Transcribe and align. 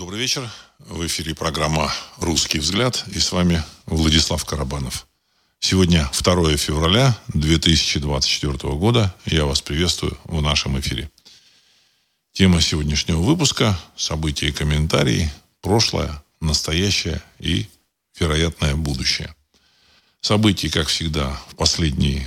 Добрый 0.00 0.18
вечер. 0.18 0.50
В 0.78 1.06
эфире 1.06 1.34
программа 1.34 1.92
«Русский 2.16 2.58
взгляд» 2.58 3.04
и 3.08 3.18
с 3.18 3.32
вами 3.32 3.62
Владислав 3.84 4.42
Карабанов. 4.46 5.06
Сегодня 5.58 6.10
2 6.18 6.56
февраля 6.56 7.14
2024 7.34 8.72
года. 8.76 9.14
Я 9.26 9.44
вас 9.44 9.60
приветствую 9.60 10.16
в 10.24 10.40
нашем 10.40 10.80
эфире. 10.80 11.10
Тема 12.32 12.62
сегодняшнего 12.62 13.20
выпуска– 13.20 13.78
события 13.94 14.48
и 14.48 14.52
комментарии, 14.52 15.30
прошлое, 15.60 16.24
настоящее 16.40 17.22
и 17.38 17.66
вероятное 18.18 18.76
будущее. 18.76 19.34
Событий, 20.22 20.70
как 20.70 20.88
всегда, 20.88 21.38
в 21.50 21.56
последние 21.56 22.26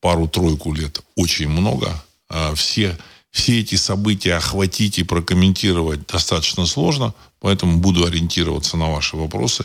пару-тройку 0.00 0.74
лет 0.74 1.00
очень 1.14 1.48
много. 1.48 2.04
А 2.28 2.52
все 2.56 2.98
все 3.32 3.60
эти 3.60 3.74
события 3.74 4.34
охватить 4.34 4.98
и 4.98 5.04
прокомментировать 5.04 6.06
достаточно 6.06 6.66
сложно, 6.66 7.14
поэтому 7.40 7.78
буду 7.78 8.04
ориентироваться 8.04 8.76
на 8.76 8.90
ваши 8.90 9.16
вопросы 9.16 9.64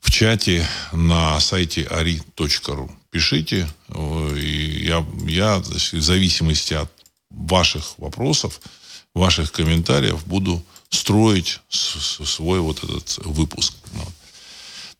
в 0.00 0.10
чате 0.10 0.66
на 0.92 1.38
сайте 1.40 1.82
ari.ru. 1.82 2.90
Пишите, 3.10 3.68
э, 3.88 4.38
и 4.38 4.86
я, 4.86 5.04
я 5.26 5.58
в 5.58 6.00
зависимости 6.00 6.74
от 6.74 6.90
ваших 7.30 7.98
вопросов, 7.98 8.60
ваших 9.14 9.50
комментариев 9.50 10.24
буду 10.26 10.62
строить 10.90 11.60
свой 11.68 12.60
вот 12.60 12.84
этот 12.84 13.18
выпуск. 13.24 13.74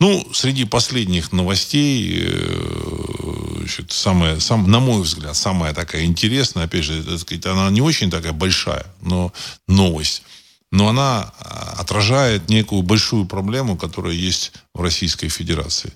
Ну, 0.01 0.29
среди 0.35 0.65
последних 0.65 1.33
новостей, 1.33 2.25
э, 2.27 3.26
значит, 3.67 3.91
самая, 3.91 4.39
сам, 4.39 4.71
на 4.71 4.79
мой 4.79 5.03
взгляд, 5.03 5.37
самая 5.37 5.75
такая 5.75 6.05
интересная, 6.05 6.65
опять 6.65 6.85
же, 6.85 7.03
так 7.03 7.19
сказать, 7.19 7.47
она 7.47 7.69
не 7.71 7.81
очень 7.81 8.11
такая 8.11 8.33
большая, 8.33 8.87
но 9.01 9.33
новость. 9.67 10.23
Но 10.71 10.89
она 10.89 11.33
а, 11.41 11.77
отражает 11.81 12.49
некую 12.49 12.83
большую 12.83 13.27
проблему, 13.27 13.77
которая 13.77 14.15
есть 14.15 14.53
в 14.75 14.81
Российской 14.81 15.29
Федерации. 15.29 15.93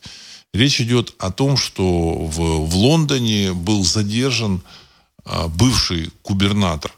Речь 0.52 0.80
идет 0.80 1.14
о 1.18 1.30
том, 1.30 1.56
что 1.56 1.84
в, 1.84 2.66
в 2.66 2.76
Лондоне 2.76 3.52
был 3.52 3.84
задержан 3.84 4.62
а, 5.24 5.46
бывший 5.46 6.10
губернатор 6.24 6.92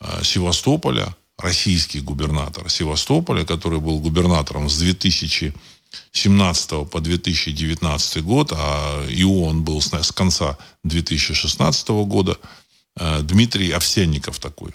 а, 0.00 0.24
Севастополя, 0.24 1.14
российский 1.38 2.00
губернатор 2.00 2.68
Севастополя, 2.68 3.44
который 3.44 3.78
был 3.78 4.00
губернатором 4.00 4.68
с 4.68 4.78
2000 4.78 5.54
17 6.12 6.88
по 6.90 7.00
2019 7.00 8.22
год, 8.22 8.52
а 8.52 9.06
и 9.08 9.24
он 9.24 9.62
был 9.62 9.80
с, 9.80 9.92
с 9.92 10.12
конца 10.12 10.58
2016 10.84 11.88
года, 12.06 12.38
э, 12.96 13.20
Дмитрий 13.22 13.70
Овсянников 13.70 14.38
такой. 14.38 14.72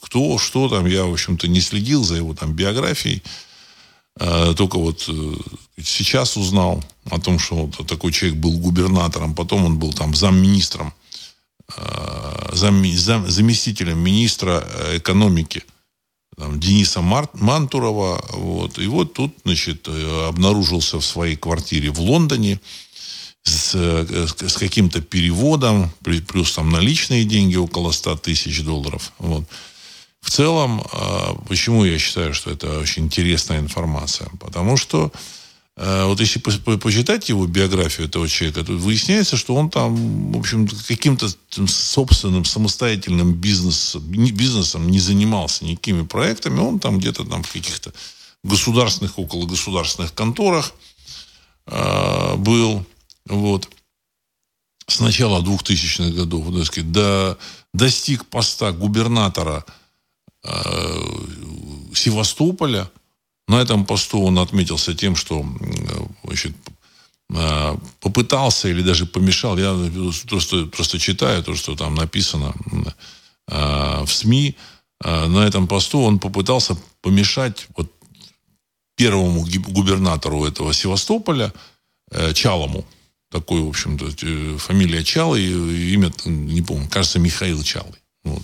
Кто, 0.00 0.38
что 0.38 0.68
там, 0.68 0.86
я, 0.86 1.04
в 1.04 1.12
общем-то, 1.12 1.48
не 1.48 1.60
следил 1.60 2.04
за 2.04 2.16
его 2.16 2.34
там 2.34 2.52
биографией. 2.54 3.22
Э, 4.18 4.54
только 4.56 4.78
вот 4.78 5.04
э, 5.08 5.34
сейчас 5.82 6.36
узнал 6.36 6.82
о 7.10 7.20
том, 7.20 7.38
что 7.38 7.66
вот 7.66 7.86
такой 7.86 8.12
человек 8.12 8.38
был 8.38 8.58
губернатором, 8.58 9.34
потом 9.34 9.64
он 9.64 9.78
был 9.78 9.92
там 9.92 10.14
замминистром, 10.14 10.92
зам, 12.52 12.84
зам, 12.96 13.30
заместителем 13.30 13.98
министра 13.98 14.66
экономики 14.94 15.62
там, 16.42 16.58
Дениса 16.58 17.00
Мантурова. 17.00 18.24
Вот. 18.32 18.78
И 18.78 18.86
вот 18.88 19.14
тут, 19.14 19.32
значит, 19.44 19.86
э, 19.86 20.26
обнаружился 20.28 20.98
в 20.98 21.04
своей 21.04 21.36
квартире 21.36 21.90
в 21.90 22.00
Лондоне 22.00 22.60
с, 23.44 23.72
э, 23.74 24.26
с 24.26 24.56
каким-то 24.56 25.00
переводом, 25.00 25.92
плюс 26.02 26.52
там 26.52 26.70
наличные 26.70 27.24
деньги 27.24 27.54
около 27.54 27.92
100 27.92 28.16
тысяч 28.16 28.62
долларов. 28.62 29.12
Вот. 29.18 29.44
В 30.20 30.30
целом, 30.30 30.80
э, 30.80 31.34
почему 31.46 31.84
я 31.84 31.96
считаю, 31.98 32.34
что 32.34 32.50
это 32.50 32.80
очень 32.80 33.04
интересная 33.04 33.60
информация? 33.60 34.28
Потому 34.40 34.76
что 34.76 35.12
вот 35.76 36.20
если 36.20 36.38
почитать 36.38 37.30
его 37.30 37.46
биографию 37.46 38.06
этого 38.06 38.28
человека, 38.28 38.62
то 38.62 38.72
выясняется, 38.72 39.38
что 39.38 39.54
он 39.54 39.70
там, 39.70 40.32
в 40.32 40.38
общем, 40.38 40.68
каким-то 40.68 41.28
собственным 41.66 42.44
самостоятельным 42.44 43.32
бизнесом, 43.34 44.02
бизнесом 44.02 44.90
не 44.90 45.00
занимался 45.00 45.64
никакими 45.64 46.02
проектами. 46.02 46.60
Он 46.60 46.78
там 46.78 46.98
где-то 46.98 47.24
там 47.24 47.42
в 47.42 47.50
каких-то 47.50 47.92
государственных, 48.44 49.18
около 49.18 49.46
государственных 49.46 50.12
конторах 50.12 50.74
э, 51.66 52.36
был. 52.36 52.84
Вот. 53.26 53.70
С 54.86 55.00
начала 55.00 55.40
2000-х 55.40 56.10
годов, 56.10 56.54
так 56.54 56.66
сказать, 56.66 56.92
до, 56.92 57.38
достиг 57.72 58.26
поста 58.26 58.72
губернатора 58.72 59.64
э, 60.44 60.50
Севастополя– 61.94 62.90
на 63.52 63.60
этом 63.60 63.84
посту 63.84 64.22
он 64.22 64.38
отметился 64.38 64.94
тем, 64.94 65.14
что 65.14 65.44
значит, 66.24 66.52
э, 67.34 67.76
попытался 68.00 68.68
или 68.68 68.82
даже 68.82 69.04
помешал. 69.04 69.58
Я 69.58 69.76
просто, 70.28 70.66
просто 70.66 70.98
читаю 70.98 71.42
то, 71.42 71.54
что 71.54 71.76
там 71.76 71.94
написано 71.94 72.54
э, 73.48 74.04
в 74.04 74.10
СМИ. 74.10 74.56
Э, 75.04 75.26
на 75.26 75.46
этом 75.46 75.68
посту 75.68 76.00
он 76.00 76.18
попытался 76.18 76.76
помешать 77.02 77.66
вот 77.76 77.92
первому 78.96 79.46
губернатору 79.68 80.44
этого 80.46 80.72
Севастополя, 80.72 81.52
Чалому. 82.34 82.84
Такой, 83.30 83.62
в 83.62 83.68
общем-то, 83.68 84.58
фамилия 84.58 85.02
Чалы, 85.02 85.40
имя, 85.40 86.12
не 86.26 86.62
помню, 86.62 86.88
кажется, 86.88 87.18
Михаил 87.18 87.62
Чалый. 87.62 88.00
Вот. 88.24 88.42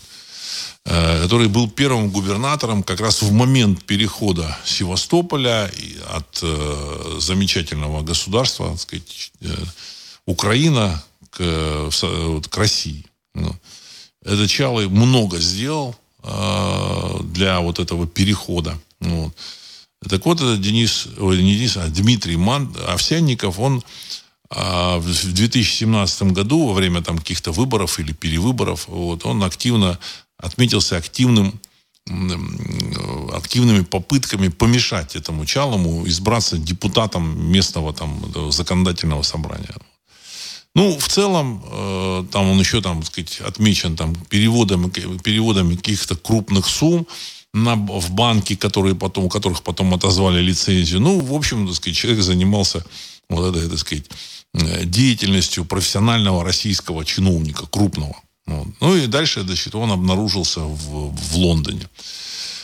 Э, 0.90 1.22
который 1.22 1.48
был 1.48 1.68
первым 1.68 2.08
губернатором 2.08 2.82
как 2.82 3.00
раз 3.00 3.20
в 3.20 3.30
момент 3.30 3.84
перехода 3.84 4.56
Севастополя 4.64 5.70
от 6.10 6.40
э, 6.42 7.16
замечательного 7.20 8.00
государства, 8.02 8.70
так 8.70 8.80
сказать, 8.80 9.32
э, 9.42 9.54
Украина 10.24 11.02
к, 11.30 11.90
к 11.90 12.56
России. 12.56 13.04
Ну, 13.34 13.54
этот 14.24 14.48
Чалый 14.48 14.88
много 14.88 15.38
сделал 15.38 15.94
для 16.22 17.60
вот 17.60 17.78
этого 17.78 18.06
перехода. 18.06 18.78
Вот. 19.00 19.32
Так 20.08 20.26
вот, 20.26 20.40
это 20.40 20.56
Денис, 20.56 21.06
ой, 21.18 21.42
не 21.42 21.54
Денис, 21.54 21.76
а 21.76 21.86
Дмитрий 21.88 22.36
Ман, 22.36 22.74
Овсянников, 22.88 23.58
он 23.58 23.82
в 24.50 25.32
2017 25.32 26.22
году, 26.32 26.66
во 26.66 26.74
время 26.74 27.02
там 27.02 27.18
каких-то 27.18 27.52
выборов 27.52 27.98
или 28.00 28.12
перевыборов, 28.12 28.88
вот, 28.88 29.24
он 29.24 29.44
активно 29.44 29.98
отметился 30.38 30.96
активным 30.96 31.60
активными 33.32 33.82
попытками 33.82 34.48
помешать 34.48 35.14
этому 35.14 35.44
Чалому 35.44 36.06
избраться 36.08 36.56
депутатом 36.56 37.52
местного 37.52 37.92
там 37.92 38.50
законодательного 38.50 39.22
собрания. 39.22 39.74
Ну, 40.74 40.96
в 40.98 41.08
целом, 41.08 41.62
э, 41.70 42.24
там 42.30 42.50
он 42.50 42.60
еще, 42.60 42.80
там, 42.80 43.02
сказать, 43.02 43.40
отмечен 43.40 43.96
там 43.96 44.14
переводами, 44.14 44.88
переводами 45.18 45.74
каких-то 45.74 46.14
крупных 46.14 46.66
сумм 46.66 47.06
на, 47.52 47.74
в 47.74 48.10
банки, 48.10 48.54
которые 48.54 48.94
потом, 48.94 49.24
у 49.24 49.28
которых 49.28 49.62
потом 49.62 49.92
отозвали 49.94 50.40
лицензию. 50.40 51.00
Ну, 51.00 51.18
в 51.20 51.34
общем, 51.34 51.66
так 51.66 51.76
сказать, 51.76 51.96
человек 51.96 52.22
занимался 52.22 52.84
вот 53.28 53.56
этой, 53.56 53.68
так 53.68 53.78
сказать, 53.78 54.04
э, 54.54 54.84
деятельностью 54.84 55.64
профессионального 55.64 56.44
российского 56.44 57.04
чиновника, 57.04 57.66
крупного. 57.66 58.16
Вот. 58.48 58.66
Ну 58.80 58.96
и 58.96 59.06
дальше, 59.06 59.42
значит, 59.42 59.74
он 59.74 59.92
обнаружился 59.92 60.60
в, 60.60 61.14
в 61.14 61.36
Лондоне. 61.36 61.86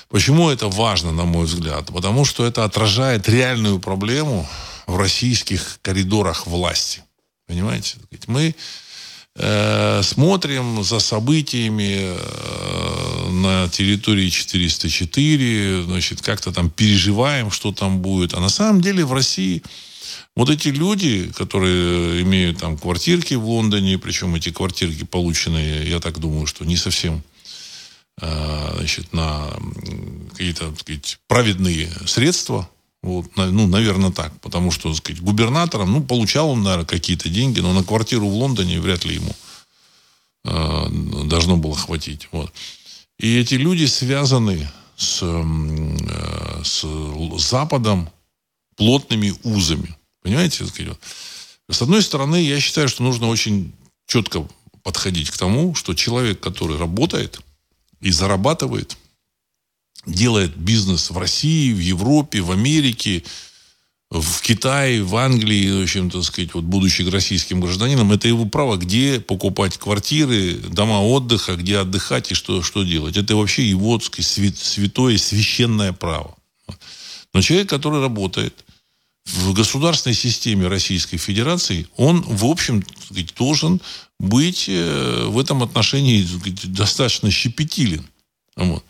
Почему 0.09 0.49
это 0.49 0.69
важно, 0.69 1.13
на 1.13 1.25
мой 1.25 1.45
взгляд? 1.45 1.87
Потому 1.93 2.25
что 2.25 2.47
это 2.47 2.65
отражает 2.65 3.29
реальную 3.29 3.79
проблему 3.79 4.49
в 4.87 4.97
российских 4.97 5.79
коридорах 5.83 6.47
власти. 6.47 7.03
Понимаете? 7.47 7.97
Мы 8.27 8.55
э, 9.37 10.03
смотрим 10.03 10.83
за 10.83 11.01
событиями 11.01 12.17
э, 12.17 13.29
на 13.31 13.69
территории 13.69 14.31
404, 14.31 15.83
значит, 15.83 16.23
как-то 16.23 16.51
там 16.51 16.71
переживаем, 16.71 17.51
что 17.51 17.73
там 17.73 17.99
будет. 17.99 18.33
А 18.33 18.41
на 18.41 18.49
самом 18.49 18.81
деле 18.81 19.05
в 19.05 19.13
России 19.13 19.63
вот 20.37 20.51
эти 20.51 20.69
люди, 20.69 21.33
которые 21.37 22.23
имеют 22.23 22.59
там 22.59 22.77
квартирки 22.77 23.35
в 23.35 23.45
Лондоне, 23.45 23.99
причем 23.99 24.35
эти 24.35 24.51
квартирки 24.51 25.05
полученные, 25.05 25.89
я 25.89 26.01
так 26.01 26.19
думаю, 26.19 26.47
что 26.47 26.65
не 26.65 26.77
совсем 26.77 27.23
а, 28.21 28.75
значит, 28.77 29.13
на 29.13 29.51
какие-то 30.31 30.71
так 30.71 30.81
сказать, 30.81 31.19
праведные 31.27 31.91
средства. 32.07 32.69
Вот, 33.03 33.27
ну, 33.37 33.67
наверное, 33.67 34.13
так. 34.13 34.41
Потому 34.41 34.71
что, 34.71 34.91
так 34.91 34.99
сказать, 34.99 35.21
губернатором, 35.21 35.93
ну, 35.93 36.03
получал 36.03 36.51
он, 36.51 36.63
наверное, 36.63 36.87
какие-то 36.87 37.29
деньги, 37.29 37.61
но 37.61 37.73
на 37.73 37.85
квартиру 37.85 38.27
в 38.27 38.35
Лондоне 38.35 38.81
вряд 38.81 39.05
ли 39.05 39.17
ему 39.17 39.35
э, 40.45 41.25
должно 41.27 41.57
было 41.59 41.77
хватить. 41.77 42.29
Вот. 42.33 42.51
И 43.19 43.37
эти 43.37 43.55
люди 43.55 43.85
связаны 43.85 44.71
с, 44.97 45.21
э, 45.23 46.63
с 46.65 46.87
Западом 47.51 48.09
плотными 48.77 49.35
узами. 49.43 49.95
Понимаете? 50.25 50.65
С 51.71 51.83
одной 51.83 52.03
стороны, 52.03 52.43
я 52.43 52.59
считаю, 52.59 52.89
что 52.89 53.03
нужно 53.03 53.29
очень 53.29 53.73
четко 54.07 54.49
подходить 54.83 55.31
к 55.31 55.37
тому, 55.37 55.75
что 55.75 55.95
человек, 55.95 56.41
который 56.41 56.79
работает 56.79 57.41
и 58.01 58.11
зарабатывает, 58.11 58.97
делает 60.07 60.57
бизнес 60.57 61.11
в 61.11 61.19
России, 61.19 61.73
в 61.73 61.79
Европе, 61.79 62.41
в 62.41 62.51
Америке, 62.51 63.23
в 64.11 64.41
Китае, 64.41 65.03
в 65.03 65.15
Англии, 65.17 65.81
в 65.81 65.83
общем, 65.83 66.11
так 66.11 66.23
сказать, 66.23 66.55
вот 66.55 66.65
будучи 66.65 67.03
российским 67.03 67.61
гражданином, 67.61 68.13
это 68.13 68.27
его 68.27 68.47
право, 68.47 68.77
где 68.77 69.21
покупать 69.21 69.77
квартиры, 69.77 70.55
дома 70.55 71.03
отдыха, 71.03 71.57
где 71.57 71.79
отдыхать 71.79 72.33
и 72.33 72.35
что, 72.35 72.63
что 72.63 72.83
делать. 72.83 73.19
Это 73.19 73.37
вообще 73.37 73.69
его, 73.69 73.99
так 73.99 74.07
сказать, 74.07 74.57
святое, 74.57 75.19
священное 75.19 75.93
право. 75.93 76.35
Но 77.35 77.43
человек, 77.43 77.69
который 77.69 78.01
работает 78.01 78.64
в 79.25 79.55
государственной 79.55 80.15
системе 80.15 80.69
Российской 80.69 81.17
Федерации, 81.17 81.89
он, 81.97 82.21
в 82.23 82.45
общем, 82.45 82.85
должен 83.37 83.81
быть 84.21 84.67
э, 84.69 85.27
в 85.29 85.39
этом 85.39 85.63
отношении 85.63 86.27
достаточно 86.65 87.31
щепетилен. 87.31 88.05
Вот. 88.57 88.85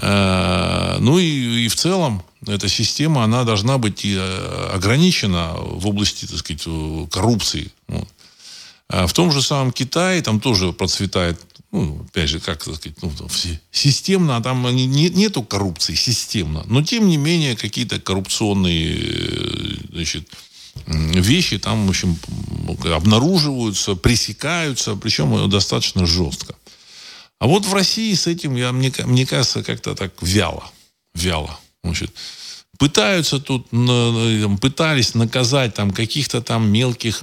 Э, 0.00 0.96
ну 1.00 1.18
и, 1.18 1.66
и 1.66 1.68
в 1.68 1.76
целом 1.76 2.22
эта 2.46 2.68
система, 2.68 3.22
она 3.24 3.44
должна 3.44 3.76
быть 3.76 4.04
э, 4.04 4.70
ограничена 4.72 5.52
в 5.54 5.86
области, 5.86 6.26
так 6.26 6.38
сказать, 6.38 6.62
коррупции. 7.10 7.70
Вот. 7.86 8.08
А 8.88 9.06
в 9.06 9.12
том 9.12 9.30
же 9.30 9.42
самом 9.42 9.72
Китае 9.72 10.22
там 10.22 10.40
тоже 10.40 10.72
процветает, 10.72 11.38
ну, 11.72 12.04
опять 12.08 12.28
же, 12.28 12.40
как 12.40 12.62
сказать, 12.62 12.94
ну, 13.00 13.12
системно, 13.70 14.36
а 14.36 14.42
там 14.42 14.64
не, 14.74 14.86
нету 14.86 15.42
коррупции 15.42 15.94
системно, 15.94 16.64
но 16.66 16.82
тем 16.82 17.08
не 17.08 17.16
менее 17.16 17.56
какие-то 17.56 18.00
коррупционные 18.00 18.96
э, 18.96 19.74
значит, 19.92 20.28
вещи 20.86 21.58
там, 21.58 21.86
в 21.86 21.90
общем, 21.90 22.18
обнаруживаются, 22.92 23.94
пресекаются, 23.94 24.96
причем 24.96 25.48
достаточно 25.48 26.06
жестко. 26.06 26.54
А 27.38 27.46
вот 27.46 27.64
в 27.64 27.72
России 27.72 28.12
с 28.14 28.26
этим, 28.26 28.56
я, 28.56 28.72
мне, 28.72 28.92
мне 29.04 29.24
кажется, 29.24 29.62
как-то 29.62 29.94
так 29.94 30.12
вяло. 30.20 30.70
Вяло. 31.14 31.58
Значит, 31.82 32.12
пытаются 32.78 33.38
тут, 33.38 33.68
пытались 34.60 35.14
наказать 35.14 35.74
там 35.74 35.90
каких-то 35.90 36.42
там 36.42 36.70
мелких 36.70 37.22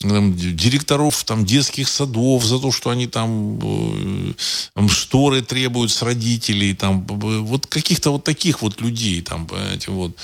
там, 0.00 0.34
директоров 0.36 1.24
там, 1.24 1.44
детских 1.44 1.88
садов 1.88 2.44
за 2.44 2.58
то, 2.58 2.72
что 2.72 2.90
они 2.90 3.06
там, 3.06 3.58
э, 3.62 4.32
там 4.74 4.88
шторы 4.88 5.42
требуют 5.42 5.90
с 5.90 6.02
родителей, 6.02 6.74
там, 6.74 7.04
вот 7.06 7.66
каких-то 7.66 8.10
вот 8.10 8.24
таких 8.24 8.62
вот 8.62 8.80
людей, 8.80 9.22
там, 9.22 9.46
понимаете, 9.46 9.90
вот. 9.90 10.16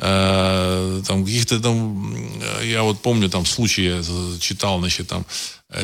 Э, 0.00 1.02
там 1.06 1.24
каких-то 1.24 1.60
там, 1.60 2.16
я 2.64 2.82
вот 2.82 3.00
помню 3.00 3.30
там 3.30 3.46
случай, 3.46 3.84
я 3.84 4.02
читал, 4.40 4.80
значит, 4.80 5.08
там 5.08 5.24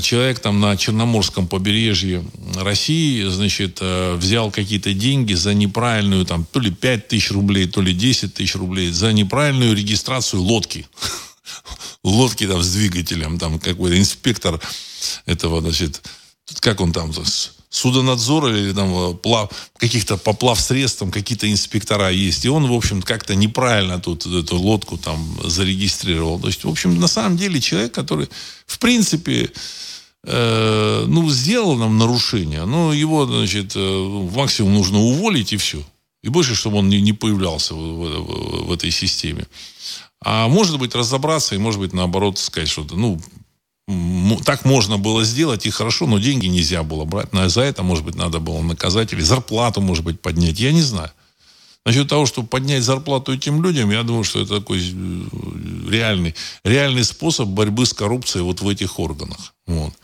человек 0.01 0.41
там 0.41 0.61
на 0.61 0.77
Черноморском 0.77 1.49
побережье 1.49 2.25
России, 2.57 3.25
значит, 3.29 3.79
э, 3.81 4.15
взял 4.15 4.51
какие-то 4.51 4.95
деньги 4.95 5.35
за 5.35 5.55
неправильную 5.55 6.25
там 6.25 6.45
то 6.45 6.61
ли 6.61 6.71
5 6.71 7.09
тысяч 7.09 7.31
рублей, 7.31 7.67
то 7.67 7.81
ли 7.81 7.93
10 7.93 8.35
тысяч 8.35 8.55
рублей 8.55 8.91
за 8.91 9.13
неправильную 9.13 9.75
регистрацию 9.75 10.43
лодки. 10.43 10.87
Лодки 12.05 12.47
там 12.47 12.63
с 12.63 12.73
двигателем, 12.73 13.39
там 13.39 13.59
какой-то 13.59 13.99
инспектор 13.99 14.61
этого, 15.27 15.61
значит, 15.61 16.03
как 16.61 16.81
он 16.81 16.93
там, 16.93 17.13
судонадзор 17.71 18.49
или 18.49 18.73
там 18.73 18.93
э, 18.93 19.15
плав, 19.15 19.51
каких-то 19.77 20.17
поплав 20.17 20.61
средств, 20.61 20.99
там 20.99 21.11
какие-то 21.11 21.51
инспектора 21.51 22.11
есть. 22.11 22.45
И 22.45 22.49
он, 22.49 22.67
в 22.67 22.73
общем, 22.73 23.01
как-то 23.01 23.35
неправильно 23.35 24.01
тут 24.01 24.27
эту 24.27 24.57
лодку 24.57 24.99
там 24.99 25.39
зарегистрировал. 25.45 26.41
То 26.41 26.49
есть, 26.49 26.65
в 26.65 26.69
общем, 26.69 26.99
на 26.99 27.09
самом 27.09 27.37
деле 27.37 27.61
человек, 27.61 27.93
который, 27.93 28.29
в 28.67 28.79
принципе, 28.79 29.53
э, 30.25 31.05
ну, 31.07 31.31
сделал 31.31 31.77
нам 31.77 31.97
нарушение, 31.97 32.65
но 32.65 32.93
его, 32.93 33.27
значит, 33.27 33.73
э, 33.77 34.29
максимум 34.35 34.75
нужно 34.75 34.99
уволить 34.99 35.53
и 35.53 35.57
все. 35.57 35.83
И 36.25 36.29
больше, 36.29 36.55
чтобы 36.55 36.79
он 36.79 36.89
не, 36.89 37.01
не 37.01 37.13
появлялся 37.13 37.75
в, 37.75 37.79
в, 37.79 38.67
в 38.67 38.73
этой 38.73 38.91
системе. 38.91 39.47
А 40.23 40.49
может 40.49 40.79
быть 40.79 40.95
разобраться 40.95 41.55
и, 41.55 41.59
может 41.59 41.81
быть, 41.81 41.93
наоборот, 41.93 42.39
сказать 42.39 42.69
что-то, 42.69 42.97
ну, 42.97 43.19
так 44.45 44.65
можно 44.65 44.99
было 44.99 45.25
сделать 45.25 45.67
и 45.67 45.71
хорошо, 45.71 46.07
но 46.07 46.19
деньги 46.19 46.47
нельзя 46.47 46.83
было 46.83 47.05
брать. 47.05 47.33
Но 47.33 47.49
за 47.49 47.63
это, 47.63 47.83
может 47.83 48.05
быть, 48.05 48.15
надо 48.15 48.39
было 48.39 48.61
наказать 48.63 49.13
или 49.13 49.21
зарплату, 49.21 49.81
может 49.81 50.05
быть, 50.05 50.21
поднять. 50.21 50.61
Я 50.61 50.73
не 50.73 50.83
знаю. 50.83 51.11
Насчет 51.87 52.09
того, 52.09 52.27
чтобы 52.27 52.47
поднять 52.47 52.83
зарплату 52.83 53.33
этим 53.33 53.63
людям, 53.63 53.91
я 53.91 54.03
думаю, 54.03 54.23
что 54.23 54.41
это 54.41 54.61
такой 54.61 54.81
э, 54.81 55.91
реальный, 55.91 56.35
реальный 56.63 57.05
способ 57.05 57.49
борьбы 57.49 57.87
с 57.87 57.95
коррупцией 57.95 58.43
вот 58.43 58.61
в 58.61 58.69
этих 58.69 58.99
органах. 58.99 59.55
Вот. 59.67 59.95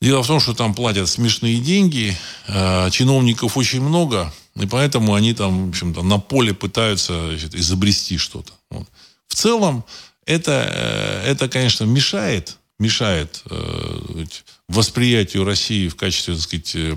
Дело 0.00 0.22
в 0.22 0.26
том, 0.26 0.40
что 0.40 0.54
там 0.54 0.74
платят 0.74 1.08
смешные 1.08 1.58
деньги, 1.58 2.16
э, 2.48 2.90
чиновников 2.90 3.58
очень 3.58 3.82
много, 3.82 4.32
и 4.54 4.66
поэтому 4.66 5.14
они 5.14 5.34
там, 5.34 5.66
в 5.66 5.68
общем-то, 5.68 6.02
на 6.02 6.18
поле 6.18 6.54
пытаются 6.54 7.28
значит, 7.28 7.54
изобрести 7.54 8.16
что-то. 8.16 8.52
Вот. 8.70 8.88
В 9.28 9.34
целом, 9.34 9.84
это, 10.24 11.22
э, 11.24 11.30
это, 11.30 11.48
конечно, 11.48 11.84
мешает 11.84 12.58
мешает 12.78 13.42
э, 13.50 14.24
восприятию 14.68 15.44
России 15.44 15.88
в 15.88 15.96
качестве, 15.96 16.34
так 16.34 16.42
сказать, 16.42 16.72
э, 16.74 16.96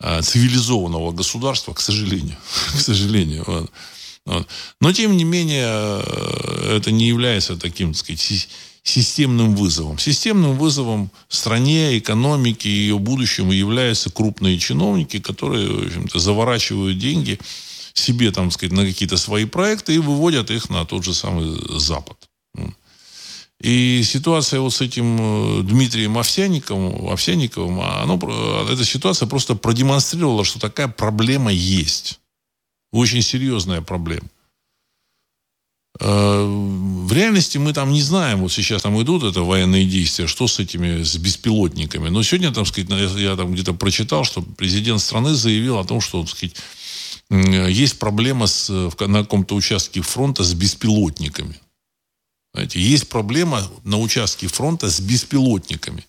э, 0.00 0.22
цивилизованного 0.22 1.12
государства, 1.12 1.72
к 1.72 1.80
сожалению. 1.80 2.36
к 2.76 2.80
сожалению. 2.80 3.44
Вот. 3.46 3.70
Вот. 4.26 4.48
Но, 4.80 4.92
тем 4.92 5.16
не 5.16 5.24
менее, 5.24 6.02
это 6.76 6.90
не 6.90 7.08
является 7.08 7.56
таким, 7.56 7.92
так 7.92 8.00
сказать, 8.00 8.48
системным 8.82 9.56
вызовом. 9.56 9.98
Системным 9.98 10.58
вызовом 10.58 11.10
стране, 11.28 11.98
экономике 11.98 12.68
и 12.68 12.72
ее 12.72 12.98
будущему 12.98 13.52
являются 13.52 14.10
крупные 14.10 14.58
чиновники, 14.58 15.20
которые, 15.20 15.68
в 15.68 15.86
общем-то, 15.86 16.18
заворачивают 16.18 16.98
деньги 16.98 17.38
себе, 17.94 18.30
там, 18.30 18.50
сказать, 18.50 18.72
на 18.72 18.84
какие-то 18.84 19.16
свои 19.16 19.44
проекты 19.44 19.94
и 19.94 19.98
выводят 19.98 20.50
их 20.50 20.70
на 20.70 20.84
тот 20.84 21.04
же 21.04 21.14
самый 21.14 21.58
Запад. 21.78 22.16
И 23.60 24.02
ситуация 24.04 24.60
вот 24.60 24.72
с 24.72 24.80
этим 24.80 25.18
э, 25.20 25.62
Дмитрием 25.62 26.16
Овсяниковым, 26.16 27.10
Овсяниковым 27.10 27.80
оно, 27.80 28.18
эта 28.70 28.84
ситуация 28.86 29.28
просто 29.28 29.54
продемонстрировала, 29.54 30.44
что 30.44 30.58
такая 30.58 30.88
проблема 30.88 31.52
есть. 31.52 32.20
Очень 32.90 33.20
серьезная 33.20 33.82
проблема. 33.82 34.28
Э, 36.00 36.42
в 36.42 37.12
реальности 37.12 37.58
мы 37.58 37.74
там 37.74 37.92
не 37.92 38.00
знаем, 38.00 38.40
вот 38.40 38.50
сейчас 38.50 38.80
там 38.80 39.00
идут 39.02 39.24
это 39.24 39.42
военные 39.42 39.84
действия, 39.84 40.26
что 40.26 40.48
с 40.48 40.58
этими, 40.58 41.02
с 41.02 41.16
беспилотниками. 41.18 42.08
Но 42.08 42.22
сегодня, 42.22 42.52
там, 42.52 42.64
сказать, 42.64 42.88
я 43.16 43.36
там 43.36 43.52
где-то 43.52 43.74
прочитал, 43.74 44.24
что 44.24 44.40
президент 44.40 45.02
страны 45.02 45.34
заявил 45.34 45.78
о 45.78 45.84
том, 45.84 46.00
что, 46.00 46.22
так 46.22 46.30
сказать, 46.30 46.56
есть 47.30 47.98
проблема 47.98 48.46
с, 48.46 48.68
на 48.70 49.22
каком-то 49.22 49.54
участке 49.54 50.02
фронта 50.02 50.42
с 50.42 50.52
беспилотниками. 50.54 51.60
Знаете, 52.52 52.80
есть 52.80 53.08
проблема 53.08 53.62
на 53.84 53.98
участке 53.98 54.48
фронта 54.48 54.90
с 54.90 55.00
беспилотниками. 55.00 56.04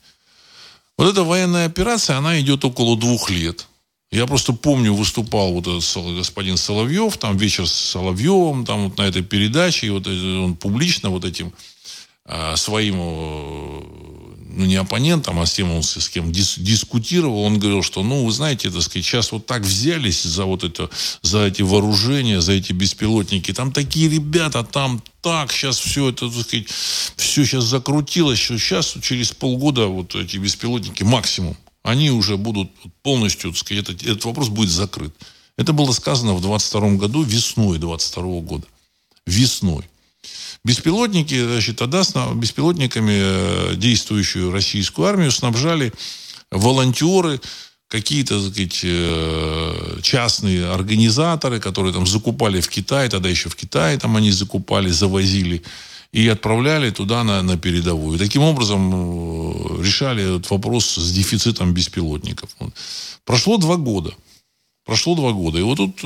Вот 0.97 1.11
эта 1.11 1.23
военная 1.23 1.67
операция, 1.67 2.17
она 2.17 2.39
идет 2.41 2.65
около 2.65 2.97
двух 2.97 3.29
лет. 3.29 3.67
Я 4.11 4.27
просто 4.27 4.51
помню, 4.53 4.93
выступал 4.93 5.53
вот 5.53 5.67
этот 5.67 6.15
господин 6.17 6.57
Соловьев, 6.57 7.17
там 7.17 7.37
вечер 7.37 7.65
с 7.67 7.71
Соловьевым, 7.71 8.65
там 8.65 8.89
вот 8.89 8.97
на 8.97 9.03
этой 9.03 9.23
передаче, 9.23 9.87
и 9.87 9.89
вот 9.89 10.05
он 10.07 10.55
публично 10.55 11.09
вот 11.09 11.23
этим 11.23 11.53
а, 12.25 12.57
своим 12.57 12.99
ну, 14.51 14.65
не 14.65 14.75
оппонентом, 14.75 15.39
а 15.39 15.45
с 15.45 15.53
тем, 15.53 15.71
он 15.71 15.83
с 15.83 16.09
кем 16.09 16.31
дис, 16.31 16.55
дискутировал, 16.57 17.41
он 17.43 17.59
говорил, 17.59 17.83
что, 17.83 18.03
ну, 18.03 18.25
вы 18.25 18.31
знаете, 18.31 18.69
так 18.69 18.81
сказать, 18.81 19.05
сейчас 19.05 19.31
вот 19.31 19.45
так 19.45 19.61
взялись 19.63 20.23
за 20.23 20.45
вот 20.45 20.63
это, 20.63 20.89
за 21.21 21.45
эти 21.45 21.61
вооружения, 21.61 22.41
за 22.41 22.53
эти 22.53 22.73
беспилотники, 22.73 23.53
там 23.53 23.71
такие 23.71 24.09
ребята, 24.09 24.63
там 24.63 25.01
так, 25.21 25.51
сейчас 25.51 25.79
все 25.79 26.09
это, 26.09 26.29
так 26.29 26.41
сказать, 26.41 26.67
все 27.15 27.45
сейчас 27.45 27.63
закрутилось, 27.65 28.39
что 28.39 28.57
сейчас 28.57 28.95
через 29.01 29.31
полгода 29.31 29.87
вот 29.87 30.15
эти 30.15 30.37
беспилотники 30.37 31.03
максимум, 31.03 31.55
они 31.83 32.11
уже 32.11 32.37
будут 32.37 32.71
полностью, 33.01 33.51
так 33.51 33.59
сказать, 33.59 33.83
этот, 33.83 34.03
этот 34.03 34.25
вопрос 34.25 34.49
будет 34.49 34.69
закрыт. 34.69 35.15
Это 35.57 35.73
было 35.73 35.91
сказано 35.91 36.33
в 36.33 36.41
22 36.41 36.91
году, 36.91 37.23
весной 37.23 37.77
22 37.77 38.41
года. 38.41 38.65
Весной. 39.25 39.90
Беспилотники, 40.63 41.43
значит, 41.43 41.77
тогда 41.77 42.03
беспилотниками 42.35 43.71
э, 43.71 43.75
действующую 43.75 44.51
российскую 44.51 45.07
армию 45.07 45.31
снабжали 45.31 45.91
волонтеры, 46.51 47.39
какие-то, 47.87 48.41
так 48.41 48.53
сказать, 48.53 48.79
э, 48.83 49.99
частные 50.03 50.67
организаторы, 50.67 51.59
которые 51.59 51.93
там 51.93 52.05
закупали 52.05 52.61
в 52.61 52.69
Китае, 52.69 53.09
тогда 53.09 53.27
еще 53.27 53.49
в 53.49 53.55
Китае 53.55 53.97
там 53.97 54.15
они 54.15 54.31
закупали, 54.31 54.89
завозили 54.89 55.63
и 56.11 56.27
отправляли 56.27 56.91
туда 56.91 57.23
на, 57.23 57.41
на 57.41 57.57
передовую. 57.57 58.19
Таким 58.19 58.43
образом 58.43 58.91
э, 58.93 59.83
решали 59.83 60.23
этот 60.35 60.49
вопрос 60.51 60.85
с 60.95 61.11
дефицитом 61.11 61.73
беспилотников. 61.73 62.55
Прошло 63.25 63.57
два 63.57 63.77
года. 63.77 64.13
Прошло 64.85 65.15
два 65.15 65.31
года. 65.31 65.57
И 65.57 65.63
вот 65.63 65.77
тут 65.77 66.03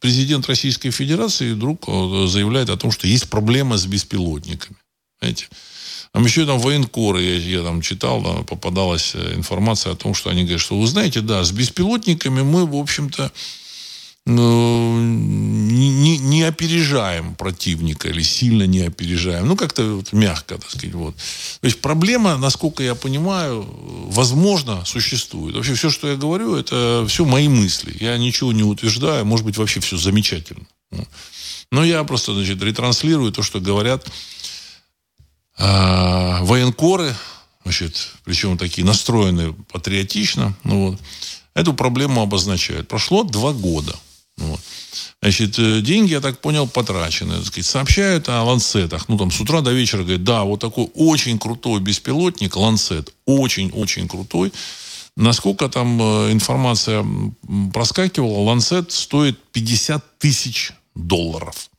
президент 0.00 0.46
Российской 0.46 0.90
Федерации 0.90 1.52
вдруг 1.52 1.84
э, 1.88 2.26
заявляет 2.26 2.70
о 2.70 2.76
том, 2.76 2.90
что 2.90 3.06
есть 3.06 3.28
проблема 3.30 3.76
с 3.76 3.86
беспилотниками. 3.86 4.76
Знаете? 5.20 5.48
Там 6.12 6.24
еще 6.24 6.46
там 6.46 6.58
военкоры, 6.58 7.22
я, 7.22 7.36
я 7.36 7.62
там 7.62 7.82
читал, 7.82 8.22
да, 8.22 8.42
попадалась 8.42 9.12
э, 9.14 9.34
информация 9.34 9.92
о 9.92 9.96
том, 9.96 10.14
что 10.14 10.30
они 10.30 10.42
говорят, 10.42 10.60
что 10.60 10.78
вы 10.78 10.86
знаете, 10.86 11.20
да, 11.20 11.44
с 11.44 11.52
беспилотниками 11.52 12.42
мы, 12.42 12.66
в 12.66 12.76
общем-то, 12.76 13.30
не, 14.26 16.18
не 16.18 16.42
опережаем 16.42 17.36
противника 17.36 18.08
или 18.08 18.22
сильно 18.22 18.64
не 18.64 18.80
опережаем. 18.80 19.46
Ну, 19.46 19.56
как-то 19.56 19.96
вот 19.96 20.12
мягко, 20.12 20.56
так 20.56 20.68
сказать. 20.68 20.94
Вот. 20.94 21.14
То 21.16 21.66
есть 21.66 21.80
проблема, 21.80 22.36
насколько 22.36 22.82
я 22.82 22.96
понимаю, 22.96 23.66
возможно, 24.10 24.84
существует. 24.84 25.54
Вообще 25.54 25.74
все, 25.74 25.90
что 25.90 26.08
я 26.08 26.16
говорю, 26.16 26.56
это 26.56 27.04
все 27.08 27.24
мои 27.24 27.48
мысли. 27.48 27.96
Я 28.00 28.18
ничего 28.18 28.52
не 28.52 28.64
утверждаю. 28.64 29.24
Может 29.24 29.46
быть, 29.46 29.58
вообще 29.58 29.78
все 29.78 29.96
замечательно. 29.96 30.66
Но 31.70 31.84
я 31.84 32.02
просто, 32.04 32.34
значит, 32.34 32.62
ретранслирую 32.62 33.32
то, 33.32 33.42
что 33.42 33.60
говорят 33.60 34.08
э, 35.58 36.38
военкоры, 36.42 37.14
значит, 37.64 38.12
причем 38.24 38.58
такие 38.58 38.84
настроенные 38.84 39.52
патриотично. 39.52 40.56
Ну, 40.64 40.90
вот, 40.90 41.00
эту 41.54 41.74
проблему 41.74 42.22
обозначают. 42.22 42.88
Прошло 42.88 43.24
два 43.24 43.52
года. 43.52 43.96
Вот. 44.38 44.60
Значит, 45.22 45.58
э, 45.58 45.80
деньги, 45.80 46.12
я 46.12 46.20
так 46.20 46.40
понял, 46.40 46.68
потрачены. 46.68 47.36
Так 47.36 47.46
сказать, 47.46 47.66
сообщают 47.66 48.28
о 48.28 48.42
ланцетах. 48.42 49.08
Ну, 49.08 49.18
там, 49.18 49.30
с 49.30 49.40
утра 49.40 49.60
до 49.60 49.72
вечера 49.72 50.02
говорят, 50.02 50.24
да, 50.24 50.44
вот 50.44 50.60
такой 50.60 50.90
очень 50.94 51.38
крутой 51.38 51.80
беспилотник, 51.80 52.56
ланцет, 52.56 53.12
очень-очень 53.24 54.08
крутой. 54.08 54.52
Насколько 55.16 55.68
там 55.68 56.00
э, 56.00 56.32
информация 56.32 57.04
проскакивала, 57.72 58.40
ланцет 58.44 58.92
стоит 58.92 59.38
50 59.52 60.18
тысяч 60.18 60.72
долларов. 60.94 61.70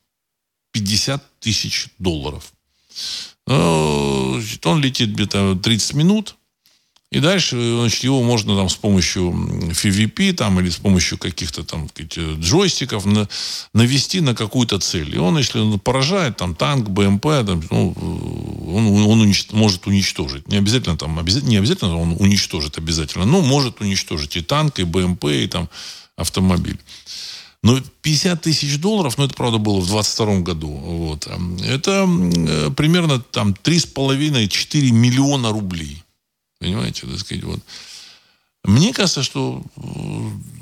50 0.72 1.40
тысяч 1.40 1.88
долларов. 2.00 2.52
Э, 3.48 4.42
он 4.64 4.82
летит 4.82 5.12
где-то 5.12 5.56
30 5.56 5.94
минут. 5.94 6.36
И 7.10 7.20
дальше, 7.22 7.56
значит, 7.56 8.04
его 8.04 8.22
можно 8.22 8.58
там 8.58 8.68
с 8.68 8.76
помощью 8.76 9.32
FVP 9.32 10.34
там, 10.34 10.60
или 10.60 10.70
с 10.70 10.76
помощью 10.76 11.18
каких-то 11.18 11.64
там 11.64 11.88
джойстиков 11.98 13.06
на, 13.06 13.30
навести 13.74 14.20
на 14.20 14.36
какую-то 14.36 14.78
цель. 14.80 15.16
И 15.16 15.18
он, 15.18 15.38
если 15.38 15.60
он 15.60 15.80
поражает 15.80 16.36
там 16.36 16.54
танк, 16.54 16.90
БМП, 16.90 17.24
там, 17.46 17.64
ну, 17.72 17.96
он, 18.68 18.88
он 19.10 19.22
унич, 19.22 19.48
может 19.52 19.88
уничтожить. 19.88 20.50
Не 20.50 20.58
обязательно 20.58 20.98
там, 20.98 21.18
обязательно, 21.18 21.50
не 21.50 21.58
обязательно 21.58 21.98
он 21.98 22.18
уничтожит 22.20 22.78
обязательно, 22.78 23.26
но 23.26 23.42
может 23.42 23.80
уничтожить 23.80 24.36
и 24.36 24.42
танк, 24.42 24.80
и 24.80 24.84
БМП, 24.84 25.26
и 25.26 25.48
там 25.48 25.70
автомобиль. 26.18 26.80
Но 27.64 27.80
50 28.02 28.42
тысяч 28.42 28.80
долларов, 28.80 29.18
ну, 29.18 29.24
это, 29.24 29.34
правда, 29.34 29.60
было 29.60 29.80
в 29.80 29.88
22 29.88 30.40
году, 30.40 30.68
вот, 30.68 31.28
это 31.64 32.06
э, 32.08 32.70
примерно 32.76 33.20
там 33.20 33.56
3,5-4 33.64 34.92
миллиона 34.92 35.52
рублей. 35.52 36.04
Понимаете, 36.60 37.08
так 37.08 37.20
сказать, 37.20 37.44
вот. 37.44 37.60
Мне 38.64 38.94
кажется, 38.94 39.24
что 39.24 39.64
э, 39.76 39.82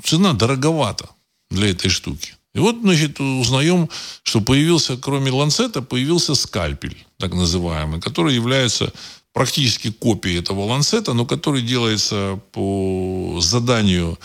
цена 0.04 0.32
дороговата 0.32 1.08
для 1.50 1.70
этой 1.70 1.88
штуки. 1.88 2.34
И 2.54 2.58
вот, 2.58 2.76
значит, 2.80 3.20
узнаем, 3.20 3.88
что 4.22 4.40
появился, 4.40 4.96
кроме 4.96 5.30
ланцета, 5.30 5.82
появился 5.82 6.34
скальпель, 6.34 7.04
так 7.18 7.34
называемый, 7.34 8.00
который 8.00 8.34
является 8.34 8.92
практически 9.32 9.90
копией 9.90 10.38
этого 10.38 10.64
ланцета, 10.64 11.12
но 11.12 11.26
который 11.26 11.60
делается 11.60 12.40
по 12.52 13.38
заданию 13.40 14.18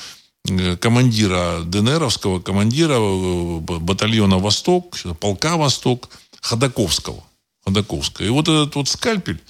э, 0.47 0.77
командира 0.77 1.61
ДНРовского, 1.63 2.39
командира 2.39 2.95
э, 2.97 3.59
батальона 3.59 4.37
«Восток», 4.37 4.97
полка 5.19 5.57
«Восток» 5.57 6.09
Ходаковского. 6.39 7.23
Ходаковского. 7.65 8.25
И 8.25 8.29
вот 8.29 8.47
этот 8.47 8.75
вот 8.75 8.87
скальпель 8.87 9.41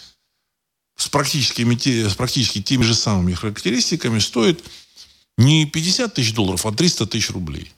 с, 0.95 1.07
практическими, 1.07 1.75
с 2.07 2.13
практически 2.15 2.61
теми 2.61 2.83
же 2.83 2.95
самыми 2.95 3.33
характеристиками 3.33 4.19
стоит 4.19 4.63
не 5.37 5.65
50 5.65 6.13
тысяч 6.13 6.33
долларов, 6.33 6.65
а 6.65 6.71
300 6.71 7.07
тысяч 7.07 7.29
рублей. 7.31 7.71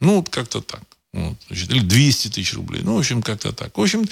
Ну, 0.00 0.16
вот 0.16 0.28
как-то 0.28 0.60
так. 0.60 0.82
Вот, 1.12 1.36
значит, 1.48 1.70
или 1.70 1.80
200 1.80 2.28
тысяч 2.28 2.54
рублей. 2.54 2.82
Ну, 2.82 2.94
в 2.94 2.98
общем, 2.98 3.22
как-то 3.22 3.52
так. 3.52 3.76
В 3.76 3.82
общем, 3.82 4.06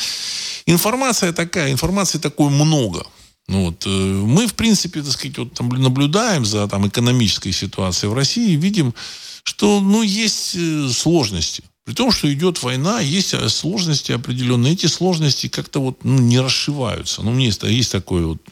информация 0.66 1.32
такая, 1.32 1.70
информации 1.70 2.18
такой 2.18 2.50
много. 2.50 3.06
Ну, 3.46 3.66
вот, 3.66 3.86
э, 3.86 3.88
мы, 3.88 4.46
в 4.46 4.54
принципе, 4.54 5.02
так 5.02 5.12
сказать, 5.12 5.38
вот, 5.38 5.54
там, 5.54 5.68
наблюдаем 5.68 6.44
за 6.44 6.66
там, 6.68 6.86
экономической 6.86 7.52
ситуацией 7.52 8.10
в 8.10 8.14
России 8.14 8.52
и 8.52 8.56
видим, 8.56 8.94
что 9.42 9.80
ну, 9.80 10.02
есть 10.02 10.54
э, 10.54 10.88
сложности. 10.90 11.62
При 11.88 11.94
том, 11.94 12.12
что 12.12 12.30
идет 12.30 12.62
война, 12.62 13.00
есть 13.00 13.32
э, 13.32 13.48
сложности 13.48 14.12
определенные. 14.12 14.74
Эти 14.74 14.84
сложности 14.84 15.48
как-то 15.48 15.80
вот 15.80 16.04
ну, 16.04 16.18
не 16.18 16.38
расшиваются. 16.38 17.22
Ну, 17.22 17.30
меня 17.30 17.46
есть, 17.46 17.62
есть 17.62 17.92
такое 17.92 18.26
вот 18.26 18.42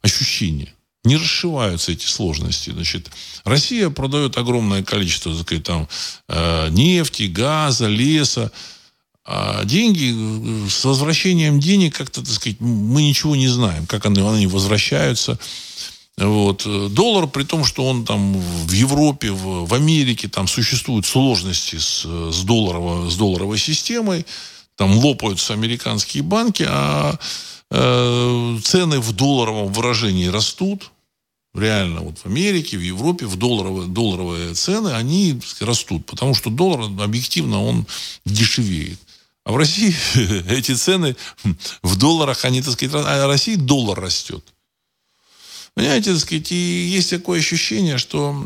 ощущение. 0.00 0.72
Не 1.04 1.18
расшиваются 1.18 1.92
эти 1.92 2.06
сложности. 2.06 2.70
Значит, 2.70 3.10
Россия 3.44 3.90
продает 3.90 4.38
огромное 4.38 4.82
количество 4.82 5.34
так 5.34 5.42
сказать, 5.42 5.64
там, 5.64 5.88
э, 6.28 6.70
нефти, 6.70 7.24
газа, 7.24 7.86
леса. 7.86 8.50
А 9.26 9.62
деньги, 9.66 10.14
э, 10.14 10.70
с 10.70 10.86
возвращением 10.86 11.60
денег 11.60 11.98
как-то, 11.98 12.22
так 12.22 12.32
сказать, 12.32 12.60
мы 12.60 13.02
ничего 13.02 13.36
не 13.36 13.48
знаем, 13.48 13.86
как 13.86 14.06
они, 14.06 14.22
они 14.22 14.46
возвращаются. 14.46 15.38
Вот. 16.22 16.66
Доллар, 16.94 17.26
при 17.26 17.42
том, 17.42 17.64
что 17.64 17.84
он 17.84 18.04
там 18.04 18.34
в 18.34 18.70
Европе, 18.70 19.32
в, 19.32 19.66
в 19.66 19.74
Америке, 19.74 20.28
там 20.28 20.46
существуют 20.46 21.04
сложности 21.04 21.76
с, 21.76 22.04
с, 22.04 22.44
долларово, 22.44 23.10
с 23.10 23.16
долларовой 23.16 23.58
системой, 23.58 24.24
там 24.76 24.96
лопаются 24.98 25.52
американские 25.52 26.22
банки, 26.22 26.64
а 26.68 27.18
э, 27.70 28.58
цены 28.62 29.00
в 29.00 29.12
долларовом 29.12 29.72
выражении 29.72 30.26
растут. 30.26 30.90
Реально, 31.54 32.00
вот 32.00 32.18
в 32.18 32.26
Америке, 32.26 32.78
в 32.78 32.82
Европе, 32.82 33.26
в 33.26 33.36
долларовые, 33.36 33.88
долларовые 33.88 34.54
цены, 34.54 34.90
они 34.90 35.38
растут, 35.60 36.06
потому 36.06 36.34
что 36.34 36.50
доллар 36.50 36.88
объективно 37.02 37.62
он 37.62 37.86
дешевеет. 38.24 38.98
А 39.44 39.52
в 39.52 39.56
России 39.56 39.94
эти 40.48 40.74
цены 40.74 41.16
в 41.82 41.96
долларах, 41.96 42.44
они, 42.44 42.62
так 42.62 42.72
сказать, 42.74 42.94
а 42.94 43.26
в 43.26 43.28
России 43.28 43.56
доллар 43.56 44.00
растет. 44.00 44.44
Понимаете, 45.74 46.12
так 46.12 46.20
сказать, 46.20 46.52
и 46.52 46.86
есть 46.86 47.10
такое 47.10 47.40
ощущение, 47.40 47.98
что 47.98 48.36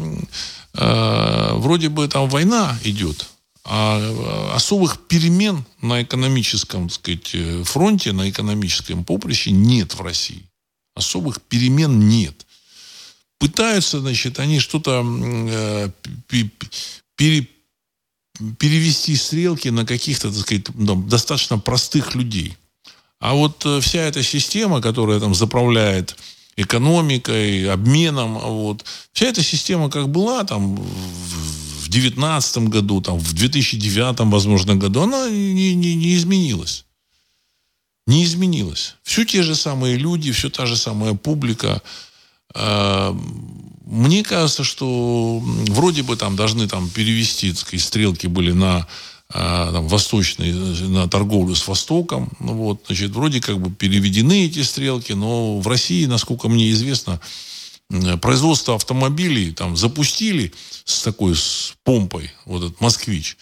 э, 0.74 1.50
вроде 1.54 1.88
бы 1.88 2.06
там 2.08 2.28
война 2.28 2.78
идет, 2.84 3.26
а 3.64 4.52
особых 4.54 5.08
перемен 5.08 5.64
на 5.82 6.02
экономическом, 6.02 6.88
так 6.88 6.94
сказать, 6.94 7.66
фронте, 7.66 8.12
на 8.12 8.30
экономическом 8.30 9.04
поприще 9.04 9.50
нет 9.50 9.94
в 9.94 10.00
России. 10.02 10.44
Особых 10.94 11.42
перемен 11.42 12.08
нет. 12.08 12.46
Пытаются, 13.38 14.00
значит, 14.00 14.38
они 14.38 14.60
что-то 14.60 15.04
э, 15.04 15.90
пере, 17.16 17.48
перевести 18.58 19.16
стрелки 19.16 19.68
на 19.68 19.84
каких-то, 19.84 20.30
так 20.30 20.40
сказать, 20.40 20.66
достаточно 21.08 21.58
простых 21.58 22.14
людей. 22.14 22.56
А 23.18 23.34
вот 23.34 23.64
э, 23.66 23.80
вся 23.80 24.00
эта 24.00 24.22
система, 24.22 24.80
которая 24.80 25.20
там 25.20 25.34
заправляет 25.34 26.16
экономикой, 26.56 27.70
обменом. 27.70 28.38
Вот. 28.38 28.84
Вся 29.12 29.26
эта 29.26 29.42
система 29.42 29.90
как 29.90 30.08
была 30.08 30.44
там 30.44 30.76
в 30.76 31.88
2019 31.88 32.58
году, 32.68 33.00
там, 33.00 33.18
в 33.18 33.32
2009, 33.32 34.20
возможно, 34.30 34.74
году, 34.74 35.02
она 35.02 35.30
не, 35.30 35.74
не, 35.74 35.94
не 35.94 36.16
изменилась. 36.16 36.84
Не 38.06 38.24
изменилась. 38.24 38.96
Все 39.02 39.24
те 39.24 39.42
же 39.42 39.54
самые 39.54 39.96
люди, 39.96 40.32
все 40.32 40.48
та 40.48 40.66
же 40.66 40.76
самая 40.76 41.14
публика. 41.14 41.82
А, 42.54 43.16
мне 43.84 44.24
кажется, 44.24 44.64
что 44.64 45.40
вроде 45.68 46.02
бы 46.02 46.16
там 46.16 46.36
должны 46.36 46.68
там 46.68 46.88
перевести, 46.88 47.50
так 47.50 47.60
сказать, 47.60 47.84
стрелки 47.84 48.26
были 48.26 48.52
на 48.52 48.86
там, 49.28 49.88
восточный, 49.88 50.52
на 50.88 51.08
торговлю 51.08 51.54
с 51.54 51.66
Востоком. 51.66 52.30
Ну, 52.38 52.54
вот, 52.54 52.84
значит, 52.86 53.10
вроде 53.10 53.40
как 53.40 53.60
бы 53.60 53.70
переведены 53.70 54.46
эти 54.46 54.62
стрелки, 54.62 55.12
но 55.12 55.58
в 55.58 55.66
России, 55.66 56.06
насколько 56.06 56.48
мне 56.48 56.70
известно, 56.70 57.20
производство 58.20 58.74
автомобилей 58.74 59.52
там 59.52 59.76
запустили 59.76 60.52
с 60.84 61.02
такой 61.02 61.34
с 61.34 61.74
помпой, 61.84 62.30
вот 62.44 62.64
этот 62.64 62.80
«Москвич». 62.80 63.36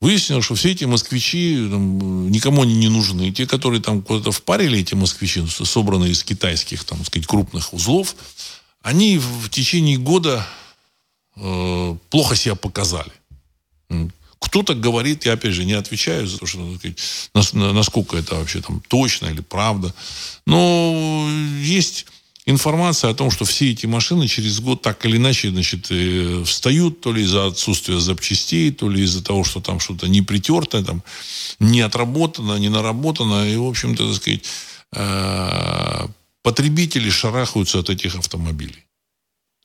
Выяснилось, 0.00 0.46
что 0.46 0.54
все 0.54 0.70
эти 0.70 0.84
москвичи 0.84 1.56
там, 1.70 2.30
никому 2.30 2.62
они 2.62 2.74
не 2.74 2.88
нужны. 2.88 3.30
Те, 3.32 3.46
которые 3.46 3.82
там 3.82 4.00
куда-то 4.00 4.32
впарили 4.32 4.78
эти 4.78 4.94
москвичи, 4.94 5.46
собранные 5.46 6.12
из 6.12 6.24
китайских, 6.24 6.84
там, 6.84 7.04
сказать, 7.04 7.26
крупных 7.26 7.74
узлов, 7.74 8.16
они 8.80 9.18
в 9.18 9.50
течение 9.50 9.98
года 9.98 10.46
э, 11.36 11.96
плохо 12.08 12.34
себя 12.34 12.54
показали. 12.54 13.12
Кто-то 14.40 14.74
говорит, 14.74 15.26
я 15.26 15.34
опять 15.34 15.52
же 15.52 15.64
не 15.64 15.74
отвечаю 15.74 16.26
за 16.26 16.38
то, 16.38 16.46
что, 16.46 16.58
насколько 17.52 18.16
это 18.16 18.36
вообще 18.36 18.60
там 18.60 18.82
точно 18.88 19.26
или 19.26 19.42
правда. 19.42 19.94
Но 20.46 21.28
есть 21.60 22.06
информация 22.46 23.10
о 23.10 23.14
том, 23.14 23.30
что 23.30 23.44
все 23.44 23.70
эти 23.70 23.86
машины 23.86 24.26
через 24.26 24.60
год 24.60 24.82
так 24.82 25.04
или 25.04 25.18
иначе 25.18 25.50
значит, 25.50 25.86
э, 25.90 26.42
встают, 26.44 27.00
то 27.00 27.12
ли 27.12 27.22
из-за 27.22 27.46
отсутствия 27.46 28.00
запчастей, 28.00 28.72
то 28.72 28.88
ли 28.88 29.02
из-за 29.02 29.22
того, 29.22 29.44
что 29.44 29.60
там 29.60 29.78
что-то 29.78 30.08
не 30.08 30.22
притертое, 30.22 30.82
там, 30.82 31.02
не 31.58 31.82
отработано, 31.82 32.56
не 32.58 32.70
наработано. 32.70 33.48
И, 33.48 33.56
в 33.56 33.66
общем-то, 33.66 34.06
так 34.06 34.16
сказать, 34.16 34.44
э, 34.92 36.08
потребители 36.42 37.10
шарахаются 37.10 37.78
от 37.78 37.90
этих 37.90 38.16
автомобилей. 38.16 38.84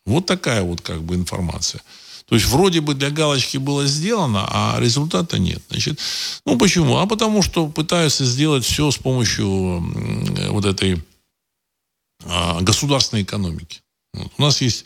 Вот 0.06 0.26
такая 0.26 0.62
вот 0.62 0.82
как 0.82 1.02
бы 1.02 1.16
информация. 1.16 1.82
То 2.28 2.36
есть 2.36 2.48
вроде 2.48 2.82
бы 2.82 2.96
для 2.96 3.12
галочки 3.12 3.58
было 3.58 3.86
сделано, 3.86 4.46
а 4.48 4.78
результата 4.80 5.38
нет. 5.38 5.62
Значит, 5.70 6.00
ну 6.46 6.58
почему? 6.58 6.98
А 6.98 7.06
потому 7.06 7.44
что 7.44 7.68
пытаются 7.68 8.26
сделать 8.26 8.66
все 8.66 8.90
с 8.90 8.98
помощью 8.98 9.82
вот 10.52 10.66
этой 10.66 11.04
а, 12.24 12.62
государственной 12.62 13.24
экономики. 13.24 13.82
Вот. 14.14 14.32
У 14.38 14.42
нас 14.42 14.62
есть 14.62 14.86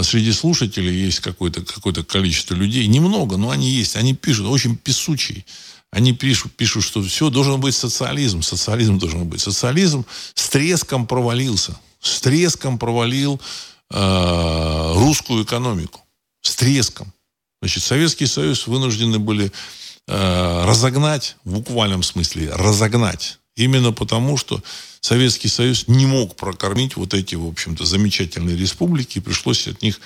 среди 0.00 0.32
слушателей 0.32 1.04
есть 1.04 1.20
какое-то 1.20 1.62
какое 1.62 1.92
количество 1.92 2.54
людей, 2.54 2.86
немного, 2.86 3.36
но 3.36 3.50
они 3.50 3.68
есть, 3.68 3.96
они 3.96 4.14
пишут, 4.14 4.46
очень 4.46 4.76
писучие. 4.76 5.44
Они 5.90 6.14
пишут, 6.14 6.52
пишут, 6.52 6.84
что 6.84 7.02
все 7.02 7.28
должен 7.28 7.60
быть 7.60 7.74
социализм, 7.74 8.40
социализм 8.40 8.98
должен 8.98 9.28
быть. 9.28 9.42
Социализм 9.42 10.06
с 10.34 10.48
треском 10.48 11.06
провалился, 11.06 11.78
с 12.00 12.18
треском 12.22 12.78
провалил 12.78 13.38
э, 13.90 14.92
русскую 14.96 15.44
экономику, 15.44 16.00
с 16.42 16.54
треском. 16.56 17.12
Значит, 17.60 17.82
Советский 17.82 18.26
Союз 18.26 18.66
вынуждены 18.66 19.18
были 19.18 19.52
э, 20.08 20.64
разогнать, 20.64 21.36
в 21.44 21.54
буквальном 21.54 22.02
смысле, 22.02 22.50
разогнать. 22.52 23.38
Именно 23.54 23.92
потому, 23.92 24.36
что 24.36 24.62
Советский 25.00 25.48
Союз 25.48 25.86
не 25.86 26.06
мог 26.06 26.36
прокормить 26.36 26.96
вот 26.96 27.14
эти, 27.14 27.34
в 27.34 27.46
общем-то, 27.46 27.84
замечательные 27.84 28.56
республики, 28.56 29.18
и 29.18 29.20
пришлось 29.20 29.68
от 29.68 29.82
них 29.82 30.00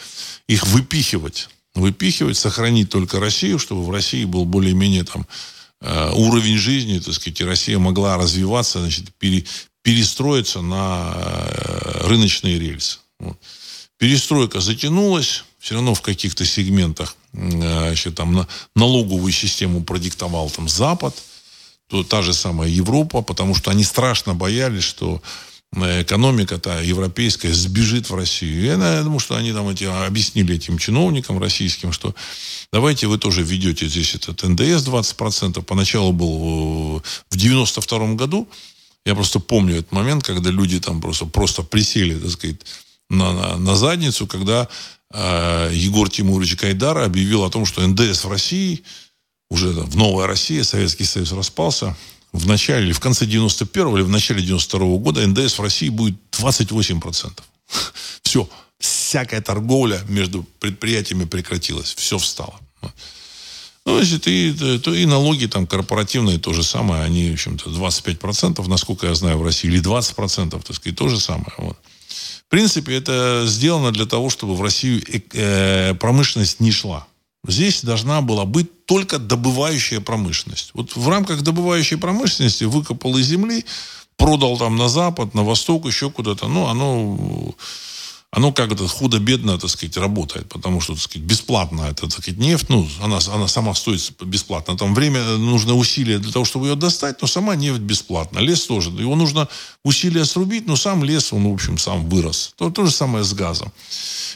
их 0.48 0.66
выпихивать. 0.66 1.48
Выпихивать, 1.74 2.36
сохранить 2.36 2.90
только 2.90 3.20
Россию, 3.20 3.58
чтобы 3.58 3.84
в 3.84 3.90
России 3.90 4.24
был 4.24 4.44
более-менее 4.44 5.04
там 5.04 5.26
э, 5.80 6.12
уровень 6.14 6.56
жизни, 6.56 6.98
так 6.98 7.14
сказать, 7.14 7.40
и 7.40 7.44
Россия 7.44 7.78
могла 7.78 8.16
развиваться, 8.16 8.80
значит, 8.80 9.14
пере, 9.18 9.44
перестроиться 9.82 10.60
на 10.60 11.12
э, 11.14 12.06
рыночные 12.08 12.58
рельсы. 12.58 12.98
Вот. 13.18 13.38
Перестройка 13.98 14.60
затянулась, 14.60 15.44
все 15.66 15.74
равно 15.74 15.94
в 15.94 16.00
каких-то 16.00 16.44
сегментах 16.44 17.16
э, 17.32 17.38
значит, 17.38 18.14
там, 18.14 18.32
на, 18.32 18.48
налоговую 18.74 19.32
систему 19.32 19.82
продиктовал 19.82 20.48
там 20.50 20.68
Запад– 20.68 21.14
то 21.88 22.02
та 22.02 22.22
же 22.22 22.32
самая 22.34 22.68
Европа, 22.68 23.22
потому 23.22 23.54
что 23.54 23.70
они 23.70 23.84
страшно 23.84 24.34
боялись, 24.34 24.82
что 24.82 25.22
э, 25.76 26.02
экономика-то 26.02 26.82
европейская 26.82 27.52
сбежит 27.52 28.10
в 28.10 28.14
Россию. 28.14 28.62
И 28.62 28.66
я 28.66 29.02
думаю, 29.02 29.20
что 29.20 29.36
они 29.36 29.52
там 29.52 29.68
эти, 29.68 29.84
объяснили 29.84 30.56
этим 30.56 30.78
чиновникам 30.78 31.38
российским, 31.38 31.92
что 31.92 32.14
давайте 32.72 33.06
вы 33.06 33.18
тоже 33.18 33.42
ведете 33.42 33.86
здесь 33.86 34.14
этот 34.14 34.42
НДС 34.42 34.84
20%. 34.84 35.62
Поначалу 35.62 36.12
был 36.12 37.02
в 37.30 37.36
92 37.36 38.14
году, 38.14 38.48
я 39.04 39.14
просто 39.14 39.38
помню 39.38 39.76
этот 39.76 39.92
момент, 39.92 40.24
когда 40.24 40.50
люди 40.50 40.80
там 40.80 41.00
просто, 41.00 41.26
просто 41.26 41.62
присели, 41.62 42.18
так 42.18 42.30
сказать, 42.30 42.56
на, 43.08 43.32
на, 43.32 43.56
на 43.56 43.76
задницу, 43.76 44.26
когда 44.26 44.62
э, 44.62 44.66
Егор 45.12 46.08
Тимурович 46.10 46.56
Кайдар 46.56 46.98
объявил 46.98 47.44
о 47.44 47.50
том, 47.50 47.64
что 47.64 47.86
НДС 47.86 48.24
в 48.24 48.30
России– 48.30 48.82
уже 49.50 49.68
в 49.68 49.96
Новая 49.96 50.26
Россия, 50.26 50.64
Советский 50.64 51.04
Союз 51.04 51.32
распался, 51.32 51.96
в 52.32 52.46
начале 52.46 52.86
или 52.86 52.92
в 52.92 53.00
конце 53.00 53.26
91 53.26 53.96
или 53.96 54.02
в 54.02 54.08
начале 54.08 54.42
92 54.42 54.98
года 54.98 55.26
ндс 55.26 55.58
в 55.58 55.62
России 55.62 55.88
будет 55.88 56.16
28%. 56.32 57.32
Все. 58.22 58.48
Всякая 58.78 59.40
торговля 59.40 60.02
между 60.08 60.42
предприятиями 60.60 61.24
прекратилась. 61.24 61.94
Все 61.94 62.18
встало. 62.18 62.60
Ну, 63.86 63.98
значит, 63.98 64.26
и, 64.26 64.78
то, 64.82 64.92
и 64.92 65.06
налоги 65.06 65.46
там 65.46 65.66
корпоративные 65.66 66.38
то 66.38 66.52
же 66.52 66.62
самое. 66.62 67.04
Они, 67.04 67.30
в 67.30 67.34
общем-то, 67.34 67.70
25%, 67.70 68.68
насколько 68.68 69.06
я 69.06 69.14
знаю, 69.14 69.38
в 69.38 69.44
России. 69.44 69.68
Или 69.68 69.80
20%, 69.80 70.50
так 70.50 70.76
сказать, 70.76 70.98
то 70.98 71.08
же 71.08 71.18
самое. 71.18 71.52
Вот. 71.56 71.78
В 72.46 72.50
принципе, 72.50 72.94
это 72.96 73.44
сделано 73.46 73.90
для 73.90 74.06
того, 74.06 74.30
чтобы 74.30 74.54
в 74.54 74.62
Россию 74.62 75.02
э, 75.08 75.20
э 75.32 75.94
промышленность 75.94 76.60
не 76.60 76.70
шла. 76.70 77.06
Здесь 77.46 77.82
должна 77.82 78.20
была 78.20 78.44
быть 78.44 78.86
только 78.86 79.18
добывающая 79.18 80.00
промышленность. 80.00 80.70
Вот 80.74 80.96
в 80.96 81.08
рамках 81.08 81.42
добывающей 81.42 81.96
промышленности 81.96 82.64
выкопал 82.64 83.16
из 83.18 83.26
земли, 83.26 83.64
продал 84.16 84.58
там 84.58 84.76
на 84.76 84.88
запад, 84.88 85.34
на 85.34 85.42
восток, 85.42 85.86
еще 85.86 86.10
куда-то. 86.10 86.48
Ну, 86.48 86.66
оно, 86.66 87.54
оно 88.36 88.52
как-то 88.52 88.86
худо-бедно, 88.86 89.58
так 89.58 89.70
сказать, 89.70 89.96
работает. 89.96 90.46
Потому 90.50 90.82
что, 90.82 90.92
так 90.92 91.02
сказать, 91.02 91.26
бесплатно 91.26 91.88
это, 91.90 92.02
так 92.02 92.12
сказать, 92.12 92.38
нефть, 92.38 92.68
ну, 92.68 92.86
она, 93.00 93.18
она 93.32 93.48
сама 93.48 93.74
стоит 93.74 94.12
бесплатно. 94.20 94.76
Там 94.76 94.94
время, 94.94 95.24
нужно 95.38 95.74
усилия 95.74 96.18
для 96.18 96.30
того, 96.30 96.44
чтобы 96.44 96.66
ее 96.66 96.74
достать, 96.74 97.22
но 97.22 97.28
сама 97.28 97.56
нефть 97.56 97.80
бесплатна. 97.80 98.40
Лес 98.40 98.66
тоже. 98.66 98.90
Его 98.90 99.16
нужно 99.16 99.48
усилия 99.84 100.26
срубить, 100.26 100.66
но 100.66 100.76
сам 100.76 101.02
лес, 101.02 101.32
он, 101.32 101.48
в 101.48 101.54
общем, 101.54 101.78
сам 101.78 102.10
вырос. 102.10 102.52
То, 102.58 102.68
то 102.68 102.84
же 102.84 102.90
самое 102.90 103.24
с 103.24 103.32
газом. 103.32 103.72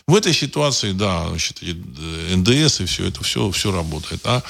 В 0.07 0.15
этой 0.15 0.33
ситуации, 0.33 0.93
да, 0.93 1.29
значит, 1.29 1.61
НДС 1.61 2.81
и 2.81 2.87
все 2.87 3.07
это, 3.07 3.23
все, 3.23 3.51
все 3.51 3.71
работает. 3.71 4.23
А 4.25 4.43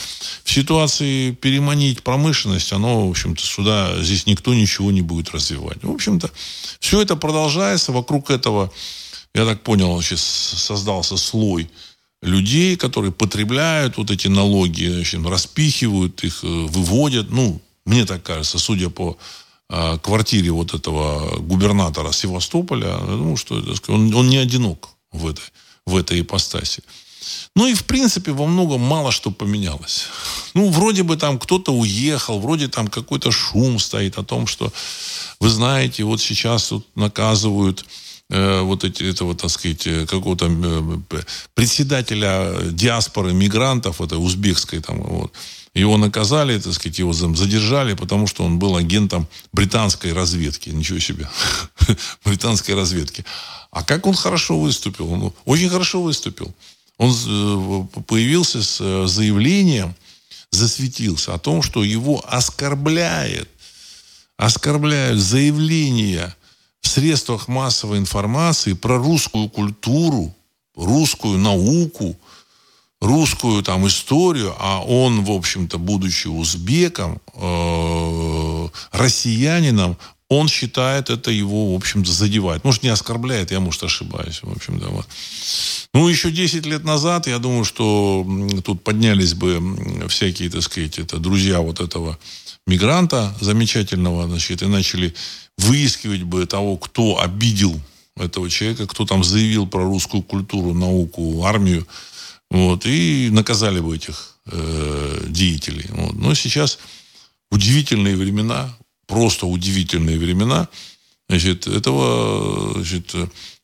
в 0.44 0.52
ситуации 0.52 1.32
переманить 1.32 2.04
промышленность, 2.04 2.72
оно, 2.72 3.08
в 3.08 3.10
общем-то, 3.10 3.42
сюда, 3.42 4.00
здесь 4.00 4.26
никто 4.26 4.54
ничего 4.54 4.92
не 4.92 5.02
будет 5.02 5.32
развивать. 5.32 5.82
В 5.82 5.90
общем-то, 5.90 6.30
все 6.78 7.02
это 7.02 7.16
продолжается. 7.16 7.90
Вокруг 7.90 8.30
этого, 8.30 8.72
я 9.34 9.44
так 9.44 9.62
понял, 9.62 10.00
сейчас 10.02 10.20
создался 10.22 11.16
слой 11.16 11.70
людей, 12.22 12.76
которые 12.76 13.12
потребляют 13.12 13.96
вот 13.96 14.10
эти 14.10 14.28
налоги, 14.28 14.86
значит, 14.86 15.24
распихивают 15.24 16.22
их, 16.24 16.44
э, 16.44 16.46
выводят. 16.46 17.30
Ну, 17.30 17.60
мне 17.84 18.04
так 18.04 18.22
кажется, 18.22 18.58
судя 18.58 18.90
по 18.90 19.16
э, 19.68 19.98
квартире 20.02 20.50
вот 20.50 20.74
этого 20.74 21.38
губернатора 21.38 22.12
Севастополя, 22.12 22.88
я 22.88 22.98
думаю, 22.98 23.36
что 23.36 23.62
он, 23.88 24.14
он 24.14 24.28
не 24.28 24.36
одинок 24.36 24.90
в 25.12 25.28
этой, 25.28 25.44
в 25.86 25.96
этой 25.96 26.20
ипостаси. 26.20 26.82
Ну 27.56 27.66
и, 27.66 27.74
в 27.74 27.84
принципе, 27.84 28.32
во 28.32 28.46
многом 28.46 28.80
мало 28.80 29.12
что 29.12 29.30
поменялось. 29.30 30.06
Ну, 30.52 30.68
вроде 30.68 31.04
бы 31.04 31.16
там 31.16 31.38
кто-то 31.38 31.72
уехал, 31.72 32.40
вроде 32.40 32.66
там 32.66 32.88
какой-то 32.88 33.30
шум 33.30 33.78
стоит 33.78 34.18
о 34.18 34.24
том, 34.24 34.48
что, 34.48 34.72
вы 35.38 35.48
знаете, 35.48 36.02
вот 36.02 36.20
сейчас 36.20 36.72
вот 36.72 36.84
наказывают 36.96 37.84
вот 38.30 38.84
эти, 38.84 39.02
этого, 39.02 39.34
так 39.34 39.50
сказать, 39.50 39.86
э, 39.86 40.06
какого-то 40.06 40.46
э, 40.48 41.22
председателя 41.54 42.54
диаспоры 42.70 43.32
мигрантов, 43.32 44.00
это 44.00 44.18
узбекской 44.18 44.80
там, 44.80 45.02
вот, 45.02 45.32
его 45.74 45.96
наказали, 45.96 46.58
так 46.58 46.72
сказать, 46.72 46.98
его 46.98 47.12
задержали, 47.12 47.94
потому 47.94 48.26
что 48.26 48.44
он 48.44 48.58
был 48.58 48.76
агентом 48.76 49.28
британской 49.52 50.12
разведки. 50.12 50.70
Ничего 50.70 50.98
себе. 50.98 51.28
британской 52.24 52.74
разведки. 52.74 53.24
А 53.70 53.84
как 53.84 54.06
он 54.06 54.14
хорошо 54.14 54.58
выступил? 54.58 55.12
Он 55.12 55.32
очень 55.44 55.68
хорошо 55.68 56.02
выступил. 56.02 56.54
Он 56.98 57.10
э, 57.10 58.00
появился 58.02 58.62
с 58.62 58.78
э, 58.80 59.06
заявлением, 59.06 59.94
засветился 60.50 61.34
о 61.34 61.38
том, 61.38 61.62
что 61.62 61.82
его 61.82 62.22
оскорбляет, 62.28 63.48
оскорбляют 64.36 65.18
заявления 65.18 66.34
в 66.80 66.88
средствах 66.88 67.48
массовой 67.48 67.98
информации 67.98 68.72
про 68.72 68.98
русскую 68.98 69.48
культуру, 69.48 70.34
русскую 70.74 71.38
науку, 71.38 72.16
русскую 73.00 73.62
там 73.62 73.86
историю, 73.86 74.54
а 74.58 74.82
он, 74.82 75.24
в 75.24 75.30
общем-то, 75.30 75.78
будучи 75.78 76.28
узбеком, 76.28 77.20
э, 77.34 78.68
россиянином, 78.92 79.96
он 80.28 80.46
считает 80.46 81.10
это 81.10 81.32
его, 81.32 81.72
в 81.72 81.76
общем-то, 81.76 82.12
задевает. 82.12 82.62
Может, 82.64 82.84
не 82.84 82.88
оскорбляет, 82.88 83.50
я, 83.50 83.58
может, 83.58 83.82
ошибаюсь. 83.82 84.40
В 84.42 84.52
общем-то, 84.52 84.88
вот. 84.88 85.06
Ну, 85.92 86.06
еще 86.08 86.30
10 86.30 86.66
лет 86.66 86.84
назад, 86.84 87.26
я 87.26 87.40
думаю, 87.40 87.64
что 87.64 88.24
тут 88.64 88.84
поднялись 88.84 89.34
бы 89.34 89.60
всякие, 90.08 90.48
так 90.48 90.62
сказать, 90.62 91.00
это 91.00 91.18
друзья 91.18 91.60
вот 91.60 91.80
этого 91.80 92.16
мигранта 92.66 93.34
замечательного, 93.40 94.26
значит, 94.28 94.62
и 94.62 94.66
начали 94.66 95.14
выискивать 95.58 96.22
бы 96.22 96.46
того, 96.46 96.76
кто 96.76 97.20
обидел 97.20 97.80
этого 98.16 98.50
человека, 98.50 98.86
кто 98.86 99.06
там 99.06 99.24
заявил 99.24 99.66
про 99.66 99.84
русскую 99.84 100.22
культуру, 100.22 100.74
науку, 100.74 101.44
армию, 101.44 101.86
вот, 102.50 102.84
и 102.86 103.28
наказали 103.30 103.80
бы 103.80 103.96
этих 103.96 104.36
э, 104.46 105.24
деятелей. 105.28 105.86
Вот. 105.90 106.14
Но 106.14 106.34
сейчас 106.34 106.78
удивительные 107.50 108.16
времена, 108.16 108.76
просто 109.06 109.46
удивительные 109.46 110.18
времена. 110.18 110.68
Значит, 111.28 111.66
этого 111.66 112.74
значит, 112.74 113.14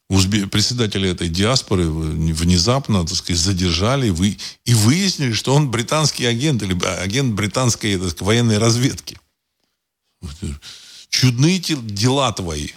узбе... 0.08 0.46
председателя 0.46 1.10
этой 1.10 1.28
диаспоры 1.28 1.88
внезапно, 1.88 3.06
так 3.06 3.16
сказать, 3.16 3.40
задержали 3.40 4.10
вы... 4.10 4.38
и 4.64 4.74
выяснили, 4.74 5.32
что 5.32 5.54
он 5.54 5.70
британский 5.70 6.26
агент 6.26 6.62
или 6.62 6.76
агент 6.84 7.34
британской 7.34 7.92
так 7.94 8.10
сказать, 8.10 8.20
военной 8.22 8.58
разведки. 8.58 9.18
Чудные 11.08 11.58
дела 11.58 12.32
твои. 12.32 12.68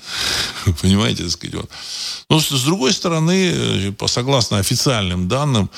Понимаете, 0.81 1.23
так 1.23 1.31
сказать. 1.31 1.55
Вот. 1.55 1.69
Но 2.29 2.39
с 2.39 2.63
другой 2.63 2.93
стороны, 2.93 3.91
по 3.93 4.07
согласно 4.07 4.59
официальным 4.59 5.27
данным, 5.27 5.69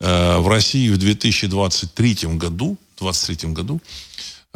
э, 0.00 0.38
в 0.38 0.48
России 0.48 0.88
в 0.88 0.98
2023 0.98 2.36
году, 2.36 2.78
2023 2.98 3.52
году 3.52 3.80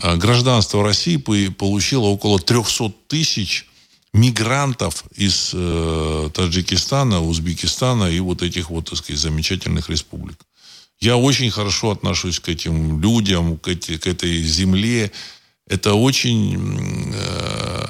Э, 0.01 0.17
гражданство 0.17 0.83
России 0.83 1.17
получило 1.17 2.07
около 2.07 2.39
300 2.39 2.93
тысяч 3.09 3.67
мигрантов 4.13 5.05
из 5.15 5.53
э, 5.55 6.31
Таджикистана, 6.35 7.23
Узбекистана 7.23 8.11
и 8.11 8.21
вот 8.21 8.43
этих 8.43 8.71
вот, 8.71 8.91
так 8.91 8.99
сказать, 8.99 9.21
замечательных 9.21 9.89
республик. 9.89 10.39
Я 11.01 11.17
очень 11.17 11.51
хорошо 11.51 11.91
отношусь 11.91 12.39
к 12.39 12.49
этим 12.49 13.01
людям, 13.01 13.59
к, 13.59 13.69
эти, 13.69 13.97
к 13.97 14.07
этой 14.07 14.43
земле. 14.43 15.11
Это 15.67 15.95
очень 15.95 17.13
э, 17.15 17.87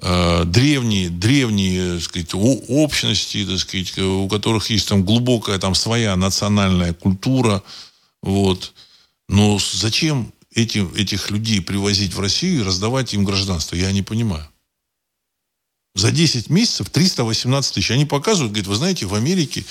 э, 0.00 0.44
древние, 0.44 1.10
древние, 1.10 1.94
так 1.94 2.02
сказать, 2.02 2.30
общности, 2.32 3.44
так 3.44 3.58
сказать, 3.58 3.98
у 3.98 4.28
которых 4.28 4.70
есть 4.70 4.88
там 4.88 5.04
глубокая 5.04 5.58
там 5.58 5.74
своя 5.74 6.14
национальная 6.14 6.94
культура. 6.94 7.62
Вот. 8.22 8.72
Но 9.28 9.58
зачем 9.58 10.32
этим, 10.54 10.94
этих 10.94 11.30
людей 11.30 11.60
привозить 11.60 12.14
в 12.14 12.20
Россию 12.20 12.60
и 12.60 12.64
раздавать 12.64 13.12
им 13.12 13.24
гражданство? 13.24 13.74
Я 13.74 13.90
не 13.90 14.02
понимаю. 14.02 14.48
За 15.94 16.10
10 16.10 16.50
месяцев 16.50 16.90
318 16.90 17.74
тысяч. 17.74 17.90
Они 17.90 18.04
показывают, 18.04 18.52
говорят, 18.52 18.66
вы 18.66 18.76
знаете, 18.76 19.06
в 19.06 19.14
Америке, 19.14 19.64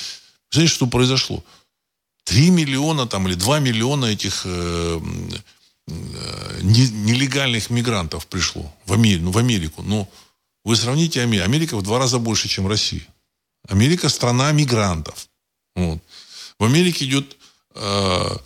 знаете, 0.52 0.74
что 0.74 0.88
произошло? 0.88 1.44
3 2.26 2.50
миллиона 2.52 3.06
там, 3.08 3.28
или 3.28 3.36
2 3.36 3.60
миллиона 3.60 4.06
этих 4.06 4.44
э, 4.46 5.02
э, 5.88 6.60
нелегальных 6.62 7.70
мигрантов 7.70 8.28
пришло 8.28 8.74
в, 8.86 8.94
Амер, 8.94 9.20
ну, 9.20 9.32
в 9.32 9.38
Америку. 9.38 9.82
Но 9.82 10.10
вы 10.64 10.78
сравните 10.78 11.22
Америку. 11.22 11.46
Америка 11.46 11.78
в 11.78 11.82
два 11.82 12.00
раза 12.00 12.20
больше, 12.20 12.48
чем 12.48 12.68
Россия. 12.68 13.06
Америка 13.68 14.08
страна 14.08 14.52
мигрантов. 14.54 15.28
Вот. 15.76 16.00
В 16.58 16.64
Америке 16.64 17.06
идет 17.06 17.36
э, 17.76 18.38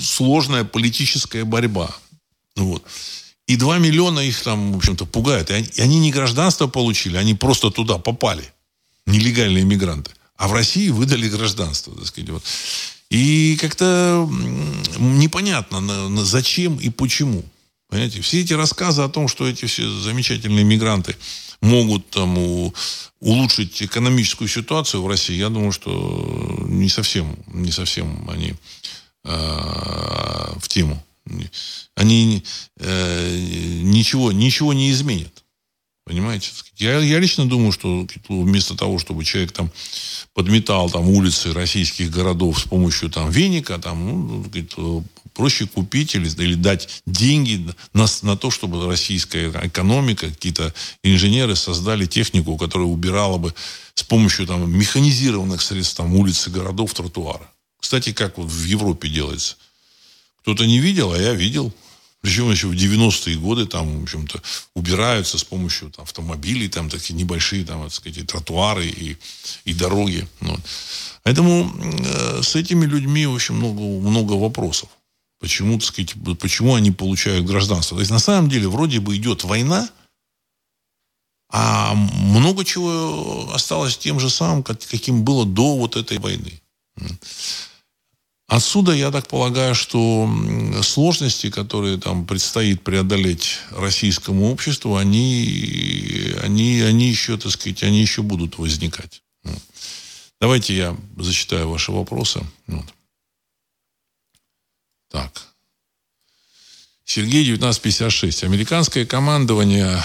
сложная 0.00 0.64
политическая 0.64 1.44
борьба. 1.44 1.94
Вот. 2.56 2.84
И 3.50 3.56
2 3.56 3.78
миллиона 3.78 4.20
их 4.20 4.40
там, 4.44 4.72
в 4.72 4.76
общем-то, 4.76 5.06
пугают. 5.06 5.50
И 5.50 5.80
они, 5.82 5.98
не 5.98 6.12
гражданство 6.12 6.68
получили, 6.68 7.16
они 7.16 7.34
просто 7.34 7.72
туда 7.72 7.98
попали. 7.98 8.44
Нелегальные 9.06 9.64
мигранты. 9.64 10.12
А 10.36 10.46
в 10.46 10.52
России 10.52 10.88
выдали 10.90 11.28
гражданство. 11.28 11.92
Так 11.96 12.06
сказать, 12.06 12.30
вот. 12.30 12.44
И 13.10 13.58
как-то 13.60 14.28
непонятно, 15.00 16.24
зачем 16.24 16.76
и 16.76 16.90
почему. 16.90 17.42
Понимаете, 17.88 18.20
все 18.20 18.40
эти 18.40 18.52
рассказы 18.52 19.02
о 19.02 19.08
том, 19.08 19.26
что 19.26 19.48
эти 19.48 19.64
все 19.64 19.90
замечательные 19.90 20.64
мигранты 20.64 21.16
могут 21.60 22.08
там 22.10 22.38
у, 22.38 22.72
улучшить 23.18 23.82
экономическую 23.82 24.46
ситуацию 24.46 25.02
в 25.02 25.08
России, 25.08 25.34
я 25.34 25.48
думаю, 25.48 25.72
что 25.72 26.64
не 26.68 26.88
совсем, 26.88 27.36
не 27.48 27.72
совсем 27.72 28.30
они 28.30 28.54
э, 29.24 30.54
в 30.56 30.68
тему. 30.68 31.04
Они 31.94 32.44
э, 32.78 33.38
ничего, 33.82 34.32
ничего 34.32 34.72
не 34.72 34.90
изменят. 34.90 35.44
Понимаете? 36.04 36.50
Я, 36.76 36.98
я 36.98 37.20
лично 37.20 37.46
думаю, 37.46 37.70
что 37.70 38.06
вместо 38.28 38.74
того, 38.74 38.98
чтобы 38.98 39.24
человек 39.24 39.52
там 39.52 39.70
подметал 40.34 40.90
там 40.90 41.08
улицы 41.08 41.52
российских 41.52 42.10
городов 42.10 42.58
с 42.58 42.62
помощью 42.64 43.10
там 43.10 43.30
веника, 43.30 43.78
там, 43.78 44.26
ну, 44.28 44.40
говорит, 44.40 44.74
проще 45.34 45.66
купить 45.66 46.14
или, 46.14 46.28
или 46.42 46.54
дать 46.54 47.02
деньги 47.06 47.64
на, 47.92 48.06
на 48.22 48.36
то, 48.36 48.50
чтобы 48.50 48.86
российская 48.88 49.50
экономика, 49.50 50.28
какие-то 50.28 50.74
инженеры 51.04 51.54
создали 51.54 52.06
технику, 52.06 52.56
которая 52.56 52.88
убирала 52.88 53.38
бы 53.38 53.54
с 53.94 54.02
помощью 54.02 54.46
там 54.46 54.68
механизированных 54.70 55.62
средств 55.62 55.96
там 55.96 56.14
улицы 56.16 56.50
городов, 56.50 56.92
тротуары. 56.92 57.46
Кстати, 57.80 58.12
как 58.12 58.38
вот 58.38 58.50
в 58.50 58.64
Европе 58.64 59.08
делается. 59.08 59.56
Кто-то 60.42 60.66
не 60.66 60.78
видел, 60.78 61.12
а 61.12 61.18
я 61.18 61.34
видел. 61.34 61.72
Причем 62.20 62.50
еще 62.50 62.66
в 62.66 62.72
90-е 62.72 63.36
годы 63.36 63.64
там, 63.66 64.00
в 64.00 64.02
общем-то, 64.02 64.42
убираются 64.74 65.38
с 65.38 65.44
помощью 65.44 65.90
там, 65.90 66.02
автомобилей, 66.02 66.68
там 66.68 66.90
такие 66.90 67.14
небольшие, 67.14 67.64
там, 67.64 67.82
так 67.84 67.94
сказать, 67.94 68.26
тротуары 68.26 68.86
и, 68.86 69.16
и 69.64 69.72
дороги. 69.72 70.28
Ну. 70.40 70.54
Поэтому 71.22 71.72
э, 71.78 72.42
с 72.42 72.56
этими 72.56 72.84
людьми, 72.84 73.24
общем, 73.24 73.56
много, 73.56 73.80
много 73.80 74.34
вопросов. 74.34 74.90
Почему, 75.40 75.78
так 75.78 75.88
сказать, 75.88 76.14
почему 76.38 76.74
они 76.74 76.90
получают 76.90 77.46
гражданство? 77.46 77.96
То 77.96 78.00
есть, 78.00 78.10
на 78.10 78.18
самом 78.18 78.50
деле, 78.50 78.68
вроде 78.68 79.00
бы 79.00 79.16
идет 79.16 79.44
война, 79.44 79.88
а 81.48 81.94
много 81.94 82.64
чего 82.64 83.50
осталось 83.52 83.96
тем 83.96 84.20
же 84.20 84.28
самым, 84.28 84.62
каким 84.62 85.24
было 85.24 85.46
до 85.46 85.76
вот 85.76 85.96
этой 85.96 86.18
войны. 86.18 86.60
Отсюда, 88.50 88.90
я 88.90 89.12
так 89.12 89.28
полагаю, 89.28 89.76
что 89.76 90.28
сложности, 90.82 91.50
которые 91.50 91.98
там 91.98 92.26
предстоит 92.26 92.82
преодолеть 92.82 93.60
российскому 93.70 94.50
обществу, 94.50 94.96
они, 94.96 96.34
они, 96.42 96.80
они 96.80 97.08
еще, 97.08 97.36
так 97.36 97.52
сказать, 97.52 97.84
они 97.84 98.00
еще 98.00 98.22
будут 98.22 98.58
возникать. 98.58 99.22
Давайте 100.40 100.76
я 100.76 100.96
зачитаю 101.16 101.68
ваши 101.68 101.92
вопросы. 101.92 102.44
Вот. 102.66 102.86
Так. 105.12 105.42
Сергей 107.04 107.44
1956. 107.44 108.42
Американское 108.42 109.06
командование 109.06 110.02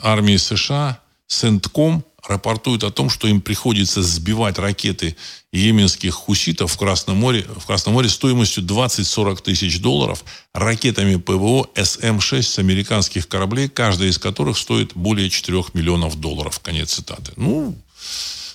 армии 0.00 0.38
США 0.38 0.98
Сентком 1.26 2.06
рапортует 2.28 2.84
о 2.84 2.90
том, 2.90 3.10
что 3.10 3.28
им 3.28 3.40
приходится 3.40 4.02
сбивать 4.02 4.58
ракеты 4.58 5.16
йеменских 5.52 6.14
хуситов 6.14 6.72
в 6.72 6.78
Красном 6.78 7.16
море, 7.18 7.46
в 7.56 7.66
Красном 7.66 7.94
море 7.94 8.08
стоимостью 8.08 8.64
20-40 8.64 9.42
тысяч 9.42 9.80
долларов 9.80 10.24
ракетами 10.52 11.16
ПВО 11.16 11.68
СМ-6 11.74 12.42
с 12.42 12.58
американских 12.58 13.28
кораблей, 13.28 13.68
каждая 13.68 14.08
из 14.08 14.18
которых 14.18 14.58
стоит 14.58 14.92
более 14.94 15.30
4 15.30 15.64
миллионов 15.74 16.20
долларов. 16.20 16.60
Конец 16.60 16.94
цитаты. 16.94 17.32
Ну, 17.36 17.76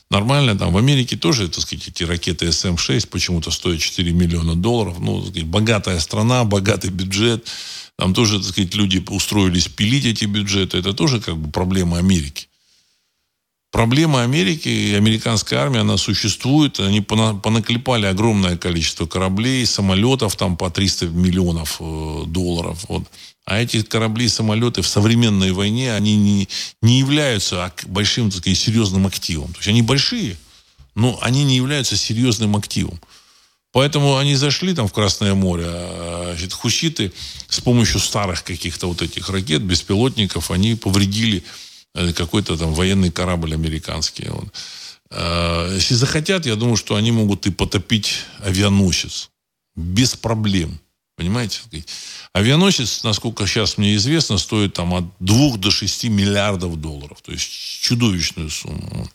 нормально. 0.10 0.58
Там 0.58 0.74
в 0.74 0.78
Америке 0.78 1.18
тоже, 1.18 1.48
так 1.48 1.62
сказать, 1.62 1.88
эти 1.88 2.04
ракеты 2.04 2.48
СМ-6 2.48 3.08
почему-то 3.08 3.52
стоят 3.52 3.80
4 3.80 4.12
миллиона 4.12 4.56
долларов. 4.56 5.00
Ну, 5.00 5.22
сказать, 5.22 5.46
богатая 5.46 6.00
страна, 6.00 6.44
богатый 6.44 6.92
бюджет. 6.92 7.48
Там 7.98 8.14
тоже, 8.14 8.40
так 8.40 8.48
сказать, 8.48 8.76
люди 8.76 9.04
устроились 9.10 9.68
пилить 9.68 10.06
эти 10.06 10.26
бюджеты. 10.26 10.78
Это 10.78 10.94
тоже 10.94 11.20
как 11.20 11.38
бы 11.38 11.52
проблема 11.52 11.98
Америки. 11.98 12.48
Проблема 13.72 14.24
Америки 14.24 14.68
и 14.68 14.94
американской 14.96 15.58
армии, 15.58 15.80
она 15.80 15.96
существует. 15.96 16.82
Они 16.82 17.00
понаклепали 17.00 18.06
огромное 18.06 18.58
количество 18.58 19.06
кораблей, 19.06 19.66
самолетов 19.66 20.36
там 20.36 20.58
по 20.58 20.70
300 20.70 21.08
миллионов 21.08 21.78
э, 21.80 22.24
долларов. 22.28 22.84
Вот. 22.90 23.04
А 23.46 23.62
эти 23.62 23.82
корабли 23.82 24.26
и 24.26 24.30
самолеты 24.30 24.82
в 24.82 24.88
современной 24.88 25.54
войне, 25.54 25.94
они 25.94 26.18
не, 26.18 26.50
не 26.82 27.00
являются 27.00 27.74
большим, 27.88 28.30
так 28.30 28.42
сказать, 28.42 28.60
серьезным 28.60 29.08
активом. 29.08 29.54
То 29.54 29.60
есть 29.60 29.70
они 29.70 29.82
большие, 29.82 30.38
но 30.94 31.18
они 31.22 31.46
не 31.46 31.56
являются 31.56 31.96
серьезным 31.96 32.58
активом. 32.58 33.00
Поэтому 33.72 34.18
они 34.18 34.36
зашли 34.36 34.74
там 34.74 34.90
в 34.90 34.94
Красное 34.94 35.34
море, 35.34 35.64
а 35.68 36.34
значит, 36.34 36.52
хуситы 36.52 37.14
с 37.48 37.62
помощью 37.62 38.02
старых 38.02 38.44
каких-то 38.44 38.88
вот 38.88 39.02
этих 39.02 39.30
ракет, 39.30 39.62
беспилотников, 39.62 40.52
они 40.52 40.76
повредили 40.76 41.46
какой-то 41.94 42.58
там 42.58 42.74
военный 42.74 43.12
корабль 43.12 43.54
американский. 43.54 44.28
Вот. 44.30 44.54
Э, 45.10 45.72
если 45.76 45.96
захотят, 45.96 46.46
я 46.46 46.56
думаю, 46.56 46.78
что 46.78 46.96
они 46.96 47.12
могут 47.12 47.46
и 47.48 47.52
потопить 47.52 48.26
авианосец. 48.40 49.30
Без 49.76 50.16
проблем. 50.16 50.80
Понимаете? 51.18 51.60
Авианосец, 52.34 53.04
насколько 53.04 53.46
сейчас 53.46 53.78
мне 53.78 53.96
известно, 53.96 54.38
стоит 54.38 54.74
там 54.74 54.94
от 54.94 55.06
2 55.20 55.58
до 55.58 55.70
6 55.70 56.06
миллиардов 56.06 56.80
долларов. 56.80 57.22
То 57.22 57.32
есть 57.32 57.50
чудовищную 57.82 58.50
сумму. 58.50 59.10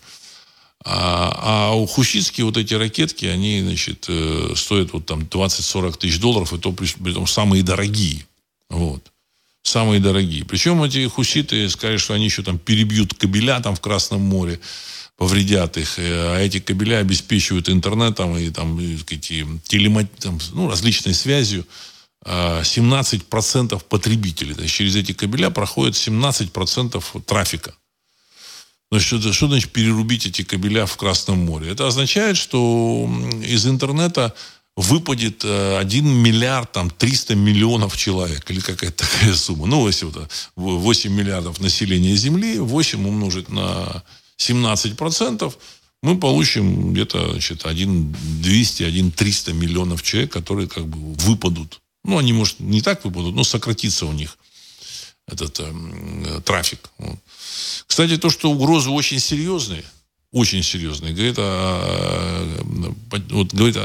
А, 0.85 1.71
а 1.71 1.75
у 1.75 1.87
хуситские 1.87 2.45
вот 2.45 2.57
эти 2.57 2.75
ракетки, 2.75 3.25
они, 3.25 3.61
значит, 3.61 4.05
э, 4.09 4.53
стоят 4.55 4.93
вот 4.93 5.07
там 5.07 5.23
20-40 5.23 5.99
тысяч 5.99 6.21
долларов, 6.21 6.53
и 6.53 6.59
то 6.59 6.71
при, 6.71 6.87
при 6.87 7.13
том 7.13 7.27
самые 7.27 7.65
дорогие. 7.65 8.25
Вот 8.69 9.03
самые 9.67 10.01
дорогие. 10.01 10.45
Причем 10.45 10.83
эти 10.83 11.07
хуситы 11.09 11.69
сказали, 11.69 11.97
что 11.97 12.15
они 12.15 12.27
еще 12.27 12.43
там 12.43 12.59
перебьют 12.59 13.15
кабеля 13.15 13.61
там 13.61 13.75
в 13.75 13.81
Красном 13.81 14.21
море, 14.21 14.61
повредят 15.17 15.77
их, 15.77 15.99
э, 15.99 16.37
а 16.37 16.39
эти 16.39 16.61
кабеля 16.61 16.99
обеспечивают 16.99 17.69
интернетом 17.69 18.37
и 18.37 18.51
там 18.51 18.79
эти 18.79 19.47
телемат, 19.65 20.11
там, 20.19 20.39
ну, 20.53 20.71
различной 20.71 21.15
связью 21.15 21.67
17% 22.25 23.73
а, 23.73 23.79
потребителей. 23.79 24.55
То 24.55 24.63
есть 24.63 24.75
через 24.75 24.97
эти 24.97 25.13
кабеля 25.13 25.51
проходит 25.51 25.95
17% 25.95 27.23
трафика. 27.23 27.75
Значит, 28.91 29.07
что, 29.07 29.33
что 29.33 29.49
значит 29.49 29.73
перерубить 29.73 30.27
эти 30.27 30.43
кабеля 30.43 30.87
в 30.87 30.97
Красном 30.97 31.39
море? 31.39 31.71
Это 31.71 31.87
означает, 31.87 32.37
что 32.37 33.09
из 33.43 33.67
интернета 33.67 34.35
выпадет 34.77 35.45
1 35.45 35.45
э, 35.45 36.09
миллиард, 36.09 36.73
там, 36.73 36.91
300 36.91 37.35
миллионов 37.35 37.97
человек, 37.97 38.51
или 38.51 38.61
какая-то 38.61 39.05
такая 39.09 39.35
сумма. 39.35 39.67
Ну, 39.67 39.87
если 39.87 40.05
вот 40.05 40.31
8 40.57 41.13
миллиардов 41.13 41.61
населения 41.61 42.15
Земли, 42.15 42.59
8 42.59 43.07
умножить 43.07 43.49
на 43.49 44.05
17 44.37 44.97
процентов, 44.97 45.59
мы 46.03 46.19
получим 46.19 46.93
где-то, 46.93 47.33
значит, 47.33 47.65
1 47.65 48.15
200, 48.43 48.83
1 48.83 49.13
300 49.13 49.53
миллионов 49.55 50.03
человек, 50.03 50.33
которые 50.33 50.69
как 50.69 50.87
бы 50.87 51.15
выпадут. 51.15 51.81
Ну, 52.05 52.19
они, 52.19 52.33
может, 52.33 52.61
не 52.61 52.83
так 52.83 53.05
выпадут, 53.05 53.35
но 53.35 53.45
сократится 53.45 54.07
у 54.07 54.13
них 54.13 54.37
этот 55.27 55.59
э, 55.59 56.41
трафик. 56.45 56.91
Вот. 56.99 57.19
Кстати, 57.87 58.19
то, 58.19 58.31
что 58.31 58.51
угрозы 58.51 58.91
очень 58.91 59.19
серьезные, 59.19 59.85
очень 60.37 60.63
серьезные. 60.63 61.15
Говорит, 61.15 61.39
вот, 63.31 63.55
говорит, 63.55 63.79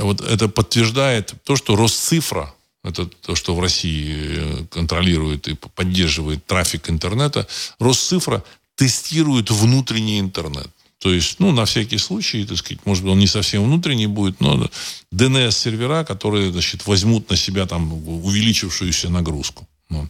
вот 0.00 0.20
это 0.20 0.48
подтверждает 0.48 1.34
то, 1.44 1.56
что 1.56 1.76
Росцифра, 1.76 2.52
это 2.82 3.06
то, 3.06 3.34
что 3.34 3.54
в 3.54 3.60
России 3.60 4.66
контролирует 4.70 5.48
и 5.48 5.54
поддерживает 5.54 6.44
трафик 6.46 6.90
интернета, 6.90 7.46
Росцифра 7.78 8.42
тестирует 8.74 9.50
внутренний 9.50 10.18
интернет. 10.18 10.68
То 10.98 11.12
есть, 11.12 11.40
ну, 11.40 11.52
на 11.52 11.64
всякий 11.64 11.98
случай, 11.98 12.44
так 12.44 12.58
сказать, 12.58 12.86
может 12.86 13.04
быть, 13.04 13.12
он 13.12 13.18
не 13.18 13.28
совсем 13.28 13.64
внутренний 13.64 14.08
будет, 14.08 14.40
но 14.40 14.68
DNS-сервера, 15.12 16.04
которые, 16.04 16.50
значит, 16.52 16.86
возьмут 16.86 17.30
на 17.30 17.36
себя 17.36 17.66
там 17.66 17.92
увеличившуюся 17.92 19.08
нагрузку. 19.08 19.68
Вот. 19.88 20.08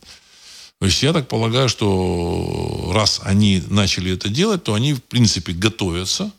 То 0.79 0.87
есть 0.87 1.03
я 1.03 1.13
так 1.13 1.29
полагаю, 1.29 1.69
что 1.69 2.93
раз 2.95 3.21
они 3.25 3.63
начали 3.69 4.13
это 4.13 4.29
делать, 4.29 4.65
то 4.65 4.75
они, 4.75 4.93
в 4.93 5.03
принципе, 5.03 5.53
готовятся 5.53 6.31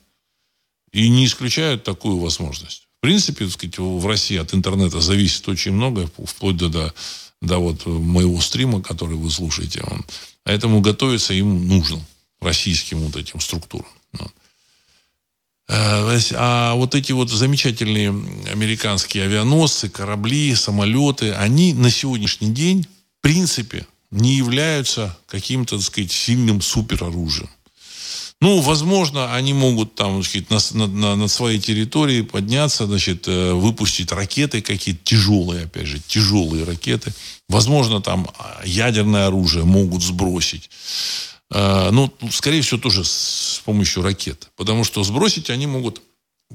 и 0.91 1.09
не 1.09 1.25
исключают 1.25 1.83
такую 1.83 2.19
возможность. 2.19 2.87
В 2.97 3.01
принципе, 3.01 3.45
так 3.45 3.53
сказать, 3.53 3.77
в 3.77 4.05
России 4.05 4.37
от 4.37 4.53
интернета 4.53 5.01
зависит 5.01 5.47
очень 5.47 5.71
много, 5.71 6.09
вплоть 6.25 6.57
до, 6.57 6.69
до, 6.69 6.93
до 7.41 7.57
вот 7.57 7.85
моего 7.85 8.39
стрима, 8.41 8.81
который 8.81 9.15
вы 9.15 9.29
слушаете. 9.31 9.83
Поэтому 10.43 10.81
готовиться 10.81 11.33
им 11.33 11.67
нужно, 11.67 11.99
российским 12.39 12.99
вот 12.99 13.15
этим 13.15 13.39
структурам. 13.39 13.87
Э, 15.67 16.19
а 16.35 16.75
вот 16.75 16.95
эти 16.95 17.11
вот 17.11 17.29
замечательные 17.29 18.09
американские 18.51 19.25
авианосцы, 19.25 19.89
корабли, 19.89 20.55
самолеты, 20.55 21.33
они 21.33 21.73
на 21.73 21.89
сегодняшний 21.89 22.51
день, 22.51 22.83
в 22.83 23.21
принципе, 23.21 23.85
не 24.11 24.35
являются 24.35 25.17
каким-то, 25.27 25.77
так 25.77 25.85
сказать, 25.85 26.11
сильным 26.11 26.61
супероружием. 26.61 27.49
Ну, 28.39 28.61
возможно, 28.61 29.33
они 29.33 29.53
могут 29.53 29.95
там, 29.95 30.21
сказать, 30.21 30.49
на, 30.51 30.87
на, 30.87 31.15
на 31.15 31.27
своей 31.27 31.59
территории 31.59 32.21
подняться, 32.21 32.85
значит, 32.85 33.27
э, 33.27 33.53
выпустить 33.53 34.11
ракеты 34.11 34.61
какие-то 34.61 35.03
тяжелые, 35.03 35.63
опять 35.63 35.87
же, 35.87 35.99
тяжелые 35.99 36.63
ракеты. 36.63 37.13
Возможно, 37.49 37.99
там 37.99 38.29
а, 38.37 38.61
ядерное 38.63 39.25
оружие 39.25 39.65
могут 39.65 40.03
сбросить. 40.03 40.69
А, 41.49 41.89
ну, 41.89 42.13
скорее 42.29 42.61
всего, 42.61 42.79
тоже 42.79 43.03
с 43.03 43.59
помощью 43.65 44.03
ракет. 44.03 44.51
Потому 44.55 44.83
что 44.83 45.03
сбросить 45.03 45.49
они 45.49 45.65
могут, 45.65 46.03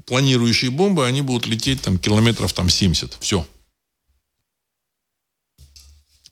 планирующие 0.06 0.70
бомбы, 0.70 1.04
они 1.04 1.20
будут 1.20 1.48
лететь 1.48 1.82
там 1.82 1.98
километров 1.98 2.52
там 2.52 2.68
70. 2.68 3.16
Все. 3.18 3.44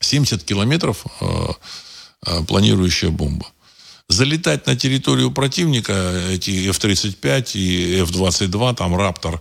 70 0.00 0.44
километров 0.44 1.04
э, 1.20 2.44
планирующая 2.46 3.10
бомба. 3.10 3.46
Залетать 4.08 4.66
на 4.66 4.76
территорию 4.76 5.30
противника 5.30 5.92
эти 6.30 6.68
F-35 6.68 7.52
и 7.54 8.00
F-22, 8.02 8.74
там 8.74 8.96
Раптор 8.96 9.40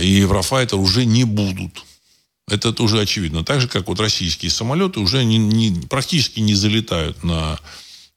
и 0.00 0.06
Еврофайтер 0.06 0.78
уже 0.78 1.04
не 1.04 1.24
будут. 1.24 1.82
Это 2.48 2.70
уже 2.82 3.00
очевидно. 3.00 3.44
Так 3.44 3.60
же, 3.60 3.68
как 3.68 3.88
вот 3.88 3.98
российские 3.98 4.50
самолеты 4.50 5.00
уже 5.00 5.24
не, 5.24 5.38
не, 5.38 5.86
практически 5.86 6.40
не 6.40 6.54
залетают 6.54 7.24
на 7.24 7.58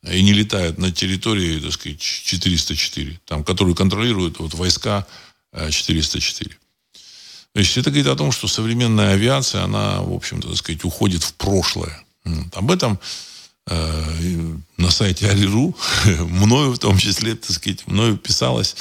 и 0.04 0.22
не 0.22 0.34
летают 0.34 0.78
на 0.78 0.92
территории, 0.92 1.60
так 1.60 1.74
сказать, 1.74 2.00
404, 2.00 3.20
там, 3.26 3.44
которую 3.44 3.76
контролируют 3.76 4.40
вот 4.40 4.54
войска 4.54 5.06
404. 5.54 6.59
То 7.54 7.60
есть 7.60 7.78
это 7.78 7.90
говорит 7.90 8.08
о 8.08 8.16
том, 8.16 8.32
что 8.32 8.48
современная 8.48 9.14
авиация, 9.14 9.64
она, 9.64 10.02
в 10.02 10.14
общем-то, 10.14 10.50
так 10.50 10.58
сказать, 10.58 10.84
уходит 10.84 11.24
в 11.24 11.34
прошлое. 11.34 12.04
Об 12.54 12.72
этом 12.72 13.00
э, 13.68 14.56
на 14.78 14.92
сайте 14.92 15.30
Алиру, 15.30 15.76
мною 16.20 16.74
в 16.74 16.80
том 16.80 16.98
числе, 16.98 17.36
так 17.36 17.52
сказать, 17.52 17.88
мною 17.88 18.18
писалось 18.18 18.76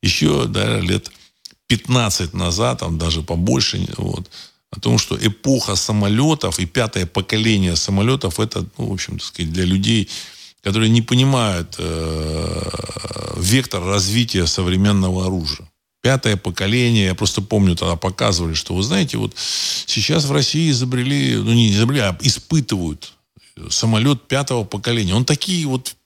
еще 0.00 0.46
да, 0.46 0.80
лет 0.80 1.10
15 1.66 2.34
назад, 2.34 2.80
там 2.80 2.98
даже 2.98 3.22
побольше, 3.22 3.86
вот, 3.98 4.30
о 4.70 4.80
том, 4.80 4.98
что 4.98 5.16
эпоха 5.16 5.76
самолетов 5.76 6.58
и 6.58 6.66
пятое 6.66 7.06
поколение 7.06 7.76
самолетов, 7.76 8.40
это, 8.40 8.66
ну, 8.78 8.88
в 8.88 8.92
общем, 8.92 9.18
так 9.18 9.28
сказать, 9.28 9.52
для 9.52 9.64
людей 9.64 10.08
которые 10.64 10.88
не 10.88 11.02
понимают 11.02 11.76
э, 11.78 12.62
вектор 13.36 13.84
развития 13.84 14.46
современного 14.46 15.26
оружия. 15.26 15.70
Пятое 16.04 16.36
поколение, 16.36 17.06
я 17.06 17.14
просто 17.14 17.40
помню, 17.40 17.74
тогда 17.74 17.96
показывали, 17.96 18.54
что, 18.54 18.74
вы 18.74 18.82
знаете, 18.82 19.16
вот 19.16 19.34
сейчас 19.36 20.26
в 20.26 20.32
России 20.32 20.70
изобрели, 20.70 21.34
ну 21.36 21.52
не 21.52 21.72
изобрели, 21.72 22.02
а 22.02 22.16
испытывают 22.20 23.14
самолет 23.70 24.28
пятого 24.28 24.64
поколения. 24.64 25.14
Он 25.14 25.24
такие 25.24 25.66
вот 25.66 25.96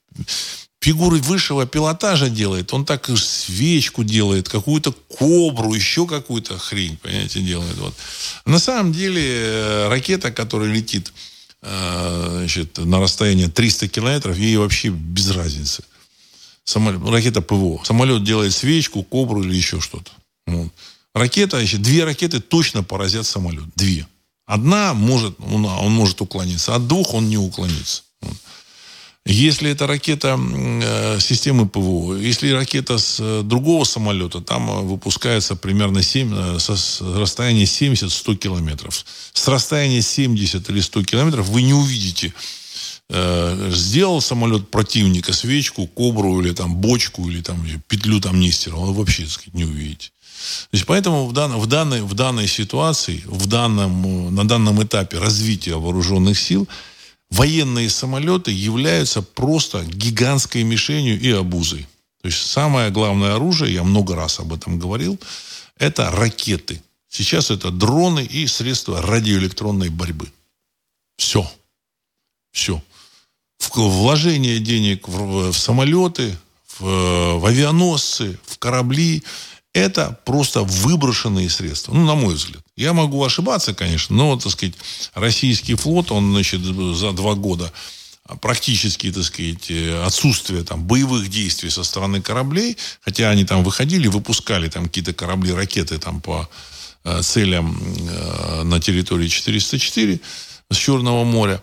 фигуры 0.81 1.19
высшего 1.19 1.67
пилотажа 1.67 2.31
делает. 2.31 2.73
Он 2.73 2.85
так 2.85 3.11
свечку 3.19 4.05
делает, 4.05 4.49
какую-то 4.49 4.93
кобру, 4.93 5.75
еще 5.75 6.07
какую-то 6.07 6.57
хрень, 6.59 6.97
понимаете, 7.03 7.41
делает. 7.41 7.77
Вот. 7.79 7.95
На 8.47 8.59
самом 8.61 8.93
деле 8.93 9.23
э, 9.23 9.89
ракета, 9.89 10.31
которая 10.31 10.73
летит 10.73 11.13
Э, 11.61 12.37
значит, 12.39 12.79
на 12.79 13.01
расстояние 13.01 13.49
300 13.49 13.89
километров, 13.89 14.39
ей 14.39 14.57
вообще 14.57 14.89
без 14.89 15.31
разницы. 15.31 15.83
Самолет, 16.69 17.01
ракета 17.09 17.41
ПВО. 17.41 17.81
Самолет 17.83 18.25
делает 18.25 18.53
свечку, 18.53 19.03
кобру 19.03 19.43
или 19.43 19.57
еще 19.57 19.81
что-то. 19.81 20.11
Вот. 20.47 20.69
Ракета, 21.15 21.57
еще 21.57 21.79
две 21.79 22.05
ракеты 22.05 22.41
точно 22.41 22.83
поразят 22.83 23.25
самолет. 23.25 23.65
Две. 23.75 24.07
Одна 24.45 24.93
может, 24.93 25.35
он, 25.41 25.65
он 25.65 25.93
может 25.93 26.21
уклониться, 26.21 26.75
от 26.75 26.87
двух 26.87 27.15
он 27.15 27.31
не 27.31 27.39
уклонится. 27.39 28.03
Вот. 28.21 28.37
Если 29.25 29.71
это 29.71 29.87
ракета 29.87 30.39
э, 30.39 31.19
системы 31.21 31.67
ПВО, 31.67 32.17
если 32.17 32.51
ракета 32.51 32.99
с 32.99 33.17
э, 33.19 33.41
другого 33.45 33.85
самолета, 33.85 34.43
там 34.43 34.71
э, 34.71 34.83
выпускается 34.83 35.57
примерно 35.57 36.03
7, 36.03 36.35
э, 36.35 36.59
со, 36.59 36.77
с 36.77 37.01
расстояния 37.01 37.65
70-100 37.65 38.37
километров. 38.37 39.07
С 39.33 39.49
расстояния 39.49 40.03
70 40.03 40.69
или 40.69 40.81
100 40.81 41.05
километров 41.05 41.49
вы 41.49 41.63
не 41.63 41.73
увидите, 41.73 42.35
э, 43.11 43.71
сделал 43.73 44.21
самолет 44.21 44.71
противника 44.71 45.33
свечку, 45.33 45.87
кобру 45.87 46.41
или 46.41 46.53
там 46.53 46.77
бочку, 46.77 47.29
или 47.29 47.43
там 47.43 47.65
петлю 47.89 48.21
там 48.21 48.41
не 48.41 48.51
стирал, 48.51 48.87
вы 48.87 48.95
вообще, 48.95 49.25
так 49.25 49.33
сказать, 49.33 49.55
не 49.55 49.65
увидите. 49.65 50.11
То 50.71 50.75
есть 50.75 50.87
поэтому 50.87 51.27
в, 51.27 51.33
дан, 51.33 51.59
в, 51.59 51.67
данной, 51.67 52.03
в 52.03 52.15
данной 52.15 52.47
ситуации, 52.47 53.23
в 53.27 53.47
данном, 53.47 54.35
на 54.35 54.47
данном 54.47 54.83
этапе 54.83 55.19
развития 55.19 55.77
вооруженных 55.77 56.39
сил– 56.39 56.69
военные 57.31 57.91
самолеты 57.91 58.51
являются 58.51 59.23
просто 59.23 59.85
гигантской 59.85 60.63
мишенью 60.63 61.21
и 61.21 61.31
обузой. 61.31 61.87
То 62.23 62.29
есть 62.29 62.51
самое 62.51 62.91
главное 62.91 63.35
оружие, 63.35 63.75
я 63.75 63.85
много 63.85 64.17
раз 64.17 64.41
об 64.41 64.53
этом 64.53 64.79
говорил, 64.79 65.19
это 65.77 66.11
ракеты. 66.11 66.83
Сейчас 67.09 67.51
это 67.51 67.71
дроны 67.71 68.25
и 68.25 68.47
средства 68.47 69.01
радиоэлектронной 69.03 69.89
борьбы. 69.89 70.31
Все. 71.17 71.51
Все. 72.51 72.83
Вложение 73.75 74.59
денег 74.59 75.09
в, 75.09 75.53
в 75.53 75.59
самолеты, 75.59 76.37
в, 76.79 77.39
в 77.39 77.47
авианосцы, 77.47 78.39
в 78.47 78.59
корабли– 78.59 79.23
это 79.73 80.19
просто 80.25 80.63
выброшенные 80.63 81.51
средства. 81.51 81.93
Ну, 81.93 82.05
на 82.05 82.15
мой 82.15 82.35
взгляд. 82.35 82.63
Я 82.77 82.93
могу 82.93 83.25
ошибаться, 83.25 83.75
конечно, 83.75 84.17
но, 84.17 84.37
так 84.37 84.53
сказать, 84.53 84.75
российский 85.15 85.75
флот, 85.75 86.11
он, 86.11 86.33
значит, 86.33 86.61
за 86.63 87.13
два 87.13 87.35
года 87.35 87.73
практически, 88.41 89.11
так 89.11 89.25
сказать, 89.25 89.71
отсутствие 90.05 90.63
там 90.63 90.85
боевых 90.85 91.29
действий 91.29 91.71
со 91.71 91.83
стороны 91.83 92.21
кораблей, 92.21 92.77
хотя 93.01 93.31
они 93.31 93.45
там 93.45 93.65
выходили, 93.65 94.07
выпускали 94.07 94.69
там 94.69 94.85
какие-то 94.85 95.15
корабли, 95.15 95.53
ракеты 95.53 95.99
там 95.99 96.21
по 96.21 96.49
э, 97.05 97.23
целям 97.23 97.81
э, 97.83 98.63
на 98.65 98.81
территории 98.81 99.29
404 99.29 100.21
с 100.71 100.77
Черного 100.77 101.25
моря. 101.25 101.63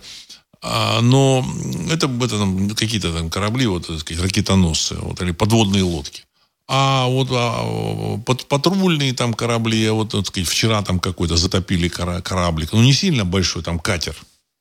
А, 0.67 0.99
но 1.01 1.45
это, 1.91 2.08
это 2.08 2.39
там, 2.39 2.69
какие-то 2.71 3.13
там 3.13 3.30
корабли, 3.30 3.67
вот, 3.67 3.86
сказать, 3.99 4.23
ракетоносцы, 4.23 4.95
вот, 4.95 5.21
или 5.21 5.32
подводные 5.32 5.84
лодки. 5.84 6.23
А 6.67 7.06
вот 7.06 7.28
а, 7.32 8.17
под, 8.25 8.47
патрульные 8.47 9.13
там 9.13 9.36
корабли, 9.36 9.88
вот, 9.89 10.12
так 10.12 10.25
сказать, 10.25 10.49
вчера 10.49 10.82
там 10.82 10.99
какой-то 10.99 11.38
затопили 11.38 11.88
кораблик, 11.88 12.73
ну 12.73 12.82
не 12.82 12.93
сильно 12.93 13.25
большой, 13.25 13.62
там 13.62 13.78
катер, 13.78 14.15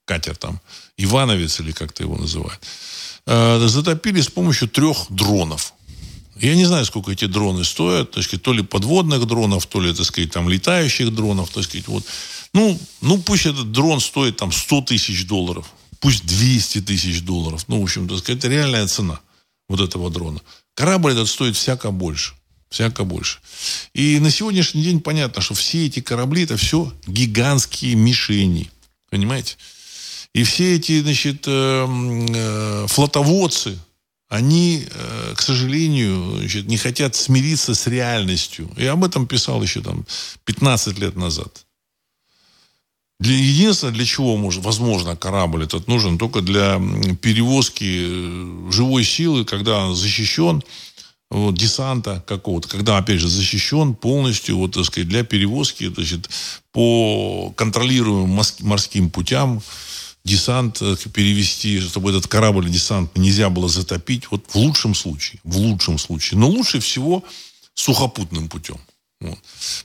катер 0.04 0.36
там, 0.36 0.60
Ивановец 0.98 1.60
или 1.60 1.72
как-то 1.72 2.02
его 2.02 2.16
называют, 2.16 2.60
э, 3.26 3.66
затопили 3.66 4.20
с 4.20 4.28
помощью 4.28 4.68
трех 4.68 5.06
дронов. 5.08 5.72
Я 6.36 6.54
не 6.54 6.66
знаю, 6.66 6.84
сколько 6.84 7.12
эти 7.12 7.24
дроны 7.24 7.64
стоят, 7.64 8.10
так 8.10 8.24
сказать, 8.24 8.42
то 8.42 8.52
ли 8.52 8.62
подводных 8.62 9.26
дронов, 9.26 9.64
то 9.64 9.80
ли, 9.80 9.94
так 9.94 10.04
сказать, 10.04 10.32
там 10.32 10.50
летающих 10.50 11.14
дронов, 11.14 11.48
так 11.48 11.64
сказать, 11.64 11.88
вот. 11.88 12.04
Ну, 12.52 12.78
ну 13.00 13.16
пусть 13.22 13.46
этот 13.46 13.72
дрон 13.72 14.00
стоит 14.00 14.36
там 14.36 14.52
100 14.52 14.82
тысяч 14.82 15.26
долларов, 15.26 15.66
пусть 16.04 16.26
200 16.26 16.82
тысяч 16.82 17.22
долларов, 17.22 17.64
ну, 17.66 17.80
в 17.80 17.82
общем, 17.82 18.06
так 18.06 18.18
сказать, 18.18 18.40
это 18.40 18.48
реальная 18.48 18.86
цена 18.86 19.20
вот 19.70 19.80
этого 19.80 20.10
дрона. 20.10 20.38
Корабль 20.74 21.12
этот 21.12 21.30
стоит 21.30 21.56
всяко 21.56 21.90
больше. 21.92 22.34
Всяко 22.68 23.04
больше. 23.04 23.38
И 23.94 24.18
на 24.18 24.30
сегодняшний 24.30 24.82
день 24.82 25.00
понятно, 25.00 25.40
что 25.40 25.54
все 25.54 25.86
эти 25.86 26.00
корабли 26.00 26.44
это 26.44 26.58
все 26.58 26.92
гигантские 27.06 27.94
мишени. 27.94 28.70
Понимаете? 29.08 29.56
И 30.34 30.44
все 30.44 30.76
эти, 30.76 31.00
значит, 31.00 31.44
э, 31.46 31.86
э, 31.88 32.86
флотоводцы, 32.86 33.78
они, 34.28 34.86
к 35.36 35.40
сожалению, 35.40 36.36
значит, 36.38 36.66
не 36.66 36.76
хотят 36.76 37.14
смириться 37.14 37.74
с 37.74 37.86
реальностью. 37.86 38.70
Я 38.76 38.92
об 38.92 39.04
этом 39.04 39.26
писал 39.26 39.62
еще 39.62 39.80
там 39.80 40.04
15 40.44 40.98
лет 40.98 41.16
назад. 41.16 41.63
Для, 43.20 43.36
единственное, 43.36 43.94
для 43.94 44.04
чего 44.04 44.36
может, 44.36 44.64
возможно, 44.64 45.16
корабль 45.16 45.64
этот 45.64 45.86
нужен, 45.86 46.18
только 46.18 46.40
для 46.40 46.80
перевозки 47.20 48.70
живой 48.72 49.04
силы, 49.04 49.44
когда 49.44 49.92
защищен, 49.94 50.62
вот, 51.30 51.54
десанта 51.54 52.22
какого-то, 52.26 52.68
когда, 52.68 52.98
опять 52.98 53.20
же, 53.20 53.28
защищен 53.28 53.94
полностью, 53.94 54.58
вот, 54.58 54.72
так 54.72 54.84
сказать, 54.84 55.08
для 55.08 55.24
перевозки, 55.24 55.88
значит, 55.92 56.28
по 56.72 57.52
контролируемым 57.56 58.42
морским 58.60 59.10
путям, 59.10 59.62
десант 60.24 60.80
э, 60.80 60.96
перевести, 61.12 61.80
чтобы 61.80 62.10
этот 62.10 62.26
корабль 62.26 62.68
десант 62.68 63.16
нельзя 63.16 63.50
было 63.50 63.68
затопить, 63.68 64.30
вот 64.30 64.44
в 64.48 64.56
лучшем 64.56 64.94
случае, 64.94 65.40
в 65.44 65.56
лучшем 65.58 65.98
случае. 65.98 66.38
Но 66.38 66.48
лучше 66.48 66.80
всего 66.80 67.24
сухопутным 67.74 68.48
путем. 68.48 68.78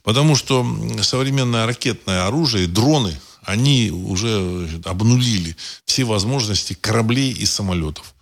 Потому 0.03 0.35
что 0.35 0.65
современное 1.01 1.65
ракетное 1.65 2.25
оружие, 2.25 2.67
дроны, 2.67 3.19
они 3.43 3.89
уже 3.89 4.81
обнулили 4.85 5.55
все 5.85 6.03
возможности 6.03 6.73
кораблей 6.73 7.31
и 7.31 7.45
самолетов. 7.45 8.13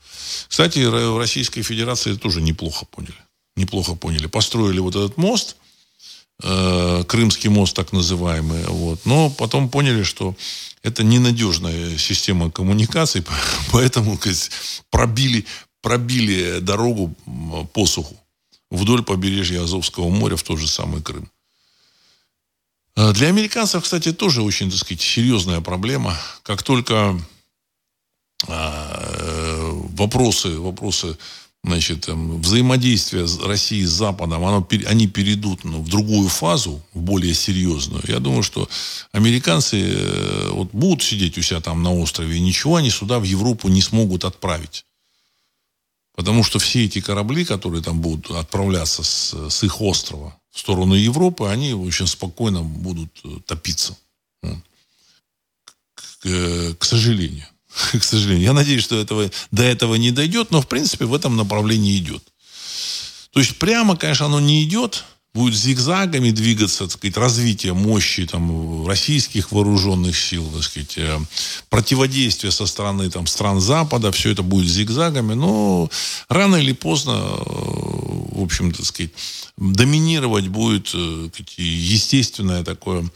Кстати, 0.48 0.80
в 0.80 1.18
Российской 1.18 1.62
Федерации 1.62 2.14
тоже 2.14 2.42
неплохо 2.42 2.86
поняли. 2.86 3.18
Неплохо 3.56 3.96
поняли. 3.96 4.28
Построили 4.28 4.80
вот 4.80 4.96
этот 4.96 5.18
мост, 5.18 5.58
э, 6.44 7.04
Крымский 7.08 7.50
мост 7.50 7.76
так 7.76 7.92
называемый, 7.92 8.64
вот, 8.66 9.06
но 9.06 9.30
потом 9.30 9.70
поняли, 9.70 10.04
что 10.04 10.36
это 10.84 11.04
ненадежная 11.04 11.98
система 11.98 12.52
коммуникаций, 12.52 13.24
поэтому 13.72 14.18
сказать, 14.18 14.52
пробили, 14.92 15.46
пробили 15.82 16.60
дорогу 16.60 17.16
по 17.74 17.86
суху 17.86 18.16
вдоль 18.72 19.04
побережья 19.04 19.64
Азовского 19.64 20.10
моря 20.10 20.36
в 20.36 20.44
тот 20.44 20.60
же 20.60 20.68
самый 20.68 21.02
Крым. 21.02 21.30
Э, 22.96 23.14
для 23.14 23.28
американцев, 23.28 23.84
кстати, 23.84 24.12
тоже 24.12 24.42
очень, 24.42 24.70
так 24.70 24.80
сказать, 24.80 25.02
серьезная 25.02 25.62
проблема. 25.62 26.18
Как 26.44 26.64
только 26.64 27.20
э, 28.48 29.72
вопросы, 29.96 30.58
вопросы 30.58 31.18
значит, 31.64 32.08
взаимодействия 32.08 33.26
России 33.46 33.84
с 33.84 33.90
Западом, 33.90 34.44
оно, 34.46 34.68
они 34.88 35.08
перейдут 35.08 35.64
ну, 35.64 35.82
в 35.82 35.90
другую 35.90 36.30
фазу, 36.30 36.82
в 36.94 37.02
более 37.02 37.34
серьезную. 37.34 38.04
Я 38.08 38.20
думаю, 38.20 38.42
что 38.42 38.70
американцы 39.12 39.80
э, 39.80 40.50
вот, 40.52 40.70
будут 40.72 41.04
сидеть 41.04 41.38
у 41.38 41.42
себя 41.42 41.62
там 41.62 41.84
на 41.84 41.94
острове, 41.94 42.38
и 42.38 42.42
ничего 42.42 42.78
они 42.78 42.90
сюда, 42.90 43.20
в 43.20 43.24
Европу, 43.24 43.68
не 43.68 43.82
смогут 43.82 44.26
отправить. 44.26 44.86
Потому 46.18 46.44
что 46.44 46.58
все 46.58 46.86
эти 46.86 47.00
корабли, 47.00 47.46
которые 47.46 47.84
там 47.84 48.02
будут 48.02 48.32
отправляться 48.32 49.04
с, 49.04 49.36
с 49.50 49.64
их 49.64 49.80
острова 49.82 50.36
в 50.52 50.60
сторону 50.60 50.96
Европы, 50.96 51.46
они 51.46 51.74
очень 51.74 52.08
спокойно 52.08 52.64
будут 52.64 53.12
э, 53.24 53.30
топиться. 53.46 53.96
К, 54.42 56.02
к, 56.22 56.74
к 56.80 56.84
сожалению. 56.84 57.46
К 57.92 58.04
сожалению. 58.04 58.46
Я 58.46 58.54
надеюсь, 58.54 58.84
что 58.84 59.00
этого, 59.00 59.30
до 59.52 59.62
этого 59.62 59.94
не 59.94 60.10
дойдет, 60.10 60.50
но 60.50 60.60
в 60.60 60.68
принципе 60.68 61.06
в 61.06 61.14
этом 61.14 61.38
направлении 61.38 61.96
идет. 62.00 62.24
То 63.32 63.40
есть 63.40 63.60
прямо, 63.60 63.96
конечно, 63.96 64.26
оно 64.26 64.40
не 64.40 64.64
идет, 64.64 65.06
будет 65.38 65.56
зигзагами 65.56 66.32
двигаться, 66.32 66.86
так 66.86 66.92
сказать, 66.92 67.16
развитие 67.16 67.74
мощи 67.74 68.26
там, 68.26 68.88
российских 68.88 69.52
вооруженных 69.52 70.18
сил, 70.18 70.50
так 70.52 70.64
сказать, 70.64 70.98
э, 70.98 71.20
противодействие 71.70 72.52
со 72.52 72.66
стороны 72.66 73.10
там, 73.12 73.28
стран 73.28 73.62
Запада, 73.62 74.12
все 74.12 74.32
это 74.32 74.42
будет 74.42 74.68
зигзагами, 74.68 75.36
но 75.36 75.92
рано 76.28 76.56
или 76.56 76.74
поздно, 76.74 77.12
э, 77.12 77.44
в 77.46 78.42
общем, 78.42 78.72
так 78.72 78.86
сказать, 78.86 79.12
доминировать 79.58 80.48
будет 80.48 80.90
э, 80.94 81.30
естественное 81.58 82.64
такое 82.64 83.10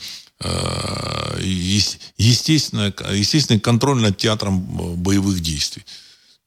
естественное, 2.18 2.92
естественный 3.14 3.60
контроль 3.60 4.02
над 4.02 4.18
театром 4.18 4.60
боевых 4.98 5.40
действий. 5.40 5.84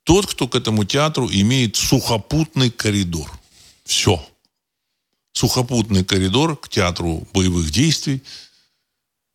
Тот, 0.03 0.27
кто 0.27 0.49
к 0.49 0.57
этому 0.57 0.85
театру 0.85 1.29
имеет 1.31 1.77
сухопутный 1.77 2.71
коридор. 2.71 3.31
Все 3.85 4.21
сухопутный 5.35 6.05
коридор 6.05 6.57
к 6.57 6.68
театру 6.68 7.29
боевых 7.35 7.70
действий 7.70 8.23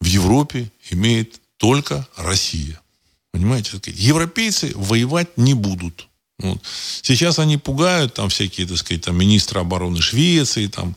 в 0.01 0.05
Европе 0.05 0.71
имеет 0.89 1.39
только 1.57 2.07
Россия. 2.15 2.81
Понимаете? 3.31 3.79
Европейцы 3.85 4.71
воевать 4.75 5.37
не 5.37 5.53
будут. 5.53 6.07
Вот. 6.39 6.61
Сейчас 7.01 7.37
они 7.37 7.57
пугают, 7.57 8.13
там 8.13 8.29
всякие, 8.29 8.65
так 8.65 8.77
сказать, 8.77 9.03
там, 9.03 9.17
министры 9.17 9.59
обороны 9.59 10.01
Швеции, 10.01 10.67
там, 10.67 10.95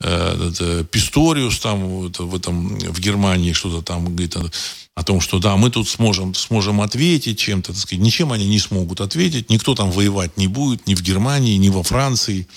э, 0.00 0.48
это, 0.50 0.84
Писториус 0.84 1.58
там, 1.58 1.86
вот, 1.86 2.18
в, 2.18 2.34
этом, 2.34 2.78
в 2.78 2.98
Германии 2.98 3.52
что-то 3.52 3.82
там 3.82 4.06
говорит 4.06 4.36
о, 4.36 4.50
о 4.94 5.02
том, 5.02 5.20
что 5.20 5.38
да, 5.38 5.58
мы 5.58 5.70
тут 5.70 5.86
сможем, 5.86 6.34
сможем 6.34 6.80
ответить 6.80 7.38
чем-то, 7.38 7.72
так 7.72 7.80
сказать. 7.80 8.02
Ничем 8.02 8.32
они 8.32 8.48
не 8.48 8.58
смогут 8.58 9.02
ответить, 9.02 9.50
никто 9.50 9.74
там 9.74 9.90
воевать 9.90 10.38
не 10.38 10.46
будет, 10.46 10.86
ни 10.86 10.94
в 10.94 11.02
Германии, 11.02 11.58
ни 11.58 11.68
во 11.68 11.82
Франции, 11.82 12.48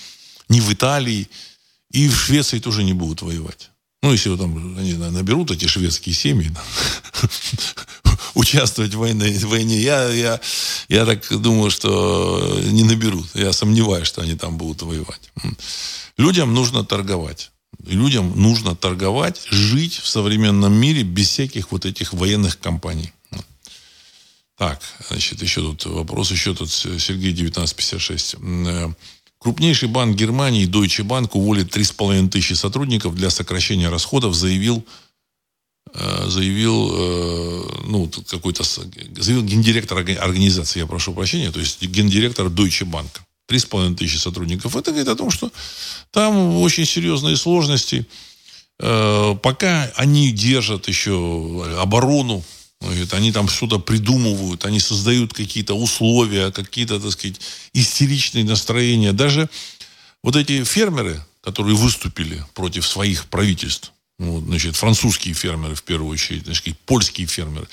ни 0.48 0.60
в 0.60 0.72
Италии. 0.72 1.28
И 1.94 2.08
в 2.08 2.16
Швеции 2.16 2.58
тоже 2.58 2.82
не 2.82 2.92
будут 2.92 3.22
воевать. 3.22 3.70
Ну, 4.02 4.10
если 4.12 4.36
там 4.36 4.76
они 4.76 4.94
наберут 4.94 5.52
эти 5.52 5.66
шведские 5.66 6.12
семьи, 6.12 6.50
участвовать 8.34 8.94
в 8.94 8.98
войне, 8.98 9.30
в 9.38 9.44
войне 9.44 9.78
я, 9.80 10.08
я, 10.10 10.40
я 10.88 11.06
так 11.06 11.40
думаю, 11.40 11.70
что 11.70 12.60
не 12.64 12.82
наберут. 12.82 13.26
Я 13.34 13.52
сомневаюсь, 13.52 14.08
что 14.08 14.22
они 14.22 14.34
там 14.34 14.58
будут 14.58 14.82
воевать. 14.82 15.30
Людям 16.16 16.52
нужно 16.52 16.84
торговать. 16.84 17.52
Людям 17.86 18.32
нужно 18.42 18.74
торговать, 18.74 19.46
жить 19.50 19.94
в 19.94 20.08
современном 20.08 20.72
мире 20.72 21.04
без 21.04 21.28
всяких 21.28 21.70
вот 21.70 21.86
этих 21.86 22.12
военных 22.12 22.58
компаний. 22.58 23.12
Так, 24.58 24.80
значит, 25.08 25.42
еще 25.42 25.60
тут 25.60 25.86
вопрос, 25.86 26.32
еще 26.32 26.54
тут 26.54 26.70
Сергей 26.70 27.32
1956. 27.32 28.36
Крупнейший 29.44 29.88
банк 29.90 30.16
Германии, 30.16 30.66
Deutsche 30.66 31.04
Bank, 31.04 31.32
уволит 31.34 31.76
3,5 31.76 32.30
тысячи 32.30 32.54
сотрудников 32.54 33.14
для 33.14 33.28
сокращения 33.28 33.90
расходов, 33.90 34.34
заявил, 34.34 34.82
э, 35.92 36.24
заявил, 36.28 36.90
э, 36.90 37.62
ну, 37.84 38.10
какой-то, 38.26 38.64
заявил 38.64 39.42
гендиректор 39.42 39.98
организации, 39.98 40.78
я 40.80 40.86
прошу 40.86 41.12
прощения, 41.12 41.50
то 41.50 41.60
есть 41.60 41.82
гендиректор 41.82 42.46
Deutsche 42.46 42.86
Bank. 42.90 43.20
3,5 43.46 43.96
тысячи 43.96 44.16
сотрудников. 44.16 44.76
Это 44.76 44.92
говорит 44.92 45.08
о 45.08 45.16
том, 45.16 45.30
что 45.30 45.52
там 46.10 46.56
очень 46.56 46.86
серьезные 46.86 47.36
сложности. 47.36 48.06
Э, 48.80 49.36
пока 49.42 49.92
они 49.96 50.32
держат 50.32 50.88
еще 50.88 51.12
оборону, 51.78 52.42
они 53.12 53.32
там 53.32 53.48
что-то 53.48 53.78
придумывают, 53.78 54.64
они 54.64 54.80
создают 54.80 55.32
какие-то 55.32 55.74
условия, 55.74 56.50
какие-то, 56.50 57.00
так 57.00 57.12
сказать, 57.12 57.40
истеричные 57.72 58.44
настроения. 58.44 59.12
Даже 59.12 59.48
вот 60.22 60.36
эти 60.36 60.64
фермеры, 60.64 61.24
которые 61.42 61.76
выступили 61.76 62.44
против 62.54 62.86
своих 62.86 63.26
правительств, 63.26 63.92
вот, 64.18 64.44
значит, 64.44 64.76
французские 64.76 65.34
фермеры 65.34 65.74
в 65.74 65.82
первую 65.82 66.12
очередь, 66.12 66.44
значит, 66.44 66.78
польские 66.86 67.26
фермеры, 67.26 67.68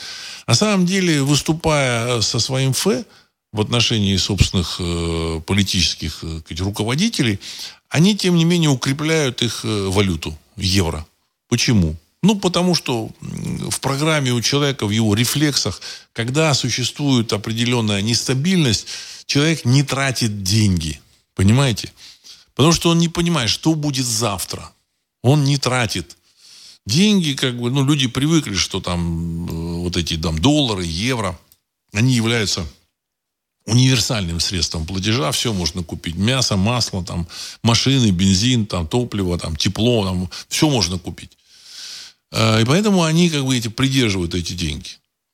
на 0.47 0.55
самом 0.55 0.85
деле, 0.85 1.21
выступая 1.21 2.21
со 2.21 2.39
своим 2.39 2.73
ФЭ 2.73 3.05
в 3.53 3.61
отношении 3.61 4.15
собственных 4.17 4.77
э, 4.79 5.41
политических 5.45 6.23
э, 6.23 6.39
сказать, 6.39 6.61
руководителей, 6.61 7.39
они, 7.89 8.15
тем 8.15 8.35
не 8.35 8.45
менее, 8.45 8.69
укрепляют 8.69 9.41
их 9.41 9.65
э, 9.65 9.87
валюту, 9.89 10.37
евро. 10.55 11.05
Почему? 11.49 11.97
Ну, 12.23 12.35
потому 12.35 12.75
что 12.75 13.09
в 13.19 13.79
программе 13.79 14.31
у 14.31 14.41
человека, 14.41 14.85
в 14.85 14.91
его 14.91 15.15
рефлексах, 15.15 15.81
когда 16.13 16.53
существует 16.53 17.33
определенная 17.33 18.01
нестабильность, 18.01 18.85
человек 19.25 19.65
не 19.65 19.81
тратит 19.81 20.43
деньги. 20.43 21.01
Понимаете? 21.33 21.91
Потому 22.53 22.73
что 22.73 22.89
он 22.89 22.99
не 22.99 23.09
понимает, 23.09 23.49
что 23.49 23.73
будет 23.73 24.05
завтра. 24.05 24.71
Он 25.23 25.43
не 25.43 25.57
тратит. 25.57 26.17
Деньги, 26.85 27.33
как 27.33 27.59
бы, 27.59 27.71
ну, 27.71 27.83
люди 27.83 28.07
привыкли, 28.07 28.55
что 28.55 28.81
там 28.81 29.47
э, 29.47 29.83
вот 29.83 29.97
эти 29.97 30.17
там 30.17 30.37
доллары, 30.39 30.83
евро, 30.83 31.39
они 31.93 32.13
являются 32.13 32.65
универсальным 33.65 34.39
средством 34.39 34.85
платежа. 34.85 35.31
Все 35.31 35.53
можно 35.53 35.83
купить. 35.83 36.15
Мясо, 36.15 36.57
масло, 36.57 37.03
там, 37.03 37.27
машины, 37.63 38.11
бензин, 38.11 38.65
там, 38.65 38.87
топливо, 38.87 39.37
там, 39.37 39.55
тепло. 39.55 40.05
Там, 40.05 40.29
все 40.49 40.69
можно 40.69 40.99
купить. 40.99 41.37
А, 42.31 42.59
и 42.59 42.65
поэтому 42.65 43.03
они 43.03 43.29
как 43.29 43.45
бы 43.45 43.57
эти 43.57 43.67
придерживают 43.67 44.35
эти 44.35 44.53
деньги. 44.53 44.89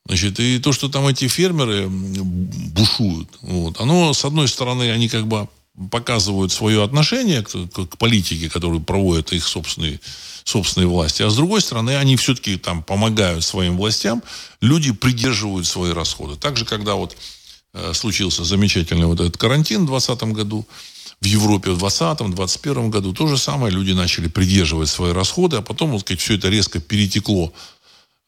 Значит, 0.06 0.40
и 0.40 0.60
то, 0.60 0.72
что 0.72 0.88
там 0.88 1.06
эти 1.08 1.28
фермеры 1.28 1.88
бушуют, 1.90 3.30
вот, 3.42 3.80
оно, 3.82 4.14
с 4.14 4.24
одной 4.24 4.48
стороны, 4.48 4.90
они 4.90 5.10
как 5.10 5.28
бы 5.28 5.50
показывают 5.92 6.52
свое 6.52 6.84
отношение 6.84 7.44
к, 7.44 7.52
к, 7.52 7.86
к 7.86 7.98
политике, 7.98 8.50
которую 8.50 8.82
проводят 8.82 9.34
их 9.34 9.46
собственные, 9.46 10.00
собственные 10.44 10.88
власти, 10.88 11.24
а 11.24 11.30
с 11.30 11.36
другой 11.36 11.62
стороны, 11.62 11.98
они 11.98 12.16
все-таки 12.16 12.58
там 12.58 12.84
помогают 12.84 13.44
своим 13.44 13.78
властям, 13.78 14.24
люди 14.62 14.92
придерживают 14.92 15.68
свои 15.68 15.92
расходы. 15.92 16.38
Также, 16.38 16.64
когда 16.66 16.96
вот 16.96 17.16
э, 17.74 17.94
случился 17.94 18.46
замечательный 18.46 19.06
вот 19.06 19.20
этот 19.20 19.38
карантин 19.38 19.84
в 19.84 19.88
2020 19.88 20.24
году, 20.34 20.66
в 21.22 21.26
Европе 21.26 21.72
в 21.72 21.84
2020-2021 21.84 22.90
году 22.90 23.14
то 23.14 23.28
же 23.28 23.38
самое. 23.38 23.74
Люди 23.74 23.92
начали 23.92 24.28
придерживать 24.28 24.90
свои 24.90 25.12
расходы, 25.12 25.58
а 25.58 25.62
потом, 25.62 25.92
вот, 25.92 26.02
сказать, 26.02 26.22
все 26.22 26.36
это 26.36 26.50
резко 26.50 26.80
перетекло 26.80 27.52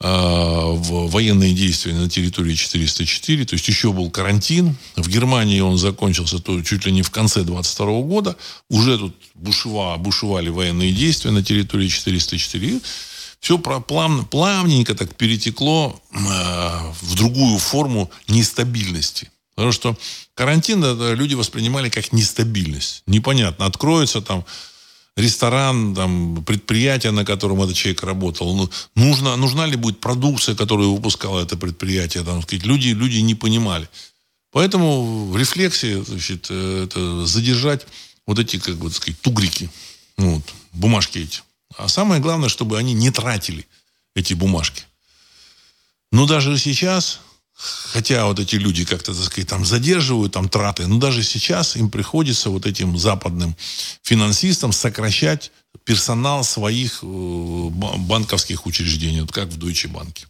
э, 0.02 0.08
в 0.08 1.10
военные 1.10 1.54
действия 1.54 1.94
на 1.94 2.10
территории 2.10 2.56
404. 2.56 3.46
То 3.46 3.54
есть 3.54 3.68
еще 3.68 3.94
был 3.94 4.10
карантин. 4.10 4.76
В 4.96 5.08
Германии 5.08 5.60
он 5.60 5.78
закончился 5.78 6.40
то, 6.40 6.62
чуть 6.64 6.86
ли 6.86 6.92
не 6.92 7.04
в 7.04 7.12
конце 7.12 7.44
22 7.44 8.02
года. 8.02 8.36
Уже 8.70 8.98
тут 8.98 9.16
бушева, 9.36 9.96
бушевали 9.98 10.50
военные 10.50 10.92
действия 10.92 11.32
на 11.32 11.44
территории 11.44 11.88
404 11.88 12.82
все 13.40 13.58
плавно, 13.58 14.24
плавненько 14.24 14.96
так 14.96 15.16
перетекло 15.16 16.00
э, 16.12 16.18
в 17.02 17.16
другую 17.16 17.58
форму 17.58 18.12
нестабильности. 18.28 19.32
Потому 19.60 19.74
что 19.74 19.98
карантин 20.36 20.82
люди 21.16 21.34
воспринимали 21.34 21.90
как 21.90 22.14
нестабильность. 22.14 23.04
Непонятно, 23.08 23.66
откроется 23.66 24.22
там 24.22 24.46
ресторан, 25.18 25.94
там, 25.94 26.46
предприятие, 26.46 27.12
на 27.12 27.26
котором 27.26 27.62
этот 27.62 27.76
человек 27.76 28.02
работал. 28.04 28.56
Ну, 28.56 28.70
нужна, 28.96 29.36
нужна 29.36 29.66
ли 29.66 29.76
будет 29.76 30.00
продукция, 30.00 30.56
которую 30.56 30.96
выпускало 30.96 31.42
это 31.42 31.58
предприятие? 31.58 32.24
Там, 32.24 32.42
сказать, 32.42 32.66
люди, 32.66 32.88
люди 32.88 33.18
не 33.18 33.36
понимали. 33.36 33.90
Поэтому 34.54 35.28
в 35.28 35.36
рефлексии 35.36 36.04
значит, 36.04 36.48
э, 36.50 36.86
это 36.86 37.26
задержать 37.26 37.86
вот 38.26 38.40
эти, 38.40 38.60
как 38.60 38.78
бы 38.78 38.90
сказать, 38.92 39.20
тугрики, 39.20 39.70
ну, 40.18 40.36
вот, 40.36 40.54
бумажки 40.72 41.18
эти. 41.18 41.42
А 41.78 41.90
самое 41.90 42.22
главное, 42.22 42.48
чтобы 42.48 42.78
они 42.78 42.94
не 42.94 43.12
тратили 43.12 43.68
эти 44.16 44.34
бумажки. 44.34 44.84
Но 46.14 46.28
даже 46.28 46.58
сейчас 46.58 47.20
Хотя 47.92 48.26
вот 48.26 48.40
эти 48.40 48.56
люди 48.56 48.86
как-то, 48.86 49.14
так 49.14 49.24
сказать, 49.24 49.50
там 49.50 49.66
задерживают 49.66 50.32
там 50.32 50.48
траты, 50.48 50.88
но 50.88 50.98
даже 50.98 51.24
сейчас 51.24 51.76
им 51.76 51.90
приходится 51.90 52.50
вот 52.50 52.66
этим 52.66 52.98
западным 52.98 53.56
финансистам 54.02 54.72
сокращать 54.72 55.52
персонал 55.84 56.44
своих 56.44 57.00
э, 57.02 57.06
банковских 57.06 58.66
учреждений, 58.66 59.22
вот 59.22 59.32
как 59.32 59.50
в 59.50 59.58
Deutsche 59.58 59.92
Bank. 59.92 60.26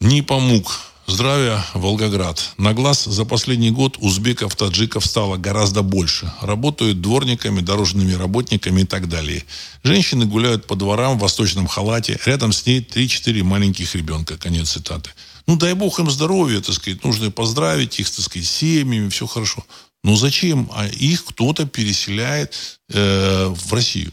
Не 0.00 0.22
помог 0.22 0.78
Здравия, 1.08 1.64
Волгоград. 1.72 2.52
На 2.58 2.74
глаз 2.74 3.04
за 3.04 3.24
последний 3.24 3.70
год 3.70 3.96
узбеков, 3.98 4.54
таджиков 4.56 5.06
стало 5.06 5.38
гораздо 5.38 5.80
больше. 5.80 6.30
Работают 6.42 7.00
дворниками, 7.00 7.60
дорожными 7.60 8.12
работниками 8.12 8.82
и 8.82 8.84
так 8.84 9.08
далее. 9.08 9.42
Женщины 9.82 10.26
гуляют 10.26 10.66
по 10.66 10.76
дворам 10.76 11.16
в 11.16 11.22
восточном 11.22 11.66
халате. 11.66 12.20
Рядом 12.26 12.52
с 12.52 12.66
ней 12.66 12.80
3-4 12.80 13.42
маленьких 13.42 13.94
ребенка. 13.94 14.36
Конец 14.36 14.72
цитаты. 14.72 15.08
Ну, 15.48 15.56
дай 15.56 15.72
бог 15.72 15.98
им 15.98 16.10
здоровья, 16.10 16.60
так 16.60 16.74
сказать. 16.74 17.02
Нужно 17.02 17.30
поздравить 17.30 17.98
их, 17.98 18.10
так 18.10 18.22
сказать, 18.22 18.46
семьями, 18.46 19.08
все 19.08 19.26
хорошо. 19.26 19.64
Но 20.04 20.14
зачем 20.14 20.70
а 20.74 20.86
их 20.86 21.24
кто-то 21.24 21.66
переселяет 21.66 22.80
э, 22.90 23.46
в 23.46 23.72
Россию? 23.72 24.12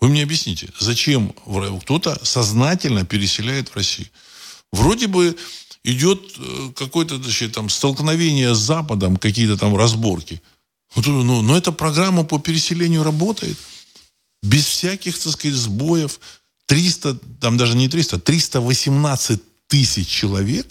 Вы 0.00 0.08
мне 0.08 0.22
объясните, 0.22 0.68
зачем 0.78 1.34
кто-то 1.80 2.22
сознательно 2.24 3.06
переселяет 3.06 3.70
в 3.70 3.76
Россию? 3.76 4.08
Вроде 4.70 5.06
бы 5.06 5.34
идет 5.82 6.20
э, 6.36 6.72
какое-то 6.76 7.16
значит, 7.16 7.52
там 7.52 7.70
столкновение 7.70 8.54
с 8.54 8.58
Западом, 8.58 9.16
какие-то 9.16 9.56
там 9.56 9.74
разборки. 9.74 10.42
Ну, 10.94 11.22
ну, 11.22 11.40
но 11.40 11.56
эта 11.56 11.72
программа 11.72 12.24
по 12.24 12.38
переселению 12.38 13.02
работает. 13.02 13.56
Без 14.42 14.66
всяких, 14.66 15.18
так 15.18 15.32
сказать, 15.32 15.56
сбоев. 15.56 16.20
300, 16.66 17.18
там 17.40 17.56
даже 17.56 17.74
не 17.76 17.88
300, 17.88 18.20
318 18.20 19.40
тысяч 19.72 20.06
человек 20.06 20.66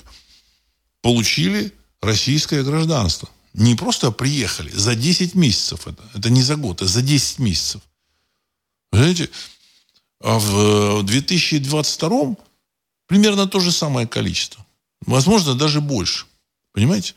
получили 1.01 1.73
российское 2.01 2.61
гражданство. 2.61 3.27
Не 3.55 3.73
просто 3.73 4.11
приехали, 4.11 4.69
за 4.69 4.93
10 4.93 5.33
месяцев 5.33 5.87
это. 5.87 6.03
Это 6.13 6.29
не 6.29 6.43
за 6.43 6.55
год, 6.55 6.83
а 6.83 6.85
за 6.85 7.01
10 7.01 7.39
месяцев. 7.39 7.81
Знаете, 8.91 9.27
а 10.23 10.37
в 10.37 11.01
2022 11.01 12.35
примерно 13.07 13.47
то 13.47 13.59
же 13.59 13.71
самое 13.71 14.07
количество. 14.07 14.63
Возможно, 15.07 15.55
даже 15.55 15.81
больше. 15.81 16.27
Понимаете? 16.71 17.15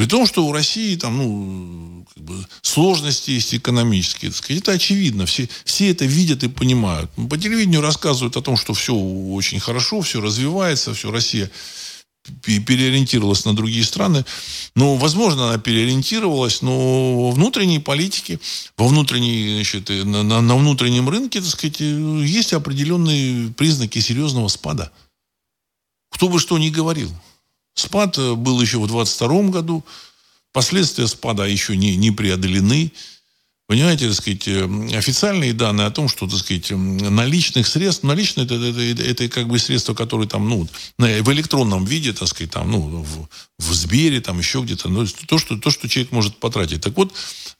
При 0.00 0.06
том, 0.06 0.26
что 0.26 0.46
у 0.46 0.52
России 0.52 0.96
там, 0.96 1.18
ну, 1.18 2.06
как 2.14 2.24
бы 2.24 2.46
сложности 2.62 3.32
есть 3.32 3.54
экономические. 3.54 4.32
Сказать. 4.32 4.62
Это 4.62 4.72
очевидно. 4.72 5.26
Все, 5.26 5.46
все 5.66 5.90
это 5.90 6.06
видят 6.06 6.42
и 6.42 6.48
понимают. 6.48 7.10
По 7.28 7.36
телевидению 7.36 7.82
рассказывают 7.82 8.34
о 8.38 8.40
том, 8.40 8.56
что 8.56 8.72
все 8.72 8.94
очень 8.94 9.60
хорошо, 9.60 10.00
все 10.00 10.22
развивается, 10.22 10.94
все 10.94 11.10
Россия 11.10 11.50
переориентировалась 12.42 13.44
на 13.44 13.54
другие 13.54 13.84
страны. 13.84 14.24
Ну, 14.74 14.94
возможно, 14.94 15.48
она 15.50 15.58
переориентировалась, 15.58 16.62
но 16.62 17.26
во 17.26 17.30
внутренней 17.32 17.78
политике, 17.78 18.40
во 18.78 18.88
внутренней, 18.88 19.56
значит, 19.56 19.90
на, 19.90 20.22
на, 20.22 20.40
на 20.40 20.56
внутреннем 20.56 21.10
рынке, 21.10 21.42
так 21.42 21.50
сказать, 21.50 21.80
есть 21.80 22.54
определенные 22.54 23.52
признаки 23.52 23.98
серьезного 23.98 24.48
спада. 24.48 24.92
Кто 26.10 26.30
бы 26.30 26.40
что 26.40 26.56
ни 26.56 26.70
говорил. 26.70 27.10
Спад 27.74 28.18
э, 28.18 28.34
был 28.34 28.60
еще 28.60 28.78
в 28.78 28.86
22 28.86 29.42
году. 29.44 29.84
Последствия 30.52 31.06
спада 31.06 31.44
еще 31.44 31.76
не, 31.76 31.96
не 31.96 32.10
преодолены. 32.10 32.92
Понимаете, 33.70 34.08
так 34.08 34.16
сказать, 34.16 34.48
э, 34.48 34.64
официальные 34.96 35.52
данные 35.52 35.86
о 35.86 35.92
том, 35.92 36.08
что, 36.08 36.26
так 36.26 36.40
сказать, 36.40 36.72
наличных 36.72 37.68
средств, 37.68 38.02
наличные 38.02 38.44
это, 38.44 38.56
это, 38.56 38.80
это, 38.80 39.02
это 39.04 39.28
как 39.28 39.46
бы 39.46 39.60
средства, 39.60 39.94
которые 39.94 40.28
там, 40.28 40.48
ну, 40.48 40.66
в 40.98 41.32
электронном 41.32 41.84
виде, 41.84 42.12
так 42.12 42.26
сказать, 42.26 42.50
там, 42.50 42.68
ну, 42.68 42.80
в, 42.80 43.28
в 43.60 43.72
Сбере, 43.72 44.20
там 44.20 44.40
еще 44.40 44.60
где-то, 44.60 44.88
ну, 44.88 45.06
то 45.06 45.38
что, 45.38 45.56
то, 45.56 45.70
что 45.70 45.88
человек 45.88 46.10
может 46.10 46.36
потратить. 46.38 46.80
Так 46.80 46.96
вот, 46.96 47.14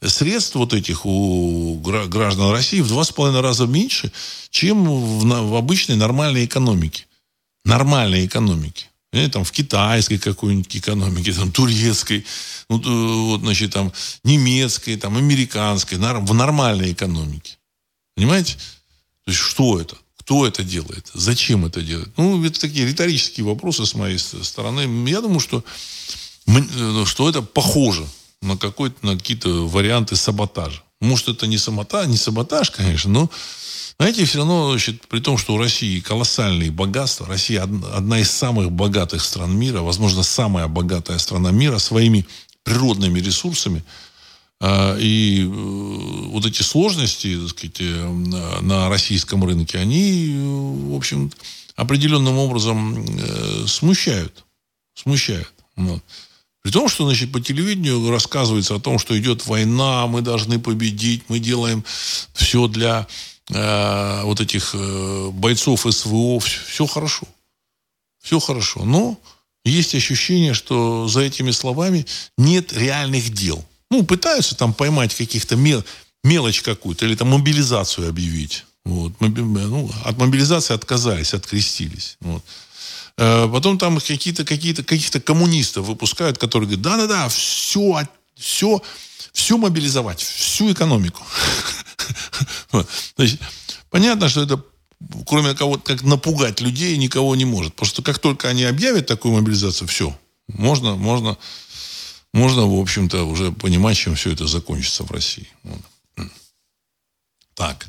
средств 0.05 0.57
вот 0.57 0.75
этих 0.75 1.07
у 1.07 1.77
граждан 1.79 2.51
России 2.51 2.81
в 2.81 2.89
два 2.89 3.05
с 3.05 3.13
половиной 3.13 3.43
раза 3.43 3.67
меньше, 3.67 4.11
чем 4.51 4.85
в, 4.85 5.25
в 5.25 5.55
обычной 5.55 5.95
нормальной 5.95 6.45
экономике. 6.45 7.07
Нормальной 7.65 8.27
экономике. 8.27 8.90
Или, 9.13 9.27
там, 9.29 9.45
в 9.45 9.51
китайской 9.51 10.19
какой-нибудь 10.19 10.77
экономике, 10.77 11.33
там, 11.33 11.51
турецкой, 11.51 12.25
ну, 12.69 13.27
вот, 13.27 13.41
значит, 13.41 13.73
там, 13.73 13.93
немецкой, 14.23 14.97
там, 14.97 15.17
американской, 15.17 15.99
в 15.99 16.35
нормальной 16.35 16.93
экономике. 16.93 17.59
Понимаете? 18.15 18.55
То 19.25 19.31
есть, 19.33 19.41
что 19.41 19.81
это? 19.81 19.97
Кто 20.21 20.47
это 20.47 20.63
делает? 20.63 21.11
Зачем 21.13 21.65
это 21.65 21.83
делает? 21.83 22.11
Ну, 22.17 22.45
это 22.45 22.61
такие 22.61 22.87
риторические 22.87 23.45
вопросы 23.47 23.85
с 23.85 23.95
моей 23.95 24.19
стороны. 24.19 24.83
Я 25.09 25.21
думаю, 25.21 25.41
что, 25.41 25.65
э, 26.47 27.05
что 27.05 27.29
это 27.29 27.43
похоже 27.43 28.07
на, 28.43 28.57
какой-то, 28.57 29.05
на 29.05 29.17
какие-то 29.17 29.67
варианты 29.67 30.15
саботажа. 30.15 30.83
Может, 31.01 31.29
это 31.31 31.47
не 31.49 31.59
саботаж, 31.59 32.07
не 32.07 32.17
саботаж, 32.17 32.71
конечно, 32.71 33.11
но 33.11 33.31
знаете, 34.01 34.25
все 34.25 34.39
равно, 34.39 34.71
значит, 34.71 35.07
при 35.09 35.21
том, 35.21 35.37
что 35.37 35.53
у 35.53 35.59
России 35.59 36.01
колоссальные 36.01 36.71
богатства, 36.71 37.27
Россия 37.27 37.63
одна 37.63 38.19
из 38.19 38.31
самых 38.31 38.73
богатых 38.73 39.23
стран 39.23 39.55
мира, 39.55 39.83
возможно, 39.83 40.23
самая 40.23 40.69
богатая 40.69 41.19
страна 41.19 41.51
мира 41.51 41.77
своими 41.77 42.27
природными 42.63 43.21
ресурсами, 43.21 43.85
а, 44.59 44.97
и 44.97 45.43
э, 45.43 45.47
вот 45.47 46.47
эти 46.47 46.63
сложности, 46.63 47.39
так 47.41 47.51
сказать, 47.51 47.77
э, 47.81 48.09
на 48.63 48.89
российском 48.89 49.45
рынке, 49.45 49.77
они, 49.77 50.35
в 50.35 50.97
общем, 50.97 51.31
определенным 51.77 52.39
образом 52.39 53.05
э, 53.05 53.67
смущают. 53.67 54.47
Смущают. 54.95 55.53
Вот. 55.77 56.03
При 56.63 56.71
том, 56.71 56.89
что, 56.89 57.05
значит, 57.05 57.33
по 57.33 57.41
телевидению 57.41 58.11
рассказывается 58.11 58.77
о 58.77 58.81
том, 58.81 58.99
что 58.99 59.19
идет 59.19 59.47
война, 59.47 60.07
мы 60.07 60.23
должны 60.23 60.59
победить, 60.59 61.25
мы 61.29 61.39
делаем 61.39 61.85
все 62.33 62.67
для 62.67 63.07
э, 63.51 64.23
вот 64.25 64.41
этих 64.41 64.71
э, 64.75 65.31
бойцов 65.33 65.87
СВО, 65.89 66.41
все, 66.41 66.61
все 66.67 66.87
хорошо. 66.87 67.27
Все 68.23 68.39
хорошо. 68.39 68.85
Но 68.85 69.19
есть 69.65 69.95
ощущение, 69.95 70.55
что 70.55 71.09
за 71.09 71.21
этими 71.21 71.51
словами 71.51 72.07
нет 72.39 72.73
реальных 72.73 73.31
дел. 73.31 73.65
Ну, 73.91 74.05
пытаются 74.05 74.55
там 74.57 74.73
поймать 74.73 75.15
каких-то 75.15 75.57
мел, 75.57 75.85
мелочь 76.23 76.63
какую-то 76.63 77.07
или 77.07 77.15
там 77.15 77.29
мобилизацию 77.29 78.09
объявить. 78.09 78.65
Вот. 78.85 79.13
Ну, 79.21 79.91
от 80.05 80.17
мобилизации 80.19 80.75
отказались, 80.75 81.35
открестились. 81.35 82.17
Вот. 82.21 82.43
Э, 83.17 83.49
потом 83.53 83.79
там 83.79 83.99
какие-то 84.01 84.45
какие-то 84.45 84.83
каких-то 84.83 85.21
коммунистов 85.21 85.87
выпускают, 85.87 86.39
которые 86.39 86.67
говорят, 86.77 86.83
да-да-да, 86.83 87.29
все, 87.29 88.09
все, 88.37 88.83
все 89.33 89.59
мобилизовать, 89.59 90.23
всю 90.23 90.73
экономику. 90.73 91.23
Значит, 93.17 93.41
понятно, 93.91 94.29
что 94.29 94.43
это 94.43 94.63
кроме 95.27 95.55
кого 95.55 95.79
как 95.79 96.03
напугать 96.03 96.61
людей, 96.61 96.97
никого 96.97 97.35
не 97.37 97.45
может. 97.45 97.75
Потому 97.75 97.89
что 97.89 98.03
как 98.03 98.19
только 98.19 98.49
они 98.49 98.65
объявят 98.65 99.07
такую 99.07 99.35
мобилизацию, 99.35 99.89
все, 99.89 100.17
можно, 100.49 100.97
можно, 100.97 101.39
можно, 102.33 102.67
в 102.67 102.79
общем-то, 102.79 103.25
уже 103.25 103.53
понимать, 103.53 103.97
чем 103.97 104.15
все 104.15 104.33
это 104.33 104.47
закончится 104.47 105.05
в 105.05 105.11
России. 105.11 105.49
Так. 107.55 107.87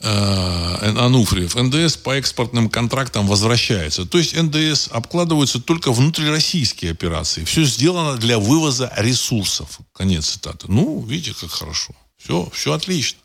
Э, 0.00 0.94
Ануфриев, 0.98 1.54
НДС 1.54 1.96
по 1.96 2.16
экспортным 2.16 2.68
контрактам 2.68 3.26
возвращается. 3.26 4.04
То 4.04 4.18
есть 4.18 4.36
НДС 4.36 4.88
обкладываются 4.90 5.60
только 5.60 5.90
внутрироссийские 5.90 6.92
операции. 6.92 7.44
Все 7.44 7.64
сделано 7.64 8.16
для 8.16 8.38
вывоза 8.38 8.92
ресурсов. 8.96 9.80
Конец 9.92 10.26
цитаты. 10.26 10.66
Ну, 10.68 11.02
видите, 11.02 11.34
как 11.40 11.50
хорошо. 11.50 11.94
Все, 12.26 12.48
все 12.52 12.72
отлично. 12.72 13.20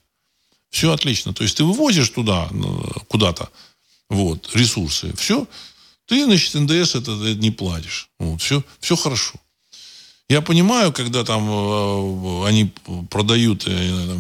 Все 0.70 0.92
отлично. 0.92 1.34
То 1.34 1.44
есть 1.44 1.58
ты 1.58 1.64
вывозишь 1.64 2.10
туда, 2.10 2.50
куда-то, 3.08 3.50
вот, 4.10 4.50
ресурсы. 4.54 5.12
Все. 5.18 5.48
Ты, 6.06 6.24
значит, 6.26 6.54
НДС 6.54 6.96
это, 6.96 7.14
это 7.14 7.36
не 7.36 7.50
платишь. 7.50 8.10
Вот, 8.20 8.42
все, 8.42 8.64
все 8.80 8.96
хорошо. 8.96 9.40
Я 10.30 10.42
понимаю, 10.42 10.94
когда 10.94 11.24
там 11.24 11.50
э, 11.50 12.48
они 12.48 12.72
продают 13.10 13.64
э, 13.68 14.18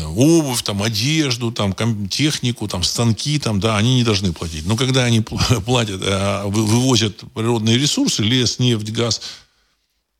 там, 0.00 0.18
обувь, 0.18 0.62
там, 0.62 0.82
одежду, 0.82 1.52
там, 1.52 1.74
технику, 2.08 2.66
там, 2.66 2.82
станки, 2.82 3.38
там, 3.38 3.60
да, 3.60 3.76
они 3.76 3.94
не 3.94 4.04
должны 4.04 4.32
платить. 4.32 4.66
Но 4.66 4.76
когда 4.76 5.04
они 5.04 5.20
платят, 5.64 6.02
э, 6.02 6.42
вывозят 6.46 7.22
природные 7.34 7.78
ресурсы, 7.78 8.24
лес, 8.24 8.58
нефть, 8.58 8.90
газ, 8.90 9.22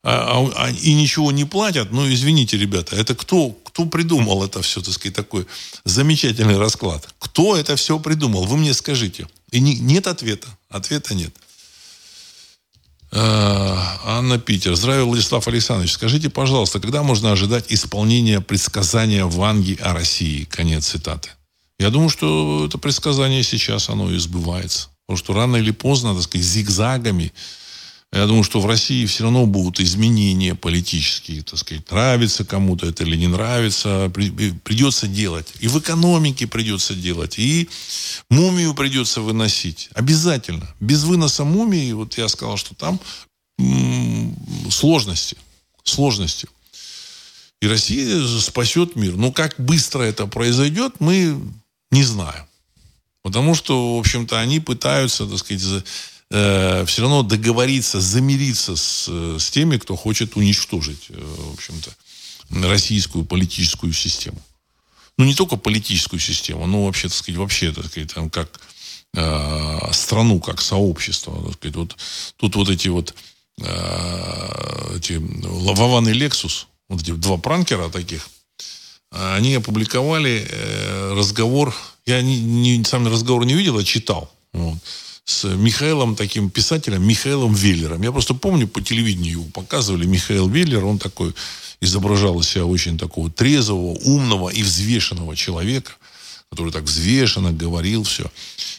а, 0.05 0.39
а, 0.39 0.65
а, 0.65 0.71
и 0.71 0.95
ничего 0.95 1.33
не 1.33 1.45
платят, 1.45 1.91
ну, 1.91 2.09
извините, 2.09 2.57
ребята, 2.57 2.97
это 2.97 3.15
кто, 3.15 3.51
кто 3.51 3.85
придумал 3.85 4.45
это 4.45 4.63
все, 4.63 4.81
так 4.81 4.95
сказать, 4.95 5.17
такой 5.17 5.47
замечательный 5.85 6.59
расклад? 6.59 7.09
Кто 7.19 7.57
это 7.57 7.75
все 7.77 7.99
придумал? 7.99 8.45
Вы 8.45 8.57
мне 8.59 8.75
скажите. 8.75 9.27
И 9.51 9.61
не, 9.61 9.75
нет 9.75 10.07
ответа. 10.07 10.49
Ответа 10.69 11.15
нет. 11.15 11.35
Э, 13.11 13.77
Анна 14.05 14.39
Питер. 14.39 14.77
Здравия, 14.77 15.05
Владислав 15.05 15.49
Александрович. 15.49 15.93
Скажите, 15.93 16.31
пожалуйста, 16.31 16.79
когда 16.79 17.03
можно 17.03 17.33
ожидать 17.33 17.67
исполнения 17.69 18.41
предсказания 18.41 19.25
Ванги 19.25 19.79
о 19.81 19.95
России? 19.95 20.45
Конец 20.45 20.89
цитаты. 20.89 21.31
Я 21.79 21.91
думаю, 21.91 22.11
что 22.11 22.67
это 22.67 22.79
предсказание 22.79 23.43
сейчас, 23.43 23.89
оно 23.89 24.11
и 24.11 24.19
сбывается. 24.19 24.89
Потому 25.07 25.19
что 25.19 25.33
рано 25.33 25.57
или 25.57 25.71
поздно, 25.71 26.15
так 26.15 26.23
сказать, 26.25 26.47
зигзагами 26.47 27.33
я 28.11 28.27
думаю, 28.27 28.43
что 28.43 28.61
в 28.61 28.67
России 28.67 29.05
все 29.05 29.25
равно 29.25 29.45
будут 29.45 29.81
изменения 29.81 30.55
политические, 30.55 31.43
так 31.43 31.59
сказать, 31.59 31.91
нравится 31.91 32.45
кому-то 32.45 32.87
это 32.87 33.05
или 33.05 33.17
не 33.17 33.27
нравится, 33.27 34.11
придется 34.15 35.07
делать. 35.07 35.53
И 35.61 35.69
в 35.69 35.79
экономике 35.79 36.47
придется 36.47 36.95
делать, 36.95 37.39
и 37.39 37.69
мумию 38.31 38.75
придется 38.75 39.21
выносить. 39.21 39.91
Обязательно. 39.93 40.75
Без 40.81 41.05
выноса 41.05 41.45
мумии, 41.45 41.93
вот 41.93 42.17
я 42.17 42.29
сказал, 42.29 42.57
что 42.57 42.75
там 42.75 42.99
сложности. 44.71 45.37
Сложности. 45.85 46.49
И 47.61 47.67
Россия 47.67 48.27
спасет 48.39 48.97
мир. 48.97 49.17
Но 49.17 49.33
как 49.33 49.55
быстро 49.59 50.03
это 50.03 50.27
произойдет, 50.27 50.95
мы 51.01 51.39
не 51.91 52.05
знаем. 52.05 52.47
Потому 53.23 53.55
что, 53.55 53.97
в 53.97 54.01
общем-то, 54.01 54.39
они 54.39 54.61
пытаются, 54.61 55.27
так 55.27 55.39
сказать, 55.39 55.85
э, 56.31 56.85
все 56.87 57.03
равно 57.03 57.23
договориться, 57.23 58.01
замириться 58.01 58.77
с, 58.77 59.09
с 59.39 59.51
теми, 59.51 59.79
кто 59.79 59.97
хочет 59.97 60.37
уничтожить, 60.37 61.07
э, 61.09 61.15
в 61.17 61.55
общем-то, 61.55 61.91
российскую 62.69 63.25
политическую 63.25 63.93
систему. 63.93 64.41
Ну, 65.17 65.25
не 65.25 65.35
только 65.35 65.57
политическую 65.57 66.21
систему, 66.21 66.67
но 66.67 66.85
вообще, 66.85 67.09
так 67.09 67.17
сказать, 67.17 67.39
вообще, 67.39 67.73
так 67.73 67.87
сказать, 67.87 68.15
там, 68.15 68.31
как 68.31 68.61
э, 69.15 69.93
страну, 69.93 70.39
как 70.41 70.61
сообщество. 70.61 71.35
Так 71.45 71.55
сказать. 71.55 71.77
Вот, 71.77 71.97
тут 72.37 72.57
вот 72.57 72.69
эти 72.71 72.89
вот 72.89 73.15
э, 73.61 74.97
эти 74.97 75.15
Вован 75.19 76.09
Лексус, 76.09 76.69
вот 76.89 77.03
эти 77.03 77.11
два 77.13 77.37
пранкера 77.37 77.89
таких, 77.89 78.29
они 79.11 79.55
опубликовали 79.55 80.47
э, 80.49 81.15
разговор, 81.15 81.75
я 82.07 82.23
не, 82.23 82.41
не, 82.41 82.85
сам 82.85 83.07
разговор 83.09 83.45
не 83.45 83.55
видел, 83.55 83.79
а 83.79 83.85
читал. 83.85 84.33
Вот 84.53 84.79
с 85.29 85.45
Михаилом, 85.45 86.17
таким 86.17 86.49
писателем, 86.49 87.07
Михаилом 87.07 87.53
Веллером. 87.53 88.01
Я 88.03 88.13
просто 88.13 88.33
помню, 88.33 88.67
по 88.67 88.81
телевидению 88.81 89.33
его 89.33 89.45
показывали, 89.45 90.07
Михаил 90.07 90.49
Веллер, 90.49 90.83
он 90.87 90.99
такой 90.99 91.35
изображал 91.83 92.41
из 92.41 92.49
себя 92.49 92.65
очень 92.65 92.97
такого 92.97 93.31
трезвого, 93.31 93.99
умного 94.05 94.49
и 94.49 94.63
взвешенного 94.63 95.37
человека, 95.37 95.93
который 96.51 96.73
так 96.73 96.85
взвешенно 96.85 97.53
говорил 97.53 98.05
все. 98.05 98.33